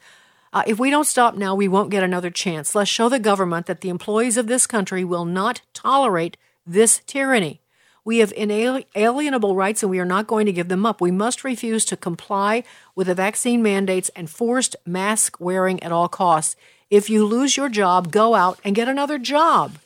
Uh, 0.53 0.65
if 0.67 0.79
we 0.79 0.91
don't 0.91 1.07
stop 1.07 1.37
now, 1.37 1.55
we 1.55 1.69
won't 1.69 1.91
get 1.91 2.03
another 2.03 2.31
chance. 2.31 2.75
Let's 2.75 2.91
show 2.91 3.09
the 3.09 3.19
government 3.19 3.67
that 3.67 3.81
the 3.81 3.89
employees 3.89 4.37
of 4.37 4.49
this 4.49 4.67
country 4.67 5.05
will 5.05 5.25
not 5.25 5.63
tolerate 5.73 6.37
this 6.67 7.01
tyranny. 7.07 7.61
We 8.05 8.19
have 8.19 8.33
inalienable 8.37 9.55
rights 9.55 9.83
and 9.83 9.91
we 9.91 10.01
are 10.01 10.05
not 10.05 10.27
going 10.27 10.47
to 10.47 10.53
give 10.53 10.69
them 10.69 10.85
up. 10.85 11.01
We 11.01 11.13
must 11.13 11.45
refuse 11.45 11.85
to 11.87 11.97
comply 11.97 12.65
with 12.97 13.07
the 13.07 13.15
vaccine 13.15 13.63
mandates 13.63 14.11
and 14.17 14.29
forced 14.29 14.75
mask 14.85 15.39
wearing 15.39 15.83
at 15.83 15.93
all 15.93 16.09
costs. 16.09 16.57
If 16.91 17.09
you 17.09 17.25
lose 17.25 17.57
your 17.57 17.69
job, 17.69 18.11
go 18.11 18.35
out 18.35 18.59
and 18.65 18.75
get 18.75 18.89
another 18.89 19.19
job. 19.19 19.79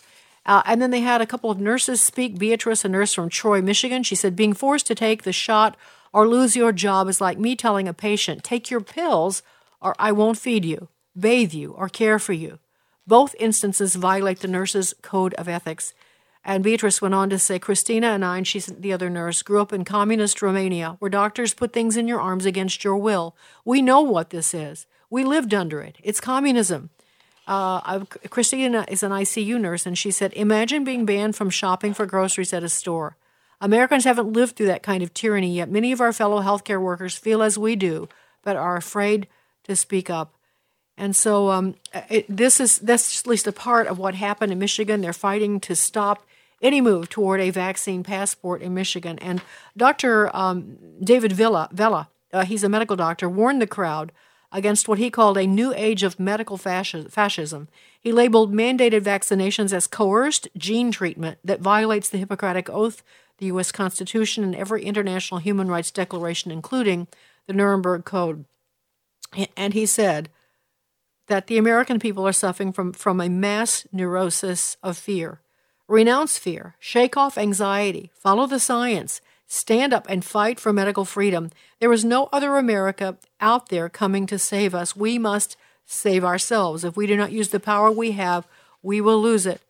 Uh, 0.47 0.63
and 0.65 0.81
then 0.81 0.91
they 0.91 1.01
had 1.01 1.21
a 1.21 1.27
couple 1.27 1.51
of 1.51 1.61
nurses 1.61 2.01
speak. 2.01 2.39
Beatrice, 2.39 2.85
a 2.85 2.89
nurse 2.89 3.13
from 3.13 3.29
Troy, 3.29 3.61
Michigan, 3.61 4.03
she 4.03 4.15
said, 4.15 4.35
Being 4.35 4.55
forced 4.55 4.87
to 4.87 4.95
take 4.95 5.25
the 5.25 5.33
shot 5.33 5.77
or 6.13 6.27
lose 6.27 6.57
your 6.57 6.73
job 6.73 7.09
is 7.09 7.21
like 7.21 7.39
me 7.39 7.55
telling 7.55 7.87
a 7.87 7.93
patient, 7.93 8.43
Take 8.43 8.71
your 8.71 8.81
pills 8.81 9.43
or 9.81 9.95
I 9.99 10.13
won't 10.13 10.39
feed 10.39 10.65
you, 10.65 10.89
bathe 11.19 11.53
you, 11.53 11.73
or 11.73 11.89
care 11.89 12.19
for 12.19 12.33
you. 12.33 12.59
Both 13.07 13.37
instances 13.39 13.95
violate 13.95 14.41
the 14.41 14.49
nurse's 14.49 14.95
code 15.03 15.35
of 15.35 15.49
ethics. 15.49 15.95
And 16.49 16.63
Beatrice 16.63 17.03
went 17.03 17.13
on 17.13 17.29
to 17.31 17.41
say, 17.41 17.59
Christina 17.59 18.07
and 18.07 18.25
I, 18.25 18.37
and 18.37 18.47
she's 18.47 18.67
the 18.67 18.93
other 18.93 19.11
nurse, 19.11 19.43
grew 19.43 19.61
up 19.61 19.73
in 19.73 19.85
communist 19.85 20.41
Romania, 20.41 20.95
where 21.01 21.11
doctors 21.11 21.53
put 21.53 21.73
things 21.73 21.97
in 21.97 22.07
your 22.07 22.21
arms 22.21 22.47
against 22.47 22.85
your 22.85 22.97
will. 22.97 23.35
We 23.65 23.83
know 23.83 24.01
what 24.01 24.31
this 24.31 24.55
is. 24.55 24.87
We 25.11 25.25
lived 25.25 25.53
under 25.53 25.81
it. 25.81 25.97
It's 26.05 26.21
communism. 26.21 26.91
Uh, 27.49 28.05
Christina 28.31 28.85
is 28.87 29.03
an 29.03 29.11
ICU 29.11 29.61
nurse, 29.61 29.87
and 29.87 29.99
she 29.99 30.13
said, 30.13 30.33
Imagine 30.35 30.85
being 30.85 31.05
banned 31.05 31.35
from 31.35 31.51
shopping 31.51 31.93
for 31.93 32.07
groceries 32.07 32.53
at 32.53 32.63
a 32.63 32.69
store. 32.69 33.17
Americans 33.61 34.05
haven't 34.05 34.33
lived 34.33 34.55
through 34.55 34.67
that 34.67 34.85
kind 34.85 35.03
of 35.03 35.13
tyranny 35.13 35.57
yet. 35.57 35.69
Many 35.69 35.91
of 35.91 36.01
our 36.01 36.13
fellow 36.13 36.43
healthcare 36.43 36.81
workers 36.81 37.17
feel 37.17 37.43
as 37.43 37.59
we 37.59 37.75
do, 37.75 38.09
but 38.45 38.55
are 38.55 38.77
afraid 38.77 39.27
to 39.65 39.75
speak 39.75 40.09
up. 40.09 40.33
And 40.97 41.17
so 41.17 41.51
um, 41.51 41.75
it, 42.09 42.25
this 42.29 42.61
is 42.61 42.79
that's 42.79 43.21
at 43.21 43.27
least 43.27 43.49
a 43.49 43.53
part 43.53 43.89
of 43.89 43.99
what 43.99 44.15
happened 44.15 44.53
in 44.53 44.61
Michigan. 44.61 45.01
They're 45.01 45.13
fighting 45.13 45.59
to 45.61 45.75
stop 45.75 46.26
any 46.63 46.81
move 46.81 47.09
toward 47.09 47.41
a 47.41 47.51
vaccine 47.51 48.03
passport 48.03 48.63
in 48.63 48.75
Michigan. 48.75 49.19
And 49.19 49.43
Dr. 49.77 50.35
Um, 50.35 50.79
David 51.03 51.33
Villa, 51.33 51.69
Vella, 51.73 52.09
uh, 52.33 52.45
he's 52.45 52.65
a 52.65 52.69
medical 52.69 52.97
doctor, 52.97 53.29
warned 53.29 53.61
the 53.61 53.67
crowd 53.67 54.13
against 54.53 54.89
what 54.89 54.99
he 54.99 55.11
called 55.11 55.37
a 55.37 55.47
new 55.47 55.73
age 55.75 56.03
of 56.03 56.21
medical 56.21 56.57
fascism. 56.57 57.69
He 58.01 58.13
labeled 58.13 58.53
mandated 58.53 59.03
vaccinations 59.03 59.73
as 59.73 59.87
coerced 59.87 60.49
gene 60.57 60.91
treatment 60.91 61.39
that 61.45 61.61
violates 61.61 62.09
the 62.09 62.19
Hippocratic 62.19 62.71
Oath, 62.71 63.03
the 63.39 63.47
U.S. 63.47 63.73
Constitution, 63.73 64.45
and 64.45 64.55
every 64.55 64.85
international 64.85 65.41
human 65.41 65.69
rights 65.69 65.91
declaration, 65.91 66.51
including 66.51 67.07
the 67.47 67.53
Nuremberg 67.53 68.05
Code. 68.05 68.45
And 69.57 69.75
he 69.75 69.85
said 69.85 70.31
that 71.27 71.49
the 71.49 71.59
American 71.59 71.99
people 71.99 72.27
are 72.27 72.33
suffering 72.33 72.73
from, 72.73 72.93
from 72.93 73.21
a 73.21 73.29
mass 73.29 73.87
neurosis 73.93 74.77
of 74.83 74.97
fear. 74.97 75.41
Renounce 75.89 76.37
fear, 76.37 76.75
shake 76.81 77.17
off 77.17 77.39
anxiety, 77.39 78.11
follow 78.15 78.47
the 78.47 78.59
science, 78.59 79.21
stand 79.47 79.93
up 79.93 80.05
and 80.09 80.25
fight 80.25 80.59
for 80.59 80.73
medical 80.73 81.05
freedom. 81.05 81.51
There 81.79 81.93
is 81.93 82.05
no 82.05 82.29
other 82.33 82.57
America 82.57 83.17
out 83.41 83.69
there 83.69 83.89
coming 83.89 84.27
to 84.27 84.39
save 84.39 84.75
us. 84.75 84.97
We 84.97 85.17
must 85.17 85.57
save 85.85 86.25
ourselves. 86.25 86.83
If 86.83 86.97
we 86.97 87.07
do 87.07 87.17
not 87.17 87.31
use 87.31 87.51
the 87.51 87.61
power 87.61 87.91
we 87.91 88.13
have, 88.13 88.49
we 88.83 89.01
will 89.01 89.23
lose 89.23 89.47
it. 89.47 89.61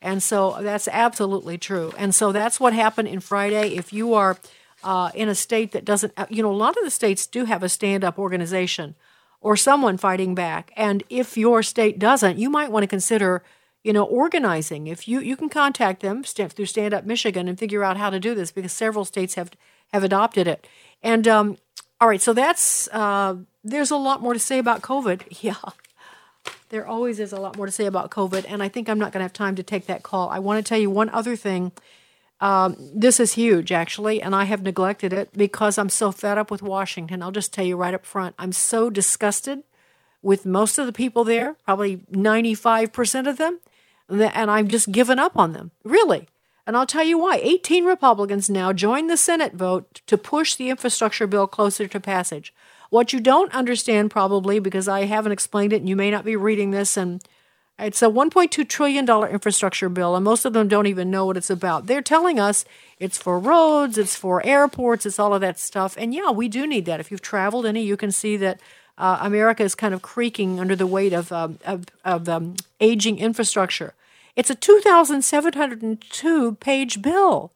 And 0.00 0.22
so 0.22 0.56
that's 0.60 0.88
absolutely 0.88 1.58
true. 1.58 1.92
And 1.98 2.14
so 2.14 2.32
that's 2.32 2.58
what 2.58 2.72
happened 2.72 3.08
in 3.08 3.20
Friday. 3.20 3.74
If 3.76 3.92
you 3.92 4.14
are 4.14 4.38
uh, 4.82 5.10
in 5.14 5.28
a 5.28 5.34
state 5.34 5.72
that 5.72 5.84
doesn't, 5.84 6.14
uh, 6.16 6.26
you 6.30 6.42
know, 6.42 6.50
a 6.50 6.56
lot 6.56 6.76
of 6.76 6.84
the 6.84 6.90
states 6.90 7.26
do 7.26 7.44
have 7.44 7.62
a 7.62 7.68
stand 7.68 8.04
up 8.04 8.18
organization 8.18 8.94
or 9.42 9.56
someone 9.56 9.98
fighting 9.98 10.34
back. 10.34 10.72
And 10.76 11.02
if 11.10 11.36
your 11.36 11.62
state 11.62 11.98
doesn't, 11.98 12.38
you 12.38 12.48
might 12.48 12.70
want 12.70 12.84
to 12.84 12.88
consider 12.88 13.42
you 13.82 13.92
know, 13.92 14.04
organizing. 14.04 14.86
If 14.86 15.06
you 15.06 15.20
you 15.20 15.36
can 15.36 15.48
contact 15.48 16.00
them 16.00 16.22
through 16.22 16.66
Stand 16.66 16.94
Up 16.94 17.04
Michigan 17.04 17.48
and 17.48 17.58
figure 17.58 17.84
out 17.84 17.96
how 17.96 18.10
to 18.10 18.18
do 18.18 18.34
this 18.34 18.52
because 18.52 18.72
several 18.72 19.04
states 19.04 19.34
have 19.34 19.50
have 19.92 20.04
adopted 20.04 20.48
it. 20.48 20.66
And 21.02 21.28
um, 21.28 21.56
all 22.00 22.08
right, 22.08 22.20
so 22.20 22.32
that's 22.32 22.88
uh, 22.88 23.36
there's 23.64 23.90
a 23.90 23.96
lot 23.96 24.20
more 24.22 24.32
to 24.32 24.38
say 24.38 24.58
about 24.58 24.82
COVID. 24.82 25.22
Yeah, 25.42 25.54
there 26.68 26.86
always 26.86 27.20
is 27.20 27.32
a 27.32 27.40
lot 27.40 27.56
more 27.56 27.66
to 27.66 27.72
say 27.72 27.86
about 27.86 28.10
COVID, 28.10 28.44
and 28.48 28.62
I 28.62 28.68
think 28.68 28.88
I'm 28.88 28.98
not 28.98 29.12
going 29.12 29.20
to 29.20 29.24
have 29.24 29.32
time 29.32 29.56
to 29.56 29.62
take 29.62 29.86
that 29.86 30.02
call. 30.02 30.28
I 30.30 30.38
want 30.38 30.64
to 30.64 30.68
tell 30.68 30.78
you 30.78 30.90
one 30.90 31.10
other 31.10 31.36
thing. 31.36 31.72
Um, 32.40 32.76
this 32.94 33.18
is 33.18 33.32
huge, 33.32 33.72
actually, 33.72 34.20
and 34.20 34.34
I 34.34 34.44
have 34.44 34.62
neglected 34.62 35.12
it 35.12 35.30
because 35.32 35.78
I'm 35.78 35.88
so 35.88 36.12
fed 36.12 36.38
up 36.38 36.50
with 36.50 36.62
Washington. 36.62 37.22
I'll 37.22 37.32
just 37.32 37.52
tell 37.52 37.64
you 37.64 37.76
right 37.76 37.94
up 37.94 38.04
front. 38.04 38.34
I'm 38.38 38.52
so 38.52 38.90
disgusted 38.90 39.62
with 40.26 40.44
most 40.44 40.76
of 40.76 40.86
the 40.86 40.92
people 40.92 41.22
there, 41.22 41.54
probably 41.64 41.98
95% 42.10 43.28
of 43.28 43.38
them 43.38 43.60
and 44.08 44.50
I've 44.50 44.68
just 44.68 44.90
given 44.92 45.18
up 45.18 45.36
on 45.36 45.52
them, 45.52 45.70
really. 45.84 46.28
And 46.66 46.76
I'll 46.76 46.86
tell 46.86 47.04
you 47.04 47.18
why. 47.18 47.36
18 47.42 47.84
Republicans 47.84 48.50
now 48.50 48.72
joined 48.72 49.08
the 49.08 49.16
Senate 49.16 49.54
vote 49.54 50.00
to 50.06 50.18
push 50.18 50.56
the 50.56 50.68
infrastructure 50.68 51.28
bill 51.28 51.46
closer 51.46 51.86
to 51.86 52.00
passage. 52.00 52.52
What 52.90 53.12
you 53.12 53.20
don't 53.20 53.54
understand, 53.54 54.10
probably, 54.10 54.58
because 54.58 54.88
I 54.88 55.04
haven't 55.04 55.32
explained 55.32 55.72
it 55.72 55.76
and 55.76 55.88
you 55.88 55.96
may 55.96 56.10
not 56.10 56.24
be 56.24 56.34
reading 56.34 56.72
this, 56.72 56.96
and 56.96 57.22
it's 57.78 58.02
a 58.02 58.06
$1.2 58.06 58.68
trillion 58.68 59.08
infrastructure 59.28 59.88
bill, 59.88 60.16
and 60.16 60.24
most 60.24 60.44
of 60.44 60.52
them 60.52 60.66
don't 60.66 60.86
even 60.86 61.10
know 61.10 61.26
what 61.26 61.36
it's 61.36 61.50
about. 61.50 61.86
They're 61.86 62.02
telling 62.02 62.40
us 62.40 62.64
it's 62.98 63.18
for 63.18 63.38
roads, 63.38 63.98
it's 63.98 64.16
for 64.16 64.44
airports, 64.44 65.06
it's 65.06 65.18
all 65.20 65.34
of 65.34 65.40
that 65.42 65.58
stuff. 65.58 65.94
And 65.98 66.12
yeah, 66.12 66.30
we 66.30 66.48
do 66.48 66.66
need 66.66 66.86
that. 66.86 67.00
If 67.00 67.10
you've 67.10 67.22
traveled 67.22 67.66
any, 67.66 67.82
you 67.82 67.96
can 67.96 68.10
see 68.10 68.36
that 68.38 68.60
uh, 68.98 69.18
America 69.20 69.62
is 69.62 69.74
kind 69.74 69.94
of 69.94 70.02
creaking 70.02 70.58
under 70.58 70.76
the 70.76 70.86
weight 70.86 71.12
of, 71.12 71.32
um, 71.32 71.58
of, 71.64 71.84
of 72.04 72.28
um, 72.28 72.56
aging 72.80 73.18
infrastructure. 73.18 73.94
It's 74.34 74.50
a 74.50 74.54
2,702 74.54 76.54
page 76.56 77.02
bill 77.02 77.52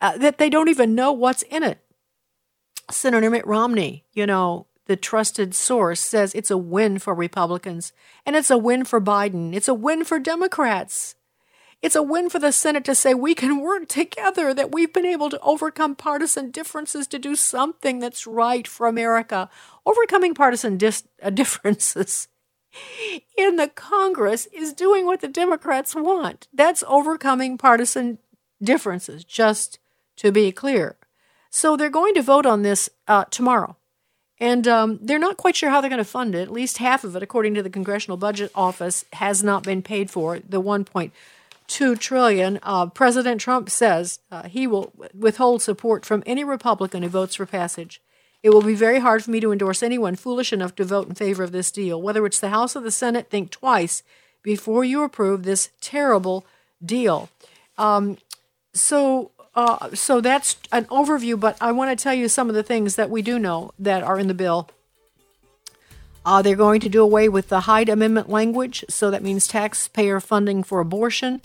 uh, 0.00 0.16
that 0.18 0.38
they 0.38 0.50
don't 0.50 0.68
even 0.68 0.94
know 0.94 1.12
what's 1.12 1.42
in 1.42 1.62
it. 1.62 1.78
Senator 2.90 3.30
Mitt 3.30 3.46
Romney, 3.46 4.04
you 4.12 4.26
know, 4.26 4.66
the 4.86 4.96
trusted 4.96 5.54
source, 5.54 6.00
says 6.00 6.34
it's 6.34 6.50
a 6.50 6.56
win 6.56 6.98
for 6.98 7.14
Republicans 7.14 7.92
and 8.24 8.34
it's 8.34 8.50
a 8.50 8.56
win 8.56 8.84
for 8.84 9.00
Biden. 9.00 9.54
It's 9.54 9.68
a 9.68 9.74
win 9.74 10.04
for 10.04 10.18
Democrats. 10.18 11.14
It's 11.80 11.94
a 11.94 12.02
win 12.02 12.28
for 12.28 12.40
the 12.40 12.50
Senate 12.50 12.84
to 12.86 12.94
say 12.94 13.14
we 13.14 13.36
can 13.36 13.60
work 13.60 13.86
together, 13.86 14.52
that 14.52 14.72
we've 14.72 14.92
been 14.92 15.06
able 15.06 15.30
to 15.30 15.38
overcome 15.40 15.94
partisan 15.94 16.50
differences 16.50 17.06
to 17.06 17.20
do 17.20 17.36
something 17.36 18.00
that's 18.00 18.26
right 18.26 18.66
for 18.66 18.88
America. 18.88 19.48
Overcoming 19.88 20.34
partisan 20.34 20.76
dis- 20.76 21.04
uh, 21.22 21.30
differences 21.30 22.28
in 23.38 23.56
the 23.56 23.68
Congress 23.68 24.46
is 24.52 24.74
doing 24.74 25.06
what 25.06 25.22
the 25.22 25.28
Democrats 25.28 25.94
want. 25.94 26.46
That's 26.52 26.84
overcoming 26.86 27.56
partisan 27.56 28.18
differences, 28.62 29.24
just 29.24 29.78
to 30.16 30.30
be 30.30 30.52
clear. 30.52 30.96
So 31.48 31.74
they're 31.74 31.88
going 31.88 32.12
to 32.14 32.22
vote 32.22 32.44
on 32.44 32.60
this 32.60 32.90
uh, 33.06 33.24
tomorrow. 33.30 33.76
And 34.38 34.68
um, 34.68 34.98
they're 35.00 35.18
not 35.18 35.38
quite 35.38 35.56
sure 35.56 35.70
how 35.70 35.80
they're 35.80 35.88
going 35.88 35.98
to 35.98 36.04
fund 36.04 36.34
it. 36.34 36.42
At 36.42 36.52
least 36.52 36.78
half 36.78 37.02
of 37.02 37.16
it, 37.16 37.22
according 37.22 37.54
to 37.54 37.62
the 37.62 37.70
Congressional 37.70 38.18
Budget 38.18 38.52
Office, 38.54 39.06
has 39.14 39.42
not 39.42 39.62
been 39.62 39.80
paid 39.82 40.10
for. 40.10 40.38
The 40.38 40.60
1.2 40.60 41.98
trillion. 41.98 42.58
Uh, 42.62 42.86
President 42.86 43.40
Trump 43.40 43.70
says 43.70 44.20
uh, 44.30 44.42
he 44.48 44.66
will 44.66 44.92
withhold 45.14 45.62
support 45.62 46.04
from 46.04 46.22
any 46.26 46.44
Republican 46.44 47.02
who 47.02 47.08
votes 47.08 47.36
for 47.36 47.46
passage. 47.46 48.02
It 48.42 48.50
will 48.50 48.62
be 48.62 48.74
very 48.74 49.00
hard 49.00 49.24
for 49.24 49.30
me 49.30 49.40
to 49.40 49.52
endorse 49.52 49.82
anyone 49.82 50.14
foolish 50.14 50.52
enough 50.52 50.74
to 50.76 50.84
vote 50.84 51.08
in 51.08 51.14
favor 51.14 51.42
of 51.42 51.52
this 51.52 51.70
deal. 51.70 52.00
Whether 52.00 52.24
it's 52.24 52.40
the 52.40 52.50
House 52.50 52.76
or 52.76 52.80
the 52.80 52.90
Senate, 52.90 53.30
think 53.30 53.50
twice 53.50 54.02
before 54.42 54.84
you 54.84 55.02
approve 55.02 55.42
this 55.42 55.70
terrible 55.80 56.46
deal. 56.84 57.28
Um, 57.76 58.18
so, 58.72 59.32
uh, 59.54 59.90
so 59.94 60.20
that's 60.20 60.56
an 60.70 60.84
overview, 60.86 61.38
but 61.38 61.56
I 61.60 61.72
want 61.72 61.96
to 61.96 62.02
tell 62.02 62.14
you 62.14 62.28
some 62.28 62.48
of 62.48 62.54
the 62.54 62.62
things 62.62 62.96
that 62.96 63.10
we 63.10 63.22
do 63.22 63.38
know 63.38 63.72
that 63.78 64.02
are 64.04 64.18
in 64.18 64.28
the 64.28 64.34
bill. 64.34 64.70
Uh, 66.24 66.42
they're 66.42 66.56
going 66.56 66.80
to 66.80 66.88
do 66.88 67.02
away 67.02 67.28
with 67.28 67.48
the 67.48 67.60
Hyde 67.60 67.88
Amendment 67.88 68.28
language, 68.28 68.84
so 68.88 69.10
that 69.10 69.22
means 69.22 69.48
taxpayer 69.48 70.20
funding 70.20 70.62
for 70.62 70.78
abortion. 70.78 71.40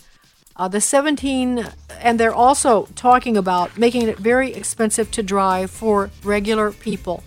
Uh, 0.55 0.67
the 0.67 0.79
17, 0.79 1.67
and 1.99 2.19
they're 2.19 2.33
also 2.33 2.87
talking 2.95 3.35
about 3.35 3.75
making 3.77 4.07
it 4.07 4.19
very 4.19 4.53
expensive 4.53 5.09
to 5.09 5.23
drive 5.23 5.71
for 5.71 6.11
regular 6.23 6.71
people. 6.71 7.23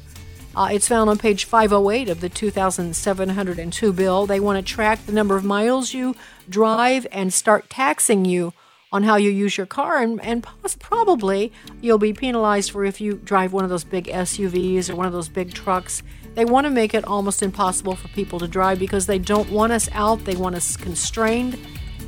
Uh, 0.54 0.68
it's 0.70 0.88
found 0.88 1.10
on 1.10 1.18
page 1.18 1.44
508 1.44 2.08
of 2.08 2.20
the 2.20 2.28
2702 2.28 3.92
bill. 3.92 4.26
They 4.26 4.40
want 4.40 4.64
to 4.64 4.74
track 4.74 5.04
the 5.04 5.12
number 5.12 5.36
of 5.36 5.44
miles 5.44 5.92
you 5.92 6.14
drive 6.48 7.06
and 7.10 7.32
start 7.32 7.68
taxing 7.68 8.24
you 8.24 8.54
on 8.92 9.02
how 9.02 9.16
you 9.16 9.28
use 9.28 9.56
your 9.56 9.66
car, 9.66 9.98
and, 9.98 10.22
and 10.22 10.46
probably 10.78 11.52
you'll 11.82 11.98
be 11.98 12.12
penalized 12.12 12.70
for 12.70 12.84
if 12.84 13.00
you 13.00 13.14
drive 13.14 13.52
one 13.52 13.64
of 13.64 13.70
those 13.70 13.84
big 13.84 14.06
SUVs 14.06 14.88
or 14.88 14.94
one 14.94 15.06
of 15.06 15.12
those 15.12 15.28
big 15.28 15.52
trucks. 15.52 16.02
They 16.34 16.44
want 16.44 16.66
to 16.66 16.70
make 16.70 16.94
it 16.94 17.04
almost 17.04 17.42
impossible 17.42 17.96
for 17.96 18.08
people 18.08 18.38
to 18.38 18.46
drive 18.46 18.78
because 18.78 19.06
they 19.06 19.18
don't 19.18 19.50
want 19.50 19.72
us 19.72 19.88
out, 19.92 20.24
they 20.24 20.36
want 20.36 20.54
us 20.54 20.76
constrained 20.76 21.58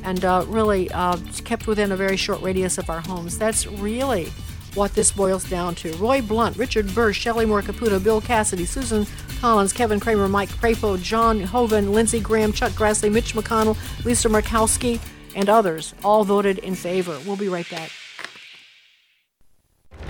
and 0.03 0.23
uh, 0.23 0.45
really 0.47 0.89
uh, 0.91 1.17
kept 1.43 1.67
within 1.67 1.91
a 1.91 1.95
very 1.95 2.17
short 2.17 2.41
radius 2.41 2.77
of 2.77 2.89
our 2.89 3.01
homes. 3.01 3.37
That's 3.37 3.67
really 3.67 4.31
what 4.75 4.93
this 4.93 5.11
boils 5.11 5.43
down 5.49 5.75
to. 5.75 5.91
Roy 5.93 6.21
Blunt, 6.21 6.57
Richard 6.57 6.93
Burr, 6.93 7.13
Shelley 7.13 7.45
Moore 7.45 7.61
Capito, 7.61 7.99
Bill 7.99 8.21
Cassidy, 8.21 8.65
Susan 8.65 9.05
Collins, 9.39 9.73
Kevin 9.73 9.99
Cramer, 9.99 10.27
Mike 10.27 10.49
Crapo, 10.49 11.01
John 11.01 11.41
Hoeven, 11.41 11.91
Lindsey 11.91 12.19
Graham, 12.19 12.53
Chuck 12.53 12.71
Grassley, 12.73 13.11
Mitch 13.11 13.33
McConnell, 13.33 13.77
Lisa 14.05 14.29
Murkowski, 14.29 14.99
and 15.35 15.49
others 15.49 15.93
all 16.03 16.23
voted 16.23 16.59
in 16.59 16.75
favor. 16.75 17.17
We'll 17.25 17.37
be 17.37 17.49
right 17.49 17.69
back. 17.69 17.91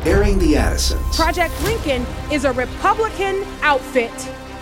Airing 0.05 0.39
the 0.39 0.55
Addisons. 0.55 1.15
Project 1.15 1.53
Lincoln 1.63 2.05
is 2.31 2.45
a 2.45 2.53
Republican 2.53 3.43
outfit 3.61 4.11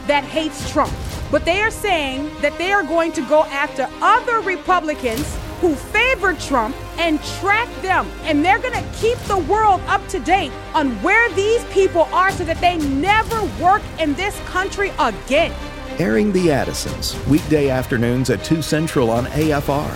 that 0.08 0.24
hates 0.24 0.70
Trump. 0.72 0.94
But 1.32 1.46
they 1.46 1.62
are 1.62 1.72
saying 1.72 2.32
that 2.42 2.58
they 2.58 2.72
are 2.72 2.84
going 2.84 3.12
to 3.14 3.22
go 3.28 3.44
after 3.46 3.90
other 4.02 4.40
Republicans 4.42 5.38
who 5.60 5.76
favor 5.76 6.34
Trump 6.34 6.76
and 6.98 7.22
track 7.40 7.70
them. 7.82 8.08
And 8.22 8.46
they're 8.46 8.60
going 8.60 8.74
to 8.74 8.90
keep 8.94 9.18
the 9.20 9.40
world 9.40 9.82
up 9.88 10.08
to 10.10 10.20
date 10.20 10.52
on 10.74 10.92
where 11.02 11.30
these 11.32 11.64
people 11.66 12.04
are 12.14 12.32
so 12.32 12.44
that 12.46 12.62
they 12.62 12.78
never 12.78 13.44
work 13.62 13.82
in 14.00 14.14
this 14.14 14.40
country 14.42 14.92
again. 15.00 15.54
Airing 16.00 16.32
the 16.32 16.52
Addisons, 16.52 17.16
weekday 17.28 17.70
afternoons 17.70 18.30
at 18.30 18.44
2 18.44 18.62
Central 18.62 19.10
on 19.10 19.26
AFR. 19.28 19.92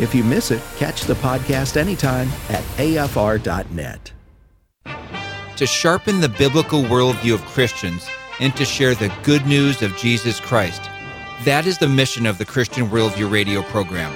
If 0.00 0.14
you 0.14 0.24
miss 0.24 0.50
it, 0.50 0.60
catch 0.76 1.02
the 1.02 1.14
podcast 1.14 1.76
anytime 1.76 2.28
at 2.48 2.64
afr.net. 2.76 4.12
To 5.56 5.66
sharpen 5.66 6.20
the 6.20 6.28
biblical 6.28 6.82
worldview 6.82 7.34
of 7.34 7.40
Christians, 7.42 8.08
and 8.40 8.54
to 8.56 8.64
share 8.64 8.94
the 8.94 9.12
good 9.22 9.46
news 9.46 9.82
of 9.82 9.96
Jesus 9.96 10.40
Christ. 10.40 10.82
That 11.44 11.66
is 11.66 11.78
the 11.78 11.88
mission 11.88 12.26
of 12.26 12.38
the 12.38 12.44
Christian 12.44 12.88
Worldview 12.88 13.30
radio 13.30 13.62
program. 13.62 14.12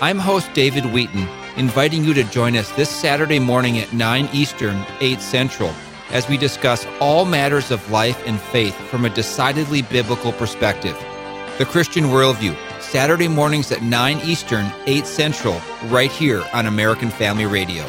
I'm 0.00 0.18
host 0.18 0.52
David 0.54 0.86
Wheaton, 0.86 1.28
inviting 1.56 2.04
you 2.04 2.14
to 2.14 2.24
join 2.24 2.56
us 2.56 2.70
this 2.72 2.90
Saturday 2.90 3.38
morning 3.38 3.78
at 3.78 3.92
9 3.92 4.28
Eastern, 4.32 4.84
8 5.00 5.20
Central, 5.20 5.72
as 6.10 6.28
we 6.28 6.36
discuss 6.36 6.86
all 7.00 7.24
matters 7.24 7.70
of 7.70 7.90
life 7.90 8.20
and 8.26 8.40
faith 8.40 8.76
from 8.88 9.04
a 9.04 9.10
decidedly 9.10 9.82
biblical 9.82 10.32
perspective. 10.32 10.96
The 11.58 11.64
Christian 11.64 12.04
Worldview, 12.04 12.56
Saturday 12.80 13.28
mornings 13.28 13.70
at 13.70 13.82
9 13.82 14.18
Eastern, 14.24 14.70
8 14.86 15.06
Central, 15.06 15.60
right 15.84 16.10
here 16.10 16.44
on 16.52 16.66
American 16.66 17.10
Family 17.10 17.46
Radio. 17.46 17.84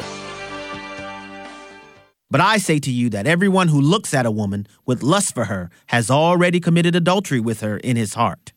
But 2.28 2.40
I 2.40 2.56
say 2.58 2.80
to 2.80 2.90
you 2.90 3.08
that 3.10 3.26
everyone 3.26 3.68
who 3.68 3.80
looks 3.80 4.12
at 4.12 4.26
a 4.26 4.32
woman 4.32 4.66
with 4.84 5.02
lust 5.02 5.32
for 5.32 5.44
her 5.44 5.70
has 5.86 6.10
already 6.10 6.58
committed 6.58 6.96
adultery 6.96 7.38
with 7.38 7.60
her 7.60 7.76
in 7.76 7.96
his 7.96 8.14
heart. 8.14 8.52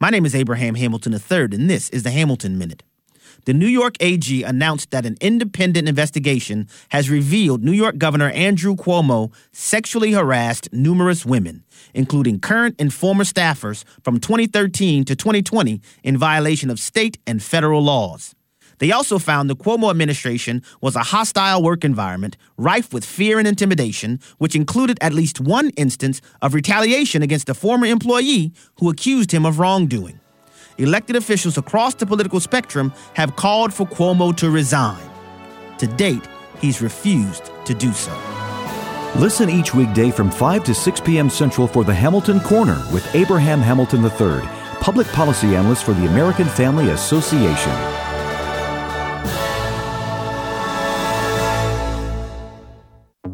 My 0.00 0.08
name 0.08 0.24
is 0.24 0.34
Abraham 0.34 0.76
Hamilton 0.76 1.12
III, 1.12 1.42
and 1.52 1.68
this 1.68 1.90
is 1.90 2.04
the 2.04 2.10
Hamilton 2.10 2.56
Minute. 2.56 2.82
The 3.44 3.52
New 3.52 3.66
York 3.66 3.96
AG 4.00 4.42
announced 4.42 4.90
that 4.92 5.04
an 5.04 5.16
independent 5.20 5.88
investigation 5.88 6.68
has 6.88 7.10
revealed 7.10 7.62
New 7.62 7.72
York 7.72 7.98
Governor 7.98 8.30
Andrew 8.30 8.76
Cuomo 8.76 9.32
sexually 9.52 10.12
harassed 10.12 10.72
numerous 10.72 11.26
women, 11.26 11.64
including 11.92 12.40
current 12.40 12.76
and 12.78 12.94
former 12.94 13.24
staffers 13.24 13.84
from 14.02 14.20
2013 14.20 15.04
to 15.04 15.14
2020 15.14 15.82
in 16.02 16.16
violation 16.16 16.70
of 16.70 16.78
state 16.78 17.18
and 17.26 17.42
federal 17.42 17.82
laws. 17.82 18.34
They 18.82 18.90
also 18.90 19.20
found 19.20 19.48
the 19.48 19.54
Cuomo 19.54 19.90
administration 19.90 20.60
was 20.80 20.96
a 20.96 21.04
hostile 21.14 21.62
work 21.62 21.84
environment 21.84 22.36
rife 22.56 22.92
with 22.92 23.04
fear 23.04 23.38
and 23.38 23.46
intimidation, 23.46 24.18
which 24.38 24.56
included 24.56 24.98
at 25.00 25.12
least 25.12 25.40
one 25.40 25.70
instance 25.76 26.20
of 26.42 26.52
retaliation 26.52 27.22
against 27.22 27.48
a 27.48 27.54
former 27.54 27.86
employee 27.86 28.52
who 28.80 28.90
accused 28.90 29.30
him 29.30 29.46
of 29.46 29.60
wrongdoing. 29.60 30.18
Elected 30.78 31.14
officials 31.14 31.56
across 31.56 31.94
the 31.94 32.06
political 32.06 32.40
spectrum 32.40 32.92
have 33.14 33.36
called 33.36 33.72
for 33.72 33.86
Cuomo 33.86 34.36
to 34.38 34.50
resign. 34.50 35.08
To 35.78 35.86
date, 35.86 36.26
he's 36.58 36.82
refused 36.82 37.52
to 37.66 37.74
do 37.74 37.92
so. 37.92 38.12
Listen 39.14 39.48
each 39.48 39.72
weekday 39.76 40.10
from 40.10 40.28
5 40.28 40.64
to 40.64 40.74
6 40.74 41.00
p.m. 41.02 41.30
Central 41.30 41.68
for 41.68 41.84
the 41.84 41.94
Hamilton 41.94 42.40
Corner 42.40 42.84
with 42.92 43.14
Abraham 43.14 43.60
Hamilton 43.60 44.02
III, 44.02 44.40
public 44.80 45.06
policy 45.12 45.54
analyst 45.54 45.84
for 45.84 45.94
the 45.94 46.06
American 46.06 46.48
Family 46.48 46.90
Association. 46.90 48.11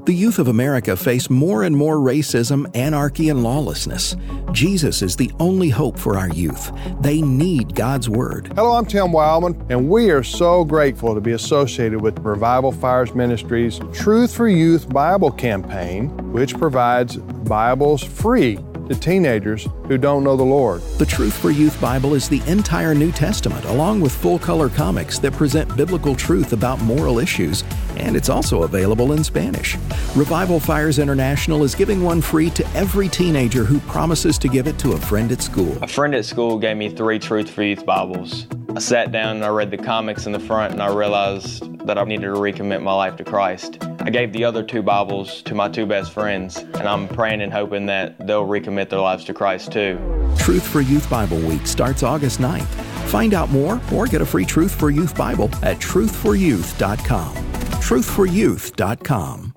The 0.08 0.14
youth 0.14 0.38
of 0.38 0.48
America 0.48 0.96
face 0.96 1.28
more 1.28 1.64
and 1.64 1.76
more 1.76 1.96
racism, 1.96 2.74
anarchy, 2.74 3.28
and 3.28 3.42
lawlessness. 3.42 4.16
Jesus 4.52 5.02
is 5.02 5.16
the 5.16 5.30
only 5.38 5.68
hope 5.68 5.98
for 5.98 6.16
our 6.16 6.30
youth. 6.30 6.72
They 7.02 7.20
need 7.20 7.74
God's 7.74 8.08
Word. 8.08 8.50
Hello, 8.56 8.72
I'm 8.72 8.86
Tim 8.86 9.08
Wildmon, 9.08 9.66
and 9.68 9.90
we 9.90 10.10
are 10.10 10.22
so 10.22 10.64
grateful 10.64 11.14
to 11.14 11.20
be 11.20 11.32
associated 11.32 12.00
with 12.00 12.18
Revival 12.20 12.72
Fires 12.72 13.14
Ministries 13.14 13.80
Truth 13.92 14.34
for 14.34 14.48
Youth 14.48 14.88
Bible 14.88 15.30
campaign, 15.30 16.08
which 16.32 16.56
provides 16.56 17.18
Bibles 17.18 18.02
free 18.02 18.58
to 18.88 18.94
teenagers 18.94 19.68
who 19.88 19.98
don't 19.98 20.24
know 20.24 20.36
the 20.36 20.42
Lord. 20.42 20.80
The 20.96 21.04
Truth 21.04 21.36
for 21.36 21.50
Youth 21.50 21.78
Bible 21.82 22.14
is 22.14 22.30
the 22.30 22.40
entire 22.46 22.94
New 22.94 23.12
Testament, 23.12 23.62
along 23.66 24.00
with 24.00 24.16
full 24.16 24.38
color 24.38 24.70
comics 24.70 25.18
that 25.18 25.34
present 25.34 25.76
biblical 25.76 26.16
truth 26.16 26.54
about 26.54 26.80
moral 26.80 27.18
issues, 27.18 27.62
and 27.98 28.16
it's 28.16 28.28
also 28.28 28.62
available 28.62 29.12
in 29.12 29.22
Spanish. 29.22 29.76
Revival 30.14 30.60
Fires 30.60 30.98
International 30.98 31.62
is 31.64 31.74
giving 31.74 32.02
one 32.02 32.20
free 32.20 32.50
to 32.50 32.66
every 32.74 33.08
teenager 33.08 33.64
who 33.64 33.80
promises 33.80 34.38
to 34.38 34.48
give 34.48 34.66
it 34.66 34.78
to 34.78 34.92
a 34.92 34.98
friend 34.98 35.32
at 35.32 35.42
school. 35.42 35.76
A 35.82 35.88
friend 35.88 36.14
at 36.14 36.24
school 36.24 36.58
gave 36.58 36.76
me 36.76 36.88
three 36.88 37.18
Truth 37.18 37.50
for 37.50 37.62
Youth 37.62 37.84
Bibles. 37.84 38.46
I 38.74 38.80
sat 38.80 39.12
down 39.12 39.36
and 39.36 39.44
I 39.44 39.48
read 39.48 39.70
the 39.70 39.78
comics 39.78 40.26
in 40.26 40.32
the 40.32 40.40
front 40.40 40.72
and 40.72 40.82
I 40.82 40.94
realized 40.94 41.86
that 41.86 41.98
I 41.98 42.04
needed 42.04 42.26
to 42.26 42.34
recommit 42.34 42.82
my 42.82 42.94
life 42.94 43.16
to 43.16 43.24
Christ. 43.24 43.78
I 44.00 44.10
gave 44.10 44.32
the 44.32 44.44
other 44.44 44.62
two 44.62 44.82
Bibles 44.82 45.42
to 45.42 45.54
my 45.54 45.68
two 45.68 45.84
best 45.84 46.12
friends, 46.12 46.58
and 46.58 46.88
I'm 46.88 47.08
praying 47.08 47.42
and 47.42 47.52
hoping 47.52 47.86
that 47.86 48.26
they'll 48.26 48.46
recommit 48.46 48.88
their 48.88 49.00
lives 49.00 49.24
to 49.24 49.34
Christ 49.34 49.72
too. 49.72 49.98
Truth 50.38 50.66
for 50.66 50.80
Youth 50.80 51.10
Bible 51.10 51.38
Week 51.38 51.66
starts 51.66 52.02
August 52.02 52.40
9th. 52.40 52.66
Find 53.08 53.34
out 53.34 53.50
more 53.50 53.80
or 53.92 54.06
get 54.06 54.20
a 54.20 54.26
free 54.26 54.44
Truth 54.44 54.74
for 54.74 54.90
Youth 54.90 55.16
Bible 55.16 55.50
at 55.62 55.78
truthforyouth.com. 55.78 57.57
Truthforyouth.com. 57.80 59.54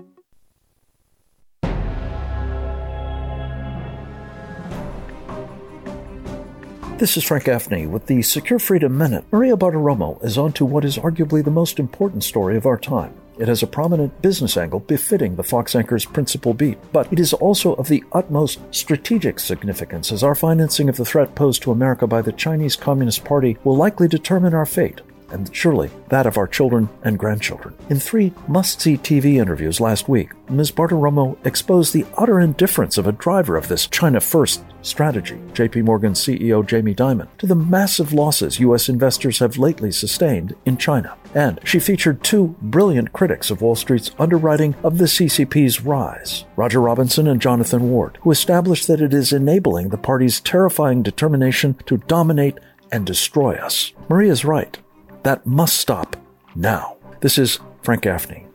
This 7.01 7.17
is 7.17 7.23
Frank 7.23 7.45
Gaffney 7.45 7.87
with 7.87 8.05
the 8.05 8.21
Secure 8.21 8.59
Freedom 8.59 8.95
Minute. 8.95 9.25
Maria 9.31 9.57
Bartiromo 9.57 10.23
is 10.23 10.37
on 10.37 10.53
to 10.53 10.63
what 10.63 10.85
is 10.85 10.99
arguably 10.99 11.43
the 11.43 11.49
most 11.49 11.79
important 11.79 12.23
story 12.23 12.55
of 12.55 12.67
our 12.67 12.77
time. 12.77 13.15
It 13.39 13.47
has 13.47 13.63
a 13.63 13.67
prominent 13.67 14.21
business 14.21 14.55
angle 14.55 14.81
befitting 14.81 15.35
the 15.35 15.43
Fox 15.43 15.75
anchor's 15.75 16.05
principal 16.05 16.53
beat, 16.53 16.77
but 16.93 17.11
it 17.11 17.19
is 17.19 17.33
also 17.33 17.73
of 17.73 17.87
the 17.87 18.03
utmost 18.11 18.59
strategic 18.69 19.39
significance 19.39 20.11
as 20.11 20.23
our 20.23 20.35
financing 20.35 20.89
of 20.89 20.97
the 20.97 21.03
threat 21.03 21.33
posed 21.33 21.63
to 21.63 21.71
America 21.71 22.05
by 22.05 22.21
the 22.21 22.31
Chinese 22.31 22.75
Communist 22.75 23.25
Party 23.25 23.57
will 23.63 23.75
likely 23.75 24.07
determine 24.07 24.53
our 24.53 24.67
fate 24.67 25.01
and 25.31 25.53
surely 25.55 25.89
that 26.09 26.25
of 26.25 26.37
our 26.37 26.47
children 26.47 26.89
and 27.03 27.17
grandchildren. 27.17 27.75
In 27.89 27.99
three 27.99 28.33
must 28.47 28.81
see 28.81 28.97
TV 28.97 29.35
interviews 29.41 29.79
last 29.79 30.09
week, 30.09 30.31
Ms. 30.49 30.71
Bartiromo 30.71 31.37
exposed 31.45 31.93
the 31.93 32.05
utter 32.17 32.39
indifference 32.39 32.97
of 32.97 33.07
a 33.07 33.13
driver 33.13 33.57
of 33.57 33.67
this 33.67 33.87
China 33.87 34.19
First 34.19 34.63
strategy, 34.81 35.35
JP 35.53 35.83
Morgan 35.83 36.13
CEO 36.13 36.65
Jamie 36.65 36.95
Dimon, 36.95 37.27
to 37.37 37.47
the 37.47 37.55
massive 37.55 38.13
losses 38.13 38.59
U.S. 38.59 38.89
investors 38.89 39.39
have 39.39 39.57
lately 39.57 39.91
sustained 39.91 40.55
in 40.65 40.77
China. 40.77 41.15
And 41.33 41.59
she 41.63 41.79
featured 41.79 42.23
two 42.23 42.55
brilliant 42.61 43.13
critics 43.13 43.51
of 43.51 43.61
Wall 43.61 43.75
Street's 43.75 44.11
underwriting 44.19 44.75
of 44.83 44.97
the 44.97 45.05
CCP's 45.05 45.81
rise, 45.81 46.45
Roger 46.55 46.81
Robinson 46.81 47.27
and 47.27 47.41
Jonathan 47.41 47.89
Ward, 47.89 48.17
who 48.21 48.31
established 48.31 48.87
that 48.87 49.01
it 49.01 49.13
is 49.13 49.31
enabling 49.31 49.89
the 49.89 49.97
party's 49.97 50.41
terrifying 50.41 51.03
determination 51.03 51.75
to 51.85 51.97
dominate 51.97 52.59
and 52.91 53.05
destroy 53.05 53.55
us. 53.55 53.93
Maria's 54.09 54.43
right. 54.43 54.77
That 55.23 55.45
must 55.45 55.77
stop 55.77 56.17
now. 56.55 56.97
This 57.19 57.37
is 57.37 57.59
Frank 57.83 58.03
Gaffney. 58.03 58.47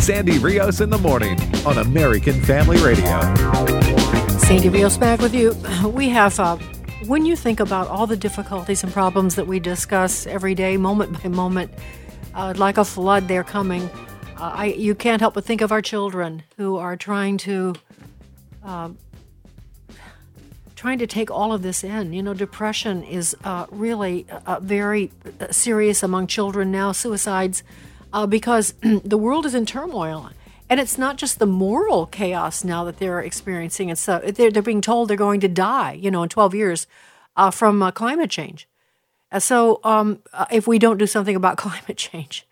Sandy 0.00 0.38
Rios 0.38 0.80
in 0.80 0.88
the 0.88 0.98
morning 0.98 1.38
on 1.66 1.78
American 1.78 2.40
Family 2.42 2.78
Radio. 2.78 3.20
Sandy 4.38 4.68
Rios 4.68 4.96
back 4.96 5.20
with 5.20 5.34
you. 5.34 5.54
We 5.88 6.08
have, 6.08 6.38
uh, 6.38 6.56
when 7.06 7.26
you 7.26 7.36
think 7.36 7.60
about 7.60 7.88
all 7.88 8.06
the 8.06 8.16
difficulties 8.16 8.82
and 8.82 8.92
problems 8.92 9.34
that 9.34 9.46
we 9.46 9.58
discuss 9.58 10.26
every 10.26 10.54
day, 10.54 10.76
moment 10.76 11.20
by 11.22 11.28
moment, 11.28 11.72
uh, 12.34 12.54
like 12.56 12.78
a 12.78 12.84
flood, 12.84 13.28
they're 13.28 13.44
coming. 13.44 13.90
Uh, 14.38 14.52
I, 14.54 14.66
you 14.66 14.94
can't 14.94 15.20
help 15.20 15.34
but 15.34 15.44
think 15.44 15.60
of 15.60 15.72
our 15.72 15.82
children 15.82 16.44
who 16.56 16.76
are 16.76 16.96
trying 16.96 17.36
to 17.38 17.74
uh, 18.64 18.90
trying 20.76 20.98
to 20.98 21.06
take 21.06 21.30
all 21.30 21.52
of 21.52 21.62
this 21.62 21.82
in. 21.82 22.12
You 22.12 22.22
know, 22.22 22.34
depression 22.34 23.02
is 23.02 23.34
uh, 23.42 23.66
really 23.70 24.26
uh, 24.46 24.60
very 24.60 25.10
uh, 25.40 25.50
serious 25.50 26.02
among 26.02 26.28
children 26.28 26.70
now, 26.70 26.92
suicides, 26.92 27.64
uh, 28.12 28.26
because 28.26 28.74
the 28.82 29.18
world 29.18 29.46
is 29.46 29.54
in 29.54 29.66
turmoil. 29.66 30.30
And 30.68 30.78
it's 30.78 30.98
not 30.98 31.16
just 31.16 31.38
the 31.38 31.46
moral 31.46 32.06
chaos 32.06 32.62
now 32.62 32.84
that 32.84 32.98
they're 32.98 33.20
experiencing. 33.20 33.88
It's 33.88 34.08
uh, 34.08 34.30
they're, 34.34 34.50
they're 34.50 34.62
being 34.62 34.80
told 34.80 35.08
they're 35.08 35.16
going 35.16 35.40
to 35.40 35.48
die, 35.48 35.92
you 35.92 36.10
know, 36.10 36.22
in 36.22 36.28
12 36.28 36.54
years 36.54 36.86
uh, 37.36 37.50
from 37.50 37.90
climate 37.92 38.30
change. 38.30 38.68
Uh, 39.30 39.40
so 39.40 39.80
um, 39.84 40.20
uh, 40.32 40.46
if 40.50 40.66
we 40.66 40.78
don't 40.78 40.98
do 40.98 41.06
something 41.06 41.36
about 41.36 41.56
climate 41.66 41.96
change, 41.96 42.46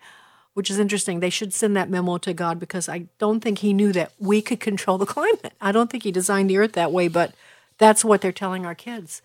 which 0.53 0.69
is 0.69 0.79
interesting, 0.79 1.19
they 1.19 1.29
should 1.29 1.53
send 1.53 1.75
that 1.75 1.89
memo 1.89 2.17
to 2.19 2.33
God 2.33 2.59
because 2.59 2.87
I 2.87 3.07
don't 3.17 3.41
think 3.41 3.59
he 3.59 3.73
knew 3.73 3.91
that 3.91 4.13
we 4.19 4.41
could 4.41 4.59
control 4.59 4.97
the 4.97 5.05
climate. 5.05 5.53
I 5.59 5.71
don't 5.71 5.89
think 5.89 6.03
he 6.03 6.11
designed 6.11 6.49
the 6.49 6.57
earth 6.57 6.73
that 6.73 6.91
way, 6.91 7.07
but 7.07 7.33
that's 7.77 8.05
what 8.05 8.21
they're 8.21 8.31
telling 8.31 8.65
our 8.65 8.75
kids. 8.75 9.21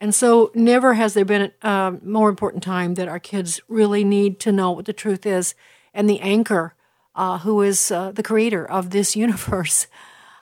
And 0.00 0.12
so, 0.12 0.50
never 0.54 0.94
has 0.94 1.14
there 1.14 1.24
been 1.24 1.52
a 1.62 1.68
uh, 1.68 1.96
more 2.02 2.28
important 2.28 2.64
time 2.64 2.94
that 2.94 3.06
our 3.06 3.20
kids 3.20 3.60
really 3.68 4.02
need 4.02 4.40
to 4.40 4.50
know 4.50 4.72
what 4.72 4.86
the 4.86 4.92
truth 4.92 5.24
is. 5.24 5.54
And 5.94 6.10
the 6.10 6.18
anchor, 6.20 6.74
uh, 7.14 7.38
who 7.38 7.62
is 7.62 7.92
uh, 7.92 8.10
the 8.10 8.22
creator 8.22 8.68
of 8.68 8.90
this 8.90 9.14
universe, 9.26 9.86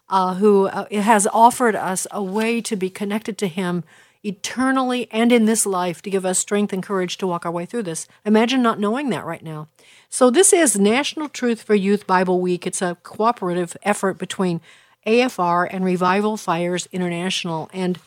uh, 0.08 0.34
who 0.36 0.68
uh, 0.68 0.86
has 0.90 1.26
offered 1.26 1.76
us 1.76 2.06
a 2.10 2.22
way 2.22 2.62
to 2.62 2.74
be 2.74 2.88
connected 2.88 3.36
to 3.38 3.48
him 3.48 3.84
eternally 4.22 5.08
and 5.10 5.32
in 5.32 5.44
this 5.44 5.64
life 5.64 6.02
to 6.02 6.10
give 6.10 6.26
us 6.26 6.38
strength 6.38 6.72
and 6.72 6.82
courage 6.82 7.16
to 7.18 7.26
walk 7.26 7.46
our 7.46 7.52
way 7.52 7.64
through 7.64 7.82
this. 7.82 8.06
Imagine 8.24 8.62
not 8.62 8.78
knowing 8.78 9.10
that 9.10 9.24
right 9.24 9.42
now. 9.42 9.68
So, 10.08 10.30
this 10.30 10.52
is 10.52 10.78
National 10.78 11.28
Truth 11.28 11.62
for 11.62 11.74
Youth 11.74 12.06
Bible 12.06 12.40
Week. 12.40 12.66
It's 12.66 12.82
a 12.82 12.96
cooperative 13.02 13.76
effort 13.82 14.18
between 14.18 14.60
AFR 15.06 15.68
and 15.70 15.84
Revival 15.84 16.36
Fires 16.36 16.88
International. 16.92 17.70
And 17.72 17.98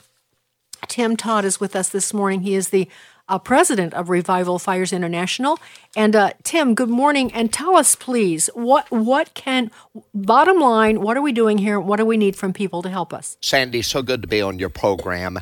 Tim 0.88 1.18
Todd 1.18 1.46
is 1.46 1.60
with 1.60 1.76
us 1.76 1.90
this 1.90 2.14
morning. 2.14 2.42
He 2.42 2.56
is 2.56 2.70
the 2.70 2.88
uh, 3.30 3.40
president 3.40 3.94
of 3.94 4.10
Revival 4.10 4.60
Fires 4.60 4.92
International. 4.92 5.60
And 5.96 6.16
uh, 6.16 6.32
Tim, 6.44 6.76
good 6.76 6.90
morning. 6.90 7.32
And 7.34 7.54
tell 7.54 7.76
us, 7.76 7.96
please, 7.96 8.50
what 8.54 8.90
what 8.92 9.34
can 9.34 9.72
bottom 10.14 10.60
line? 10.60 11.02
What 11.02 11.18
are 11.18 11.22
we 11.22 11.32
doing 11.32 11.58
here? 11.58 11.80
What 11.80 11.98
do 11.98 12.06
we 12.06 12.18
need 12.18 12.36
from 12.36 12.54
people 12.54 12.82
to 12.82 12.90
help 12.90 13.14
us? 13.14 13.38
Sandy, 13.42 13.82
so 13.82 14.02
good 14.02 14.22
to 14.22 14.28
be 14.28 14.42
on 14.42 14.60
your 14.60 14.70
program. 14.70 15.40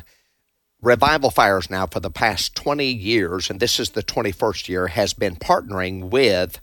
Revival 0.80 1.30
Fires 1.30 1.70
now 1.70 1.86
for 1.86 2.00
the 2.00 2.10
past 2.10 2.56
20 2.56 2.86
years, 2.86 3.50
and 3.50 3.60
this 3.60 3.78
is 3.78 3.90
the 3.90 4.02
21st 4.02 4.68
year, 4.68 4.88
has 4.88 5.14
been 5.14 5.36
partnering 5.36 6.10
with 6.10 6.60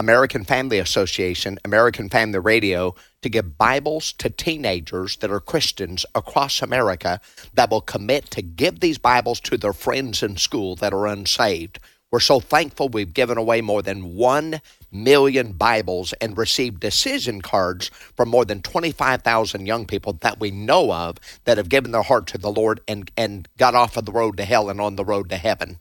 American 0.00 0.44
Family 0.44 0.78
Association, 0.78 1.58
American 1.62 2.08
Family 2.08 2.38
Radio, 2.38 2.94
to 3.20 3.28
give 3.28 3.58
Bibles 3.58 4.14
to 4.14 4.30
teenagers 4.30 5.18
that 5.18 5.30
are 5.30 5.40
Christians 5.40 6.06
across 6.14 6.62
America 6.62 7.20
that 7.52 7.70
will 7.70 7.82
commit 7.82 8.30
to 8.30 8.40
give 8.40 8.80
these 8.80 8.96
Bibles 8.96 9.40
to 9.40 9.58
their 9.58 9.74
friends 9.74 10.22
in 10.22 10.38
school 10.38 10.74
that 10.76 10.94
are 10.94 11.06
unsaved. 11.06 11.80
We're 12.10 12.20
so 12.20 12.40
thankful 12.40 12.88
we've 12.88 13.12
given 13.12 13.36
away 13.36 13.60
more 13.60 13.82
than 13.82 14.14
1 14.14 14.62
million 14.90 15.52
Bibles 15.52 16.14
and 16.14 16.38
received 16.38 16.80
decision 16.80 17.42
cards 17.42 17.90
from 18.16 18.30
more 18.30 18.46
than 18.46 18.62
25,000 18.62 19.66
young 19.66 19.84
people 19.84 20.14
that 20.22 20.40
we 20.40 20.50
know 20.50 20.94
of 20.94 21.18
that 21.44 21.58
have 21.58 21.68
given 21.68 21.92
their 21.92 22.00
heart 22.00 22.26
to 22.28 22.38
the 22.38 22.50
Lord 22.50 22.80
and, 22.88 23.10
and 23.18 23.46
got 23.58 23.74
off 23.74 23.98
of 23.98 24.06
the 24.06 24.12
road 24.12 24.38
to 24.38 24.46
hell 24.46 24.70
and 24.70 24.80
on 24.80 24.96
the 24.96 25.04
road 25.04 25.28
to 25.28 25.36
heaven. 25.36 25.78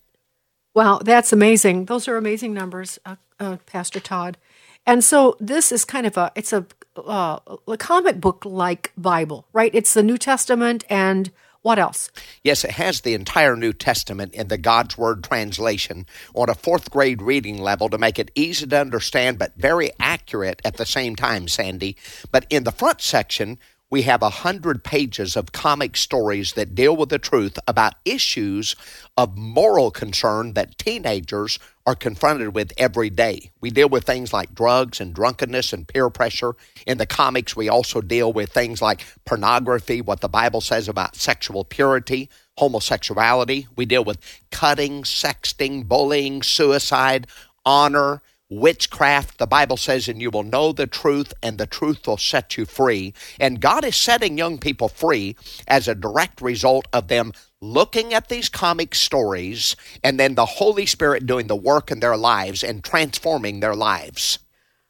Wow, 0.75 0.99
that's 1.01 1.31
amazing. 1.31 1.85
Those 1.85 2.09
are 2.09 2.17
amazing 2.17 2.53
numbers, 2.53 2.99
uh, 3.05 3.15
uh, 3.39 3.57
Pastor 3.65 3.99
Todd. 3.99 4.37
And 4.85 5.03
so 5.03 5.37
this 5.39 5.71
is 5.71 5.85
kind 5.85 6.07
of 6.07 6.17
a 6.17 6.31
it's 6.35 6.53
a, 6.53 6.65
uh, 6.97 7.39
a 7.67 7.77
comic 7.77 8.19
book 8.19 8.43
like 8.45 8.91
Bible, 8.97 9.45
right? 9.53 9.71
It's 9.73 9.93
the 9.93 10.03
New 10.03 10.17
Testament 10.17 10.83
and 10.89 11.31
what 11.61 11.77
else? 11.77 12.09
Yes, 12.41 12.63
it 12.63 12.71
has 12.71 13.01
the 13.01 13.13
entire 13.13 13.57
New 13.57 13.73
Testament 13.73 14.33
in 14.33 14.47
the 14.47 14.57
God's 14.57 14.97
Word 14.97 15.23
translation 15.23 16.05
on 16.33 16.49
a 16.49 16.55
fourth 16.55 16.89
grade 16.89 17.21
reading 17.21 17.57
level 17.57 17.89
to 17.89 17.97
make 17.97 18.17
it 18.17 18.31
easy 18.33 18.65
to 18.65 18.79
understand 18.79 19.37
but 19.37 19.55
very 19.57 19.91
accurate 19.99 20.61
at 20.63 20.77
the 20.77 20.85
same 20.85 21.17
time, 21.17 21.49
Sandy. 21.49 21.97
But 22.31 22.45
in 22.49 22.63
the 22.63 22.71
front 22.71 23.01
section, 23.01 23.59
we 23.91 24.03
have 24.03 24.21
a 24.21 24.29
hundred 24.29 24.83
pages 24.83 25.35
of 25.35 25.51
comic 25.51 25.97
stories 25.97 26.53
that 26.53 26.75
deal 26.75 26.95
with 26.95 27.09
the 27.09 27.17
truth 27.17 27.57
about 27.67 27.95
issues 28.05 28.75
of 29.17 29.35
moral 29.35 29.89
concern 29.89 30.53
that 30.53 30.77
teenagers 30.77 31.57
are 31.87 31.95
confronted 31.95 32.53
with 32.53 32.71
every 32.77 33.09
day. 33.09 33.51
We 33.61 33.71
deal 33.71 33.89
with 33.89 34.03
things 34.03 34.31
like 34.31 34.53
drugs 34.53 35.01
and 35.01 35.13
drunkenness 35.13 35.73
and 35.73 35.87
peer 35.87 36.09
pressure. 36.11 36.53
In 36.85 36.99
the 36.99 37.07
comics, 37.07 37.55
we 37.55 37.67
also 37.67 38.01
deal 38.01 38.31
with 38.31 38.51
things 38.51 38.79
like 38.81 39.05
pornography, 39.25 40.01
what 40.01 40.21
the 40.21 40.29
Bible 40.29 40.61
says 40.61 40.87
about 40.87 41.15
sexual 41.15 41.63
purity, 41.63 42.29
homosexuality. 42.57 43.67
We 43.75 43.85
deal 43.85 44.03
with 44.03 44.19
cutting, 44.51 45.01
sexting, 45.01 45.87
bullying, 45.87 46.43
suicide, 46.43 47.25
honor, 47.65 48.21
witchcraft. 48.49 49.37
The 49.37 49.47
Bible 49.47 49.77
says, 49.77 50.07
and 50.07 50.21
you 50.21 50.31
will 50.31 50.43
know 50.43 50.71
the 50.71 50.87
truth, 50.87 51.33
and 51.41 51.57
the 51.57 51.67
truth 51.67 52.07
will 52.07 52.17
set 52.17 52.57
you 52.57 52.65
free. 52.65 53.13
And 53.39 53.61
God 53.61 53.85
is 53.85 53.95
setting 53.95 54.37
young 54.37 54.57
people 54.57 54.89
free 54.89 55.35
as 55.67 55.87
a 55.87 55.95
direct 55.95 56.41
result 56.41 56.87
of 56.91 57.07
them 57.07 57.33
looking 57.61 58.13
at 58.13 58.29
these 58.29 58.49
comic 58.49 58.95
stories 58.95 59.75
and 60.03 60.19
then 60.19 60.35
the 60.35 60.45
Holy 60.45 60.85
Spirit 60.85 61.25
doing 61.25 61.47
the 61.47 61.55
work 61.55 61.91
in 61.91 61.99
their 61.99 62.17
lives 62.17 62.63
and 62.63 62.83
transforming 62.83 63.59
their 63.59 63.75
lives. 63.75 64.39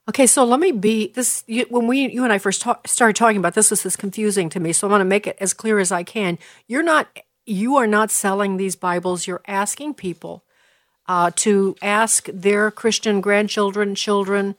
Okay, 0.07 0.25
so 0.25 0.43
let 0.43 0.59
me 0.59 0.71
be 0.71 1.11
this. 1.13 1.43
You, 1.45 1.65
when 1.69 1.85
we, 1.85 2.11
you 2.11 2.23
and 2.23 2.33
I 2.33 2.39
first 2.39 2.61
talk, 2.61 2.87
started 2.87 3.15
talking 3.15 3.37
about 3.37 3.53
this, 3.53 3.69
this 3.69 3.85
is 3.85 3.95
confusing 3.95 4.49
to 4.49 4.59
me. 4.59 4.73
So 4.73 4.87
I 4.87 4.91
want 4.91 5.01
to 5.01 5.05
make 5.05 5.27
it 5.27 5.37
as 5.39 5.53
clear 5.53 5.77
as 5.77 5.91
I 5.91 6.03
can. 6.03 6.39
You're 6.67 6.83
not, 6.83 7.07
you 7.45 7.75
are 7.75 7.85
not 7.85 8.09
selling 8.09 8.57
these 8.57 8.75
Bibles. 8.75 9.27
You're 9.27 9.43
asking 9.47 9.95
people 9.95 10.43
uh, 11.09 11.31
to 11.37 11.75
ask 11.81 12.27
their 12.31 12.69
Christian 12.69 13.19
grandchildren, 13.19 13.95
children, 13.95 14.55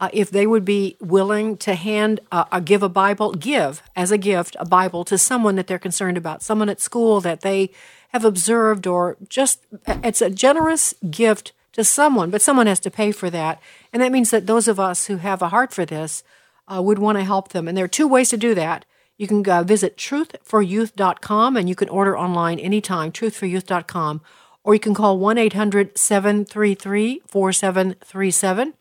uh, 0.00 0.08
if 0.12 0.30
they 0.30 0.48
would 0.48 0.64
be 0.64 0.96
willing 1.00 1.56
to 1.58 1.76
hand, 1.76 2.18
uh, 2.32 2.58
give 2.58 2.82
a 2.82 2.88
Bible, 2.88 3.32
give 3.34 3.84
as 3.94 4.10
a 4.10 4.18
gift 4.18 4.56
a 4.58 4.66
Bible 4.66 5.04
to 5.04 5.16
someone 5.16 5.54
that 5.54 5.68
they're 5.68 5.78
concerned 5.78 6.16
about, 6.16 6.42
someone 6.42 6.68
at 6.68 6.80
school 6.80 7.20
that 7.20 7.42
they 7.42 7.70
have 8.08 8.24
observed, 8.24 8.84
or 8.84 9.16
just 9.28 9.64
it's 9.86 10.20
a 10.20 10.28
generous 10.28 10.92
gift 11.08 11.52
to 11.70 11.84
someone, 11.84 12.30
but 12.30 12.42
someone 12.42 12.66
has 12.66 12.80
to 12.80 12.90
pay 12.90 13.12
for 13.12 13.30
that. 13.30 13.62
And 13.92 14.02
that 14.02 14.10
means 14.10 14.30
that 14.32 14.48
those 14.48 14.66
of 14.66 14.80
us 14.80 15.06
who 15.06 15.18
have 15.18 15.40
a 15.40 15.50
heart 15.50 15.72
for 15.72 15.86
this 15.86 16.24
uh, 16.66 16.82
would 16.82 16.98
want 16.98 17.16
to 17.18 17.24
help 17.24 17.50
them. 17.50 17.68
And 17.68 17.78
there 17.78 17.84
are 17.84 17.88
two 17.88 18.08
ways 18.08 18.30
to 18.30 18.36
do 18.36 18.56
that. 18.56 18.84
You 19.18 19.28
can 19.28 19.44
visit 19.64 19.96
truthforyouth.com 19.96 21.56
and 21.56 21.68
you 21.68 21.76
can 21.76 21.88
order 21.88 22.18
online 22.18 22.58
anytime, 22.58 23.12
truthforyouth.com 23.12 24.20
or 24.64 24.74
you 24.74 24.80
can 24.80 24.94
call 24.94 25.18
1 25.18 25.38
800 25.38 25.98
733 25.98 27.22
4737. 27.26 28.74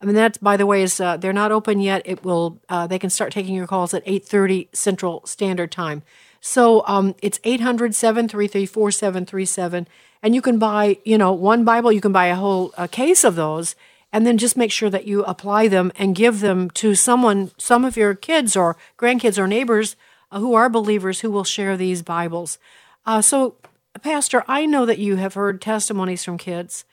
I 0.00 0.06
mean, 0.06 0.14
that, 0.14 0.42
by 0.42 0.56
the 0.56 0.66
way, 0.66 0.82
is 0.82 1.00
uh, 1.00 1.16
they're 1.16 1.32
not 1.32 1.50
open 1.50 1.80
yet. 1.80 2.02
It 2.04 2.24
will. 2.24 2.60
Uh, 2.68 2.86
they 2.86 2.98
can 2.98 3.10
start 3.10 3.32
taking 3.32 3.54
your 3.54 3.66
calls 3.66 3.92
at 3.92 4.04
8:30 4.06 4.68
Central 4.72 5.26
Standard 5.26 5.72
Time. 5.72 6.02
So 6.40 6.84
um, 6.86 7.14
it's 7.20 7.40
800 7.42 7.94
733 7.94 8.66
4737. 8.66 9.88
And 10.22 10.34
you 10.34 10.42
can 10.42 10.58
buy, 10.58 10.98
you 11.04 11.16
know, 11.16 11.32
one 11.32 11.64
Bible, 11.64 11.92
you 11.92 12.00
can 12.00 12.12
buy 12.12 12.26
a 12.26 12.34
whole 12.34 12.72
a 12.76 12.88
case 12.88 13.24
of 13.24 13.36
those, 13.36 13.76
and 14.12 14.26
then 14.26 14.38
just 14.38 14.56
make 14.56 14.72
sure 14.72 14.90
that 14.90 15.06
you 15.06 15.24
apply 15.24 15.68
them 15.68 15.92
and 15.96 16.14
give 16.14 16.40
them 16.40 16.70
to 16.70 16.94
someone, 16.94 17.52
some 17.56 17.84
of 17.84 17.96
your 17.96 18.14
kids 18.14 18.56
or 18.56 18.76
grandkids 18.96 19.38
or 19.38 19.46
neighbors 19.46 19.94
uh, 20.32 20.40
who 20.40 20.54
are 20.54 20.68
believers 20.68 21.20
who 21.20 21.30
will 21.30 21.44
share 21.44 21.76
these 21.76 22.02
Bibles. 22.02 22.58
Uh, 23.06 23.22
so 23.22 23.56
Pastor, 24.02 24.44
I 24.48 24.66
know 24.66 24.86
that 24.86 24.98
you 24.98 25.16
have 25.16 25.34
heard 25.34 25.60
testimonies 25.60 26.24
from 26.24 26.38
kids. 26.38 26.84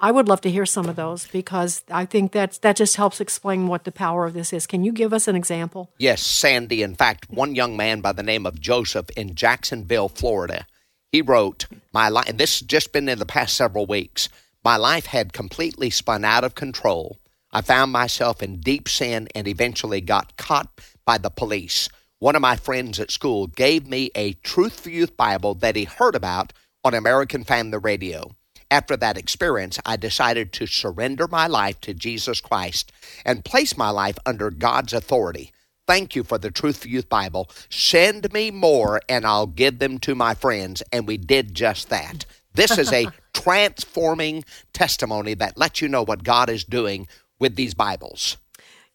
I 0.00 0.12
would 0.12 0.28
love 0.28 0.40
to 0.42 0.50
hear 0.50 0.64
some 0.64 0.88
of 0.88 0.96
those 0.96 1.26
because 1.26 1.82
I 1.90 2.04
think 2.04 2.30
that 2.32 2.60
that 2.62 2.76
just 2.76 2.96
helps 2.96 3.20
explain 3.20 3.66
what 3.66 3.82
the 3.82 3.90
power 3.90 4.26
of 4.26 4.34
this 4.34 4.52
is. 4.52 4.66
Can 4.66 4.84
you 4.84 4.92
give 4.92 5.12
us 5.12 5.26
an 5.26 5.34
example? 5.34 5.90
Yes, 5.98 6.22
Sandy. 6.22 6.82
In 6.82 6.94
fact, 6.94 7.28
one 7.28 7.56
young 7.56 7.76
man 7.76 8.00
by 8.00 8.12
the 8.12 8.22
name 8.22 8.46
of 8.46 8.60
Joseph 8.60 9.10
in 9.16 9.34
Jacksonville, 9.34 10.08
Florida, 10.08 10.66
he 11.10 11.20
wrote, 11.20 11.66
"My 11.92 12.08
life." 12.08 12.28
And 12.28 12.38
this 12.38 12.60
has 12.60 12.68
just 12.68 12.92
been 12.92 13.08
in 13.08 13.18
the 13.18 13.26
past 13.26 13.56
several 13.56 13.86
weeks. 13.86 14.28
My 14.64 14.76
life 14.76 15.06
had 15.06 15.32
completely 15.32 15.90
spun 15.90 16.24
out 16.24 16.44
of 16.44 16.54
control. 16.54 17.18
I 17.50 17.62
found 17.62 17.90
myself 17.90 18.42
in 18.42 18.60
deep 18.60 18.88
sin 18.88 19.26
and 19.34 19.48
eventually 19.48 20.00
got 20.00 20.36
caught 20.36 20.68
by 21.04 21.18
the 21.18 21.30
police 21.30 21.88
one 22.20 22.34
of 22.34 22.42
my 22.42 22.56
friends 22.56 22.98
at 22.98 23.12
school 23.12 23.46
gave 23.46 23.86
me 23.86 24.10
a 24.14 24.32
Truth 24.32 24.80
for 24.80 24.90
Youth 24.90 25.16
Bible 25.16 25.54
that 25.54 25.76
he 25.76 25.84
heard 25.84 26.16
about 26.16 26.52
on 26.84 26.92
American 26.92 27.44
Family 27.44 27.78
Radio. 27.78 28.32
After 28.70 28.96
that 28.96 29.16
experience, 29.16 29.78
I 29.86 29.96
decided 29.96 30.52
to 30.54 30.66
surrender 30.66 31.28
my 31.28 31.46
life 31.46 31.80
to 31.82 31.94
Jesus 31.94 32.40
Christ 32.40 32.90
and 33.24 33.44
place 33.44 33.76
my 33.76 33.90
life 33.90 34.18
under 34.26 34.50
God's 34.50 34.92
authority. 34.92 35.52
Thank 35.86 36.16
you 36.16 36.24
for 36.24 36.38
the 36.38 36.50
Truth 36.50 36.78
for 36.78 36.88
Youth 36.88 37.08
Bible. 37.08 37.48
Send 37.70 38.32
me 38.32 38.50
more 38.50 39.00
and 39.08 39.24
I'll 39.24 39.46
give 39.46 39.78
them 39.78 39.98
to 40.00 40.14
my 40.14 40.34
friends. 40.34 40.82
And 40.92 41.06
we 41.06 41.16
did 41.16 41.54
just 41.54 41.88
that. 41.88 42.26
This 42.52 42.76
is 42.76 42.92
a 42.92 43.06
transforming 43.32 44.44
testimony 44.72 45.34
that 45.34 45.56
lets 45.56 45.80
you 45.80 45.88
know 45.88 46.02
what 46.02 46.24
God 46.24 46.50
is 46.50 46.64
doing 46.64 47.06
with 47.38 47.54
these 47.54 47.74
Bibles. 47.74 48.36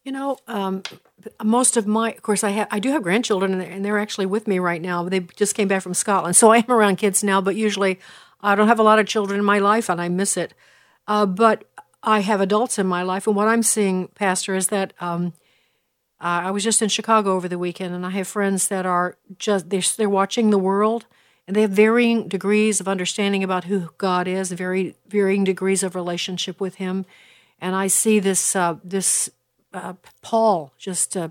You 0.04 0.12
know, 0.12 0.36
um, 0.46 0.82
most 1.42 1.76
of 1.76 1.86
my, 1.86 2.12
of 2.12 2.22
course, 2.22 2.44
I 2.44 2.50
have, 2.50 2.68
I 2.70 2.78
do 2.78 2.90
have 2.90 3.02
grandchildren, 3.02 3.60
and 3.60 3.84
they're 3.84 3.98
actually 3.98 4.26
with 4.26 4.46
me 4.46 4.58
right 4.58 4.80
now. 4.80 5.08
They 5.08 5.20
just 5.20 5.54
came 5.54 5.68
back 5.68 5.82
from 5.82 5.94
Scotland, 5.94 6.36
so 6.36 6.52
I 6.52 6.58
am 6.58 6.70
around 6.70 6.96
kids 6.96 7.24
now. 7.24 7.40
But 7.40 7.56
usually, 7.56 7.98
I 8.40 8.54
don't 8.54 8.68
have 8.68 8.78
a 8.78 8.84
lot 8.84 8.98
of 8.98 9.06
children 9.06 9.38
in 9.38 9.44
my 9.44 9.58
life, 9.58 9.88
and 9.88 10.00
I 10.00 10.08
miss 10.08 10.36
it. 10.36 10.54
Uh, 11.06 11.26
but 11.26 11.64
I 12.02 12.20
have 12.20 12.40
adults 12.40 12.78
in 12.78 12.86
my 12.86 13.02
life, 13.02 13.26
and 13.26 13.36
what 13.36 13.48
I'm 13.48 13.62
seeing, 13.62 14.08
Pastor, 14.08 14.54
is 14.54 14.68
that 14.68 14.92
um, 15.00 15.32
uh, 16.20 16.48
I 16.48 16.50
was 16.50 16.64
just 16.64 16.82
in 16.82 16.88
Chicago 16.88 17.34
over 17.34 17.48
the 17.48 17.58
weekend, 17.58 17.94
and 17.94 18.04
I 18.04 18.10
have 18.10 18.28
friends 18.28 18.68
that 18.68 18.86
are 18.86 19.16
just 19.38 19.70
they're, 19.70 19.82
they're 19.96 20.08
watching 20.08 20.50
the 20.50 20.58
world, 20.58 21.06
and 21.46 21.56
they 21.56 21.62
have 21.62 21.70
varying 21.70 22.28
degrees 22.28 22.80
of 22.80 22.88
understanding 22.88 23.44
about 23.44 23.64
who 23.64 23.90
God 23.98 24.28
is, 24.28 24.52
very 24.52 24.96
varying 25.06 25.44
degrees 25.44 25.82
of 25.82 25.94
relationship 25.94 26.60
with 26.60 26.76
Him. 26.76 27.04
And 27.60 27.74
I 27.74 27.86
see 27.86 28.20
this 28.20 28.54
uh, 28.56 28.76
this 28.82 29.30
uh, 29.74 29.94
pall 30.22 30.72
just 30.78 31.16
uh, 31.16 31.28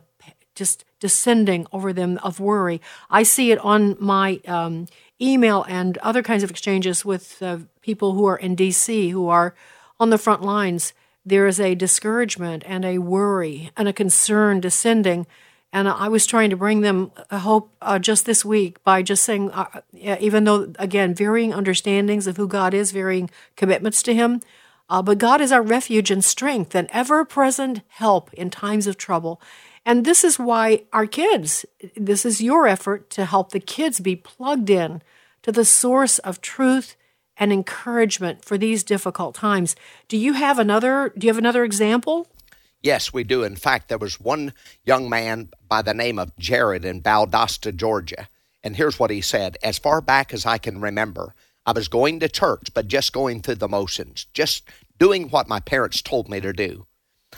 just 0.55 0.85
descending 0.99 1.65
over 1.71 1.91
them 1.91 2.19
of 2.21 2.39
worry. 2.39 2.79
I 3.09 3.23
see 3.23 3.51
it 3.51 3.59
on 3.59 3.97
my 3.99 4.39
um, 4.47 4.87
email 5.19 5.65
and 5.67 5.97
other 5.99 6.21
kinds 6.21 6.43
of 6.43 6.51
exchanges 6.51 7.03
with 7.03 7.41
uh, 7.41 7.59
people 7.81 8.13
who 8.13 8.25
are 8.25 8.37
in 8.37 8.53
D.C. 8.55 9.09
who 9.09 9.27
are 9.29 9.55
on 9.99 10.11
the 10.11 10.17
front 10.17 10.43
lines. 10.43 10.93
There 11.25 11.47
is 11.47 11.59
a 11.59 11.73
discouragement 11.73 12.63
and 12.67 12.85
a 12.85 12.99
worry 12.99 13.71
and 13.75 13.87
a 13.87 13.93
concern 13.93 14.59
descending 14.59 15.25
and 15.73 15.89
I 15.89 16.07
was 16.07 16.27
trying 16.27 16.51
to 16.51 16.55
bring 16.55 16.81
them 16.81 17.11
hope 17.31 17.71
uh, 17.81 17.97
just 17.97 18.27
this 18.27 18.45
week 18.45 18.81
by 18.83 19.01
just 19.01 19.23
saying, 19.23 19.49
uh, 19.49 19.81
even 20.19 20.43
though, 20.43 20.71
again, 20.77 21.15
varying 21.15 21.51
understandings 21.51 22.27
of 22.27 22.37
who 22.37 22.47
God 22.47 22.75
is, 22.75 22.91
varying 22.91 23.31
commitments 23.55 24.03
to 24.03 24.13
Him, 24.13 24.41
uh, 24.93 25.01
but 25.01 25.17
God 25.17 25.41
is 25.41 25.51
our 25.51 25.63
refuge 25.63 26.11
and 26.11 26.23
strength 26.23 26.75
and 26.75 26.87
ever 26.93 27.25
present 27.25 27.81
help 27.87 28.31
in 28.35 28.51
times 28.51 28.85
of 28.85 28.95
trouble. 28.95 29.41
And 29.87 30.05
this 30.05 30.23
is 30.23 30.37
why 30.37 30.83
our 30.93 31.07
kids, 31.07 31.65
this 31.95 32.27
is 32.27 32.43
your 32.43 32.67
effort 32.67 33.09
to 33.09 33.25
help 33.25 33.49
the 33.49 33.59
kids 33.59 33.99
be 33.99 34.15
plugged 34.15 34.69
in 34.69 35.01
to 35.41 35.51
the 35.51 35.65
source 35.65 36.19
of 36.19 36.41
truth 36.41 36.95
and 37.37 37.51
encouragement 37.51 38.45
for 38.45 38.55
these 38.55 38.83
difficult 38.83 39.33
times. 39.33 39.75
Do 40.07 40.15
you 40.15 40.33
have 40.33 40.59
another 40.59 41.11
do 41.17 41.25
you 41.25 41.33
have 41.33 41.39
another 41.39 41.63
example? 41.63 42.27
Yes, 42.83 43.11
we 43.11 43.23
do. 43.23 43.43
In 43.43 43.55
fact, 43.55 43.89
there 43.89 43.97
was 43.97 44.19
one 44.19 44.53
young 44.85 45.09
man 45.09 45.49
by 45.67 45.81
the 45.81 45.95
name 45.95 46.19
of 46.19 46.37
Jared 46.37 46.85
in 46.85 47.01
Valdosta, 47.01 47.75
Georgia. 47.75 48.29
And 48.61 48.75
here's 48.75 48.99
what 48.99 49.09
he 49.09 49.21
said 49.21 49.57
As 49.63 49.79
far 49.79 50.01
back 50.01 50.35
as 50.35 50.45
I 50.45 50.59
can 50.59 50.79
remember, 50.79 51.33
I 51.65 51.71
was 51.71 51.87
going 51.87 52.19
to 52.19 52.27
church, 52.27 52.73
but 52.73 52.87
just 52.87 53.13
going 53.13 53.41
through 53.41 53.55
the 53.55 53.69
motions, 53.69 54.27
just 54.33 54.69
doing 54.99 55.29
what 55.29 55.47
my 55.47 55.59
parents 55.59 56.01
told 56.01 56.29
me 56.29 56.39
to 56.41 56.53
do. 56.53 56.87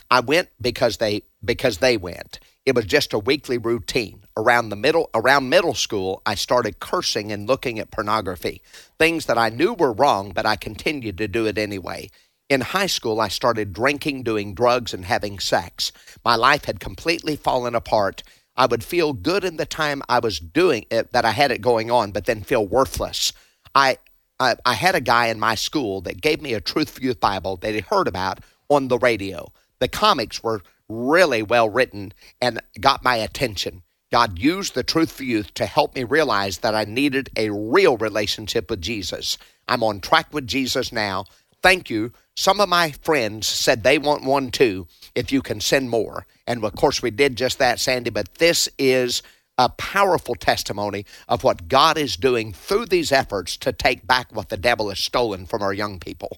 I 0.10 0.20
went 0.20 0.50
because 0.60 0.98
they 0.98 1.24
because 1.44 1.78
they 1.78 1.98
went. 1.98 2.40
It 2.66 2.76
was 2.76 2.86
just 2.86 3.14
a 3.14 3.20
weekly 3.20 3.58
routine. 3.58 4.24
Around 4.38 4.70
the 4.70 4.76
middle 4.76 5.10
around 5.14 5.50
middle 5.50 5.74
school, 5.74 6.22
I 6.26 6.36
started 6.36 6.80
cursing 6.80 7.32
and 7.32 7.48
looking 7.48 7.80
at 7.80 7.92
pornography. 7.92 8.62
Things 9.00 9.26
that 9.28 9.38
I 9.38 9.50
knew 9.50 9.74
were 9.74 9.94
wrong, 9.94 10.32
but 10.32 10.46
I 10.46 10.56
continued 10.56 11.18
to 11.20 11.28
do 11.28 11.46
it 11.46 11.58
anyway. 11.58 12.10
In 12.50 12.62
high 12.62 12.88
school, 12.88 13.20
I 13.20 13.28
started 13.28 13.74
drinking, 13.74 14.24
doing 14.24 14.54
drugs, 14.54 14.94
and 14.94 15.06
having 15.06 15.40
sex. 15.40 15.92
My 16.24 16.36
life 16.36 16.66
had 16.66 16.80
completely 16.80 17.36
fallen 17.36 17.74
apart. 17.74 18.22
I 18.56 18.68
would 18.68 18.84
feel 18.84 19.14
good 19.14 19.44
in 19.44 19.58
the 19.58 19.66
time 19.66 20.04
I 20.08 20.20
was 20.20 20.40
doing 20.40 20.86
it, 20.92 21.12
that 21.12 21.26
I 21.26 21.32
had 21.32 21.52
it 21.52 21.62
going 21.62 21.90
on, 21.90 22.12
but 22.12 22.26
then 22.26 22.44
feel 22.44 22.66
worthless. 22.66 23.34
I, 23.74 23.98
I, 24.40 24.56
I 24.66 24.74
had 24.74 24.96
a 24.96 25.02
guy 25.02 25.28
in 25.28 25.40
my 25.40 25.56
school 25.56 26.02
that 26.02 26.22
gave 26.22 26.42
me 26.42 26.54
a 26.54 26.62
Truth 26.62 26.90
for 26.90 27.02
Youth 27.02 27.20
Bible 27.20 27.58
that 27.58 27.74
he 27.74 27.82
heard 27.82 28.08
about 28.08 28.40
on 28.70 28.88
the 28.88 28.98
radio. 28.98 29.52
The 29.80 29.88
comics 29.88 30.44
were 30.44 30.62
really 30.90 31.42
well 31.42 31.70
written 31.70 32.14
and 32.42 32.62
got 32.80 33.04
my 33.04 33.16
attention. 33.16 33.84
God 34.12 34.40
used 34.40 34.76
the 34.76 34.84
Truth 34.84 35.12
for 35.12 35.24
Youth 35.24 35.54
to 35.56 35.66
help 35.66 35.96
me 35.96 36.04
realize 36.04 36.60
that 36.60 36.76
I 36.76 36.86
needed 36.86 37.30
a 37.36 37.50
real 37.50 37.98
relationship 37.98 38.70
with 38.70 38.82
Jesus. 38.82 39.38
I'm 39.68 39.84
on 39.84 40.00
track 40.00 40.34
with 40.34 40.48
Jesus 40.48 40.92
now. 40.92 41.26
Thank 41.62 41.90
you 41.90 42.12
some 42.36 42.60
of 42.60 42.68
my 42.70 42.92
friends 42.92 43.48
said 43.48 43.84
they 43.84 43.98
want 43.98 44.24
one 44.24 44.52
too, 44.52 44.88
if 45.16 45.32
you 45.32 45.42
can 45.42 45.62
send 45.62 45.90
more. 45.90 46.26
And 46.46 46.64
of 46.64 46.76
course, 46.76 47.02
we 47.02 47.12
did 47.12 47.38
just 47.38 47.60
that, 47.60 47.80
Sandy, 47.80 48.10
but 48.10 48.36
this 48.36 48.68
is 48.78 49.24
a 49.58 49.70
powerful 49.70 50.36
testimony 50.36 51.06
of 51.28 51.44
what 51.44 51.68
God 51.68 51.98
is 51.98 52.18
doing 52.18 52.54
through 52.54 52.88
these 52.88 53.12
efforts 53.12 53.58
to 53.58 53.72
take 53.72 54.06
back 54.06 54.36
what 54.36 54.50
the 54.50 54.58
devil 54.58 54.90
has 54.90 55.00
stolen 55.00 55.46
from 55.46 55.62
our 55.62 55.74
young 55.74 56.00
people. 56.00 56.38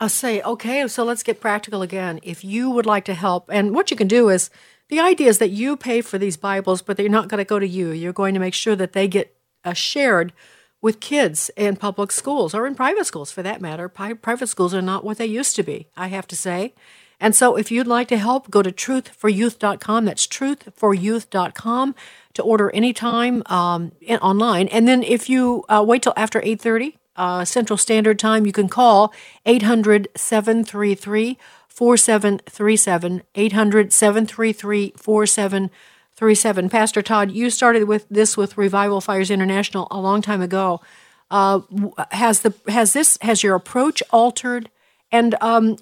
I'll 0.00 0.08
say, 0.08 0.40
okay, 0.42 0.86
so 0.86 1.02
let's 1.02 1.22
get 1.22 1.40
practical 1.40 1.82
again. 1.82 2.20
If 2.22 2.44
you 2.44 2.70
would 2.70 2.86
like 2.86 3.04
to 3.06 3.14
help, 3.14 3.50
and 3.52 3.74
what 3.74 3.90
you 3.90 3.96
can 3.96 4.06
do 4.06 4.28
is 4.28 4.48
the 4.88 5.00
idea 5.00 5.28
is 5.28 5.38
that 5.38 5.50
you 5.50 5.76
pay 5.76 6.02
for 6.02 6.18
these 6.18 6.36
Bibles, 6.36 6.82
but 6.82 6.96
they're 6.96 7.08
not 7.08 7.28
going 7.28 7.38
to 7.38 7.44
go 7.44 7.58
to 7.58 7.66
you. 7.66 7.90
You're 7.90 8.12
going 8.12 8.34
to 8.34 8.40
make 8.40 8.54
sure 8.54 8.76
that 8.76 8.92
they 8.92 9.08
get 9.08 9.36
uh, 9.64 9.72
shared 9.72 10.32
with 10.80 11.00
kids 11.00 11.50
in 11.56 11.74
public 11.74 12.12
schools 12.12 12.54
or 12.54 12.66
in 12.66 12.76
private 12.76 13.06
schools 13.06 13.32
for 13.32 13.42
that 13.42 13.60
matter. 13.60 13.88
Pri- 13.88 14.14
private 14.14 14.46
schools 14.46 14.72
are 14.72 14.82
not 14.82 15.04
what 15.04 15.18
they 15.18 15.26
used 15.26 15.56
to 15.56 15.64
be, 15.64 15.88
I 15.96 16.08
have 16.08 16.28
to 16.28 16.36
say. 16.36 16.74
And 17.20 17.34
so 17.34 17.56
if 17.56 17.70
you'd 17.70 17.86
like 17.86 18.08
to 18.08 18.16
help, 18.16 18.50
go 18.50 18.62
to 18.62 18.70
truthforyouth.com. 18.70 20.04
That's 20.04 20.26
truthforyouth.com 20.26 21.94
to 22.34 22.42
order 22.42 22.70
anytime 22.70 23.42
um, 23.46 23.92
in, 24.00 24.18
online. 24.20 24.68
And 24.68 24.86
then 24.86 25.02
if 25.02 25.28
you 25.28 25.64
uh, 25.68 25.84
wait 25.86 26.02
till 26.02 26.14
after 26.16 26.40
8.30 26.40 26.94
uh, 27.16 27.44
Central 27.44 27.76
Standard 27.76 28.18
Time, 28.18 28.46
you 28.46 28.52
can 28.52 28.68
call 28.68 29.12
800-733 29.46 31.36
4737 31.78 33.22
800 33.36 33.92
733 33.92 34.92
4737 34.96 36.68
Pastor 36.68 37.02
Todd, 37.02 37.30
you 37.30 37.50
started 37.50 37.84
with 37.84 38.04
this 38.08 38.36
with 38.36 38.58
Revival 38.58 39.00
Fires 39.00 39.30
International 39.30 39.86
a 39.92 40.00
long 40.00 40.20
time 40.20 40.42
ago. 40.42 40.80
Uh, 41.30 41.60
has 42.10 42.40
the 42.40 42.52
has 42.66 42.94
this 42.94 43.16
has 43.20 43.44
your 43.44 43.54
approach 43.54 44.02
altered? 44.10 44.70
And 45.10 45.34
um, 45.40 45.76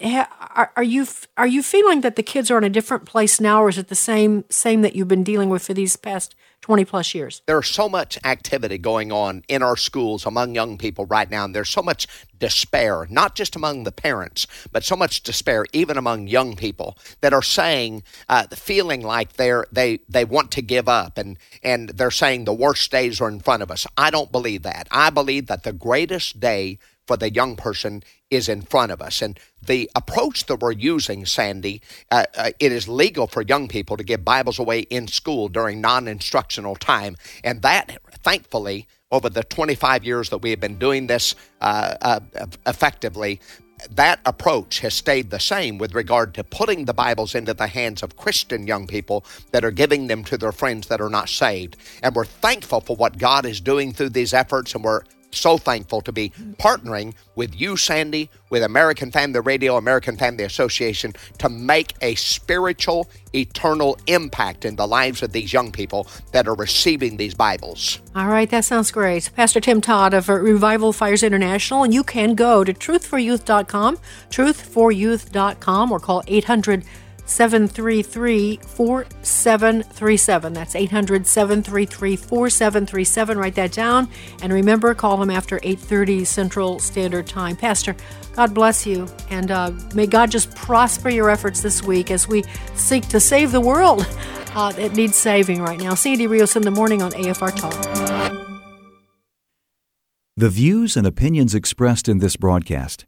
are, 0.55 0.83
you 0.83 1.05
are 1.35 1.47
you 1.47 1.61
feeling 1.61 2.01
that 2.01 2.15
the 2.15 2.23
kids 2.23 2.49
are 2.49 2.57
in 2.57 2.63
a 2.63 2.69
different 2.69 3.05
place 3.05 3.41
now, 3.41 3.61
or 3.61 3.69
is 3.69 3.77
it 3.77 3.89
the 3.89 3.95
same 3.95 4.45
same 4.49 4.81
that 4.83 4.95
you've 4.95 5.09
been 5.09 5.23
dealing 5.23 5.49
with 5.49 5.65
for 5.65 5.73
these 5.73 5.97
past 5.97 6.33
20 6.61 6.85
plus 6.85 7.13
years. 7.13 7.41
There's 7.45 7.67
so 7.69 7.87
much 7.87 8.17
activity 8.23 8.77
going 8.77 9.11
on 9.11 9.43
in 9.47 9.61
our 9.61 9.77
schools 9.77 10.25
among 10.25 10.55
young 10.55 10.77
people 10.77 11.05
right 11.05 11.29
now, 11.29 11.45
and 11.45 11.55
there's 11.55 11.69
so 11.69 11.81
much 11.81 12.07
despair, 12.37 13.07
not 13.09 13.35
just 13.35 13.55
among 13.55 13.83
the 13.83 13.91
parents, 13.91 14.47
but 14.71 14.83
so 14.83 14.95
much 14.95 15.23
despair 15.23 15.65
even 15.71 15.97
among 15.97 16.27
young 16.27 16.55
people 16.55 16.97
that 17.21 17.33
are 17.33 17.41
saying, 17.41 18.03
uh, 18.27 18.47
feeling 18.53 19.01
like 19.01 19.33
they're 19.33 19.65
they 19.71 19.99
they 20.09 20.25
want 20.25 20.51
to 20.51 20.61
give 20.61 20.89
up, 20.89 21.17
and 21.17 21.37
and 21.63 21.89
they're 21.89 22.11
saying 22.11 22.45
the 22.45 22.53
worst 22.53 22.91
days 22.91 23.21
are 23.21 23.29
in 23.29 23.39
front 23.39 23.63
of 23.63 23.71
us. 23.71 23.87
I 23.97 24.09
don't 24.09 24.31
believe 24.31 24.63
that. 24.63 24.87
I 24.91 25.09
believe 25.09 25.47
that 25.47 25.63
the 25.63 25.73
greatest 25.73 26.39
day 26.39 26.79
for 27.07 27.17
the 27.17 27.33
young 27.33 27.55
person 27.55 28.03
is 28.29 28.49
in 28.49 28.61
front 28.61 28.91
of 28.91 29.01
us. 29.01 29.21
And 29.21 29.39
the 29.65 29.89
approach 29.95 30.45
that 30.45 30.59
we're 30.59 30.73
using, 30.73 31.25
Sandy, 31.25 31.81
uh, 32.11 32.25
uh, 32.37 32.51
it 32.59 32.71
is 32.71 32.87
legal 32.87 33.25
for 33.27 33.41
young 33.41 33.67
people 33.67 33.97
to 33.97 34.03
give 34.03 34.25
Bibles 34.25 34.59
away 34.59 34.81
in 34.81 35.07
school 35.07 35.47
during 35.47 35.81
non 35.81 36.07
instructional 36.07 36.75
time. 36.75 37.15
And 37.43 37.61
that, 37.61 37.97
thankfully, 38.23 38.87
over 39.09 39.29
the 39.29 39.43
25 39.43 40.03
years 40.03 40.29
that 40.29 40.39
we 40.39 40.49
have 40.49 40.59
been 40.59 40.77
doing 40.77 41.07
this 41.07 41.33
uh, 41.61 41.95
uh, 42.01 42.19
effectively, 42.65 43.39
that 43.91 44.19
approach 44.25 44.79
has 44.79 44.93
stayed 44.93 45.29
the 45.29 45.39
same 45.39 45.77
with 45.77 45.93
regard 45.93 46.33
to 46.33 46.43
putting 46.43 46.85
the 46.85 46.93
Bibles 46.93 47.35
into 47.35 47.53
the 47.53 47.67
hands 47.67 48.01
of 48.01 48.17
Christian 48.17 48.65
young 48.65 48.87
people 48.87 49.23
that 49.51 49.63
are 49.63 49.71
giving 49.71 50.07
them 50.07 50.23
to 50.25 50.37
their 50.37 50.51
friends 50.51 50.87
that 50.87 50.99
are 50.99 51.09
not 51.09 51.29
saved. 51.29 51.77
And 52.01 52.15
we're 52.15 52.25
thankful 52.25 52.81
for 52.81 52.95
what 52.95 53.17
God 53.17 53.45
is 53.45 53.61
doing 53.61 53.93
through 53.93 54.09
these 54.09 54.33
efforts, 54.33 54.73
and 54.73 54.83
we're 54.83 55.03
so 55.37 55.57
thankful 55.57 56.01
to 56.01 56.11
be 56.11 56.29
partnering 56.59 57.13
with 57.35 57.59
you, 57.59 57.77
Sandy, 57.77 58.29
with 58.49 58.63
American 58.63 59.11
Family 59.11 59.39
Radio, 59.39 59.77
American 59.77 60.17
Family 60.17 60.43
Association 60.43 61.13
to 61.37 61.49
make 61.49 61.95
a 62.01 62.15
spiritual, 62.15 63.09
eternal 63.33 63.97
impact 64.07 64.65
in 64.65 64.75
the 64.75 64.87
lives 64.87 65.21
of 65.21 65.31
these 65.31 65.53
young 65.53 65.71
people 65.71 66.07
that 66.31 66.47
are 66.47 66.55
receiving 66.55 67.17
these 67.17 67.33
Bibles. 67.33 67.99
All 68.15 68.27
right, 68.27 68.49
that 68.49 68.65
sounds 68.65 68.91
great. 68.91 69.29
Pastor 69.35 69.59
Tim 69.59 69.81
Todd 69.81 70.13
of 70.13 70.29
Revival 70.29 70.93
Fires 70.93 71.23
International, 71.23 71.83
and 71.83 71.93
you 71.93 72.03
can 72.03 72.35
go 72.35 72.63
to 72.63 72.73
truthforyouth.com, 72.73 73.97
truthforyouth.com, 74.29 75.91
or 75.91 75.99
call 75.99 76.23
800- 76.23 76.85
733 77.27 78.57
4737. 78.57 80.53
That's 80.53 80.75
800 80.75 81.27
733 81.27 82.15
4737. 82.15 83.37
Write 83.37 83.55
that 83.55 83.71
down. 83.71 84.09
And 84.41 84.51
remember, 84.51 84.95
call 84.95 85.17
them 85.17 85.29
after 85.29 85.59
8.30 85.59 86.25
Central 86.25 86.79
Standard 86.79 87.27
Time. 87.27 87.55
Pastor, 87.55 87.95
God 88.33 88.53
bless 88.53 88.85
you. 88.85 89.07
And 89.29 89.51
uh, 89.51 89.71
may 89.93 90.07
God 90.07 90.31
just 90.31 90.55
prosper 90.55 91.09
your 91.09 91.29
efforts 91.29 91.61
this 91.61 91.83
week 91.83 92.11
as 92.11 92.27
we 92.27 92.43
seek 92.75 93.07
to 93.09 93.19
save 93.19 93.51
the 93.51 93.61
world 93.61 94.07
uh, 94.55 94.71
that 94.73 94.93
needs 94.93 95.15
saving 95.15 95.61
right 95.61 95.79
now. 95.79 95.93
Sandy 95.93 96.27
Rios 96.27 96.55
in 96.55 96.63
the 96.63 96.71
morning 96.71 97.01
on 97.01 97.11
AFR 97.11 97.55
Talk. 97.55 98.37
The 100.35 100.49
views 100.49 100.95
and 100.95 101.07
opinions 101.07 101.55
expressed 101.55 102.07
in 102.07 102.19
this 102.19 102.35
broadcast 102.35 103.07